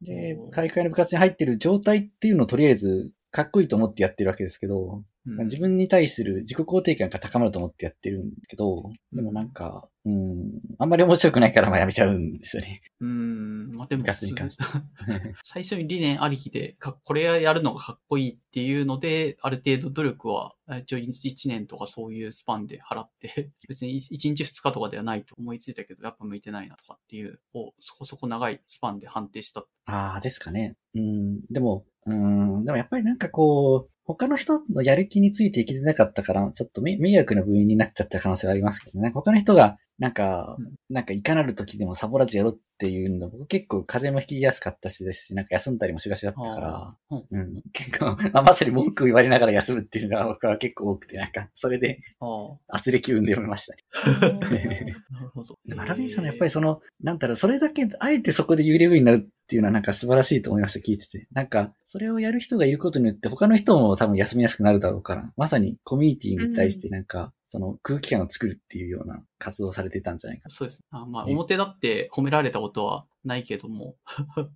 [0.01, 12.81] で、大会の部活に入ってる状態っていうのをとりあえず、かっこいいと思ってやってるわけですけど、うん自分に対する自己肯定感が高まると思ってやってるんですけど、でもなんか、うん、あんまり面白くないからまあやめちゃうんですよね。
[12.99, 14.05] うーん、まあでも。
[15.43, 29.65] 最初に理念ありきで、かこれやるのがかっこいいっていうので、ある程度努力は、え一応1年とかそういうスパンで払って、 別に1日2日とかではないと思いついたけど、やっぱ向いてないなとかっていう、をそこそこ長いスパンで判定した。
[29.85, 30.75] ああ、ですかね。
[30.95, 39.11] うん、でも、うん、でもやっぱりなんかこう、他の人のやる気についていけてなかったから、ちょっと迷惑な部員になっちゃった可能性はありますけどね。
[39.13, 46.95] 他の人が、なんか、うんなんかいかなる時でもサボらずやろうっていうの、僕結構風邪もひきやすかったしですし、なんか休んだりもしがちだったから、
[47.29, 52.25] うん、結構、まあ、まさに文句言われながら休むっていうのが僕は結構多くて、なんか、それであ
[52.69, 53.83] 圧力運で読みましたね。
[54.19, 54.29] あ、
[55.13, 55.59] なるほど。
[55.63, 61.27] でもアラビーさんのやっぱりその、なんだろう、それだけ、あえてそこで幽霊部になるっていうのはなんか素晴らしいと思いました、聞いてて。
[61.33, 70.83] なんか、それをやる人がいることによって他の人も多分休みやすくなるだろうから、まさにコミュニティに対してなんか、その空気感を作るっていうような活動をされてたんじゃないかそうです。
[70.91, 73.95] あまあ、ね表だって褒められたことはないけども、
[74.37, 74.43] な。
[74.43, 74.51] うん。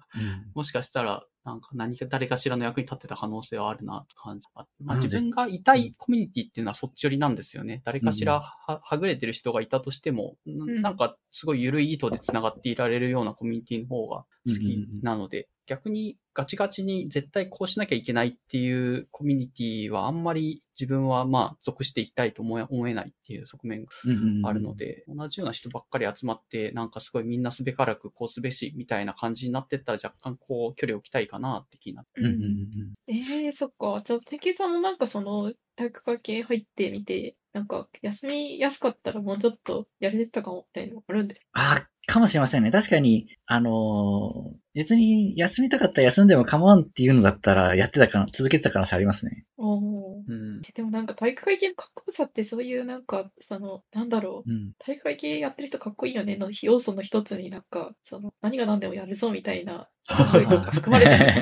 [0.54, 4.48] もしかしたら、なんか何か誰かしらの役に立ってた可能性はあるなと感じ
[4.80, 7.82] まあ、うん自分がいたいコミュニティっていうのはそっち寄りなんですよね。
[7.84, 10.82] 誰かしらははぐれてる人がいたとしても、ん。
[10.82, 32.22] なんかすごい緩い糸で繋がっていられるようなコミュニティの方が好きなので、逆にガチガチに絶対こうしなきゃいけないっていうコミュニティはあんまり自分はまあ属していきたいと思え思えないっていう側面がうんうんうんあるので、同じような人ばっかり集まって、なんかすごいみんなすべからくこうすべしみたいな感じになってったら若干こう距離を置きたいかなって気になって。
[32.22, 34.02] うんうんうんええそっか。
[34.04, 42.72] じゃあ、関さんもなんかその、体育会系入ってみて、なんか、休みやすかったらもうちょっとやれてたかも、みたいなのあるんですあ、かもしれませんね。
[42.72, 49.46] 確かに、あのー別に休みたかったら休んでも構わんっていうのだったらやってたかな、続けてた可能性ありますね。
[49.58, 50.62] おーうん。
[50.62, 54.52] でもなんか体育会系のかっこよさってそういうなんか、その、なんだろう。
[54.52, 54.72] うん。
[54.80, 59.90] 体育会系やってる人かっこいいよねの要素の一つになんか、その、何が何でもやるぞみたいな、
[60.32, 61.42] そういうのが含まれてるのか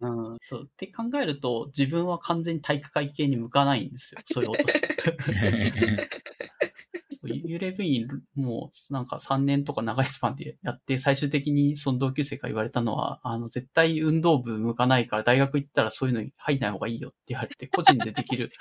[0.00, 0.10] な。
[0.32, 0.62] うん、そう。
[0.64, 4.20] って考えると、自分は完全に体育会系に向かないんですよ。
[4.26, 4.88] そういう落として。
[7.52, 18.52] そう幽霊部員もうなんか3年とか長いスパンでやって、最終的にその同級生から言われたのは、あの、絶対運動部向かないから大学行ったらそういうのに入んない方がいいよって言われて、個人でできる、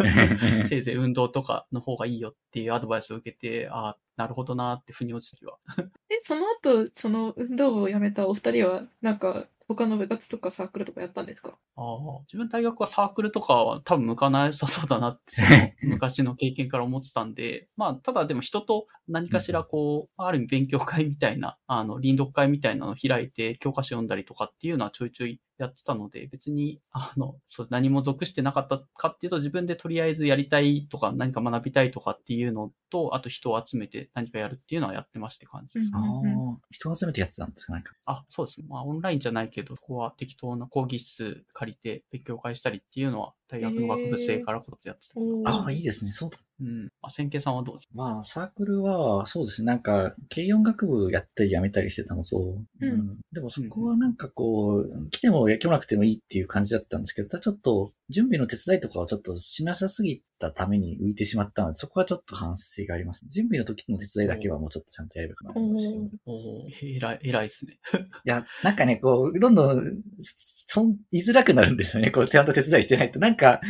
[0.66, 5.58] せいぜい運動とかの方がいいよっていうアドバイスを受けて、ああ、なるほどなーって腑に落ちた時は。
[6.10, 11.58] え、その後、その運動部を辞めたお二人は、なんか、他の部活とかサークルとかやったんですか？
[11.78, 15.42] ああ、自分大学はサークルとかは多分向かなさそうだなって、そ
[15.86, 35.90] の昔の経験から思ってたんで、まあ、ただでも人と何かしらこう、ある意味勉強会みたいな、あの、臨読会みたいなのを開いて教科書読んだりとかっていうのはちょいちょいやってたので、別に、あの、そう、何も属してなかったかっていうと自分でとりあえずやりたいとか何か学びたいとかっていうのと、あと人を集めて何かやるっていうのはやってまして感じです。
[35.94, 37.92] ああ、人を集めてやってたんですかなんか。
[38.04, 38.66] あ、そうですね。
[38.68, 45.40] まあ、オンラインじゃないけど、ここは適当な講義室借りて勉強会したりっていうのは、大学の学部生からこそやってたけど。
[45.44, 46.12] ああ、いいですね。
[46.12, 46.38] そうだ。
[46.60, 46.88] うん。
[47.02, 47.92] あ、千慶さんはどうですか？
[47.94, 49.66] まあ、サークルは、そうですね。
[49.66, 52.86] なんか、軽音楽部やったりやめたりしてたのそう。
[52.86, 63.26] うんでもそこはなんかこう、来ても来なくてもいいっていう感じだったんですけど、ただちょっと、準備の手伝いとかはちょっとしなさすぎたために浮いてしまったので、そこはちょっと反省があります。
[63.28, 66.86] 準備の時の手伝いだけはもうちょっとちゃんとやればいいかなと思いました。
[66.86, 67.78] 偉い、偉いですね。
[68.24, 72.10] いや、なんかね、こう、どんどん、そん、居づらくなるんですよね。
[72.10, 73.18] こう、ちゃんと手伝いしてないと。
[73.18, 73.60] なんか、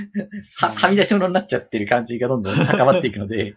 [0.58, 3.56] は、はみ出し物になっちゃってる感じがどんどん高まっていくので、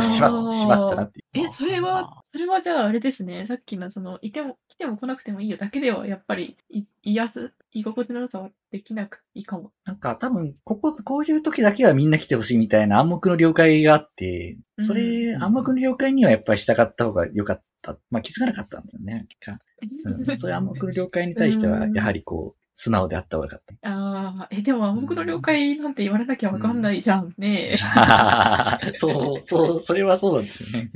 [0.00, 1.46] しま、しまったなっていう。
[1.46, 3.46] え、それは、それはじゃああれですね。
[3.48, 9.70] さっきのその、いても、来ても来なくてもいいよだけでは、やっぱり、い、いやす、居心地の良さはできなくていいかも。
[9.84, 17.96] なんか多分、ここ、こういう時だけはみんな来てほしいみたいな暗黙の了解があって、それ、うん暗黙の了解にはやっぱり従った方が良かった。
[18.10, 19.26] まあ気づかなかったんですよね。
[19.28, 19.58] 結果
[20.06, 23.88] うん、そういう 暗黙の了解に対しては、やはりこう、素直であった方が良かった。
[23.88, 27.78] ああ、え、でも暗黙の了解なんて言われなきゃわかんないじゃんね。
[28.94, 30.90] そう、そう、それはそうなんですよね。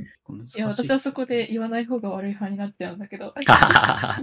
[0.55, 3.33] いや、私はそこで言わない方が悪い派になっちゃうんだけど。
[3.35, 4.19] だか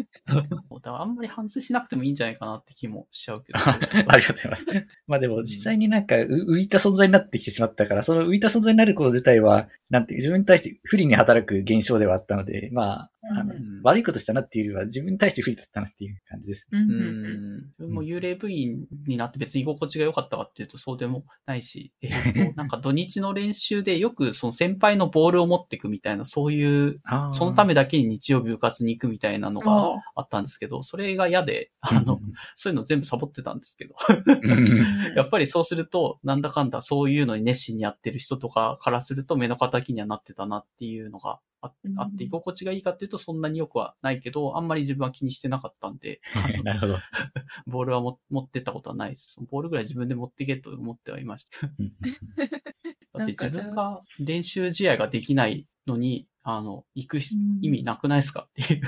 [0.83, 3.59] らあんまり反省しなくてもいいんじゃないかなって気もしちゃうけど。
[3.63, 4.67] ありがとうございます。
[5.07, 16.67] まあでも実際になんかう浮いた存在になってきてしまったから、その浮いた存在になること自体は、なんていう自分に対して不利に働く現象ではあったので、まあ、あのうん悪いことしたなっていうよりは自分に対して不利だったなっていう感じです。
[16.71, 16.87] うん。
[16.87, 22.11] 自分も幽霊部員になって別に居心地が良かったかっていうとそうでもないし、えっ
[22.51, 27.01] と、なんか土日の練習でよくその先輩のボールを持ってくみたいな、そういう、
[27.33, 32.21] そのためだけに日曜日部活に行くみたいなのがああったんですけど、それが嫌で、あの、
[32.55, 34.77] そういうの全部サボってたんですけど、うん。
[35.17, 41.69] やっぱりそうすると、なんだかんだそういうのに熱心にやってる人とかからすると目の敵にはなってたなっていうのがあ
[42.05, 46.21] って、居心地がいいかっていうとそんなによくはないけど、あんまり自分は気にしてなかったんで、
[46.65, 46.99] なるほど。
[47.67, 49.37] ボールはも持ってったことはないです。
[49.51, 51.51] ボールぐらい自分で持ってけと思ってはいました。
[53.17, 57.19] うんだって自分が練習試合ができないのに、あの、行く
[57.61, 58.83] 意味なくないですかっていう。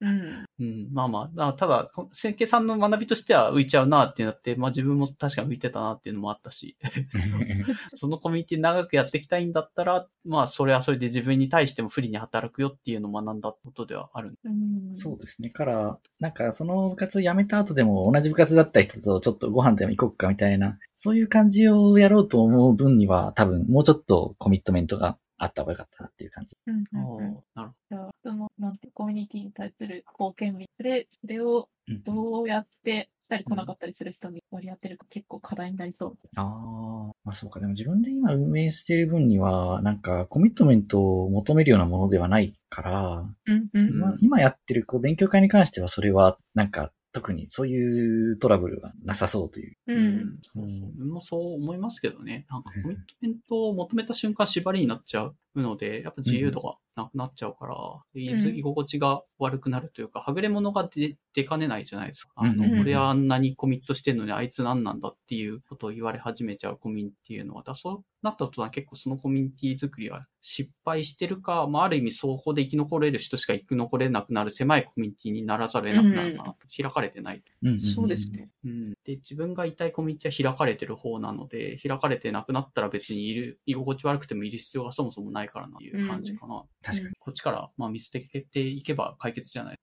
[0.00, 0.44] うん。
[0.58, 6.78] うん、まあまあ、だただ、千家さんの学びとしては浮いちゃうなってなって、まあ自分も確かに浮いてたなっていうのもあったし、
[7.94, 14.38] そのコミュニティ長くやっていきたいんだったら、まあそれはそれで自分に対しても不利に働くよっていうのを学んだことではある。
[14.42, 15.50] うんそうですね。
[15.50, 26.56] から、なんかその部活を辞めた後でも同じ部活だった人とちょっとご飯でも行こうかみたいな、そういう感じをやろうと思う分には多分もうちょっとコミットメントがあった方がよかったなっていう感じ。
[26.66, 36.18] うんあうんうんなるほじゃあ、その、なんて、コミュニティに対する貢献日、それ、それをうんどうやって来たり来なかったりする人に割り当てるか結構課題になりそう。
[36.36, 37.60] ああ、まあそうか。
[37.60, 49.76] でも自分で今運営している分には、なんかコミットメントを求めるようなものではないから、うんうんうんまあ今やってるこう勉強会に関してはそれはなんか特にそういうトラブルはなさそうという。
[49.86, 49.94] う。
[49.94, 50.40] うんん。
[50.42, 52.44] そうそう自分もそう思いますけどね。
[52.50, 57.76] なんかコミットメントを求めた瞬間縛りになっちゃうので、やっぱ自由度がなくなっちゃうから、
[58.14, 62.32] 居うん居心地が悪くなるというか、はぐれ者が出出かねないじゃないですか。
[62.36, 76.56] あの、うんうんうん俺はあんなにコミットしてんのにあいつ何なんだっていうことを言われ始めちゃうコミュニティっていうのは、だそうなった途端結構そのコミュニティ作りは失敗してるか、まあある意味そこで生き残れる人しか生き残れなくなる狭いコミュニティにならざるを得なくなるかな。
[76.76, 78.50] 開かれてないうんうんんそうですね。
[78.64, 78.90] うん。
[79.04, 86.64] で、自分がいたいコミュニティは開かれてる方なので、開かれてなくなったら別にいる、居心地悪くてもいる必要がそもそもないからなっていう感じかな。
[86.82, 87.14] 確かに。
[87.18, 89.78] こっちから、まあ見捨てていけば解決じゃない。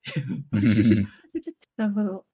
[1.77, 2.25] なるほど。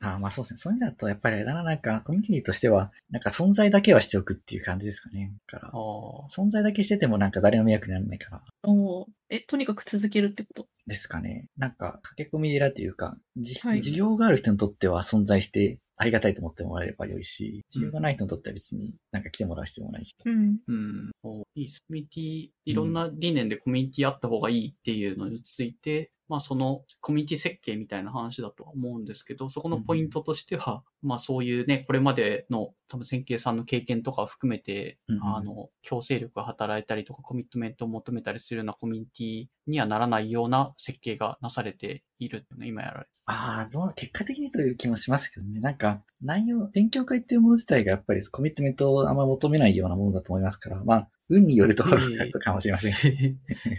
[0.00, 0.58] ああまあそうですね。
[0.58, 5.34] そういう意味だと、やっぱりあれだな、なんかコミュニティとしては、なんか存在だけはしておくっていう感じですかね。
[5.48, 6.26] だからあ、あ。
[6.28, 8.42] 存在だけしててもなんか誰の迷惑にならないから。
[8.62, 10.68] おーえ、とにかく続けるってこと？
[10.86, 11.48] ですかね。
[11.56, 20.14] なんか、駆け込み寺というか、じはい事業がある人にとっては存在してありがたいと思ってもらえれば良いし、需要がない人にとっては別になんか来てもらう必要もないし。
[20.24, 20.58] うん。
[20.68, 21.12] うん。
[21.56, 21.80] いいです。
[21.80, 43.10] コミュニティ、いろんな理念でコミュニティあった方がいいっていうのについて、まあそのコミュニティ設計みたいな話だとは思うんですけど、そこのポイントとしては、まあそういうね、これまでの多分線形さんの経験とかを含めて、うんうんあの、強制力が働いたりとかコミットメントを求めたりするようなコミュニティにはならないような設計がなされているってね、今やられて。
[43.28, 45.58] ああ、そう、結果的にという気もしますけどね。
[45.58, 52.94] なんか、内容、勉強会っていうもの自体がやっぱりコミットメントをあんま求めないようなものだと思いますから、まあ、運によるところがあるかもしれません。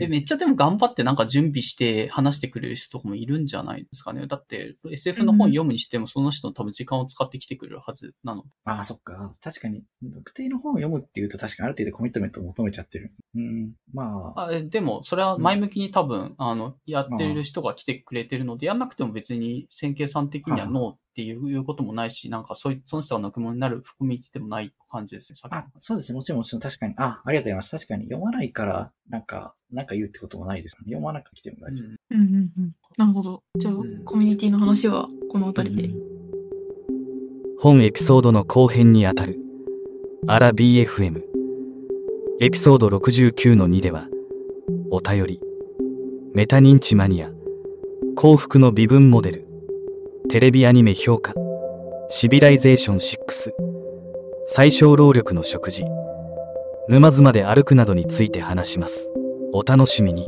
[0.02, 4.28] え、めっちゃでも頑張ってなんか準備して話してくれる人とかもいるんじゃないですかね。
[4.28, 8.44] だって、SF の本読むにしてもその人の多分時間を使ってきてくれるはずなの。
[8.66, 9.32] ああ、そっか。
[9.42, 13.12] 確かに、特定の本を読むっていうと確かにある程度コミットメントを求めちゃってる。
[13.36, 13.72] うん。
[13.94, 25.40] まあ、あでも、それは前向きに多分、あの、やってる人が来てくれてるので、やんなくても別に線形さん的にはノーっていういうこともないし、なんかそういその人が泣くものになるコミュニティでもない感じですね。
[25.50, 26.16] あ、そうですね。
[26.16, 26.94] もちろん、もちろん、確かに。
[26.98, 27.72] あ、ありがとうございます。
[27.72, 30.78] 確かに、読まないから、なんか、なんか言うってこともないです。
[30.78, 31.88] 読まなくて来ても大丈夫。
[31.88, 32.76] うんうんうんうん。
[32.98, 33.44] なるほど。
[33.58, 35.94] じゃあ、うんコミュニティの話はこの辺りで。
[37.60, 39.40] 本エピソードの後編にあたる
[40.28, 41.24] アラ BFM
[42.40, 44.08] エピソード69の2では
[44.92, 45.42] お便り
[46.36, 47.32] メタ認知マニア
[48.16, 49.47] 幸福の微分モデル
[50.30, 51.34] テレビアニメ評価。
[52.10, 53.52] シビライゼーション6
[54.46, 55.86] 最小労力の食事。
[56.90, 59.10] 沼津まで歩くなどについて話します。
[59.54, 60.28] お楽しみに。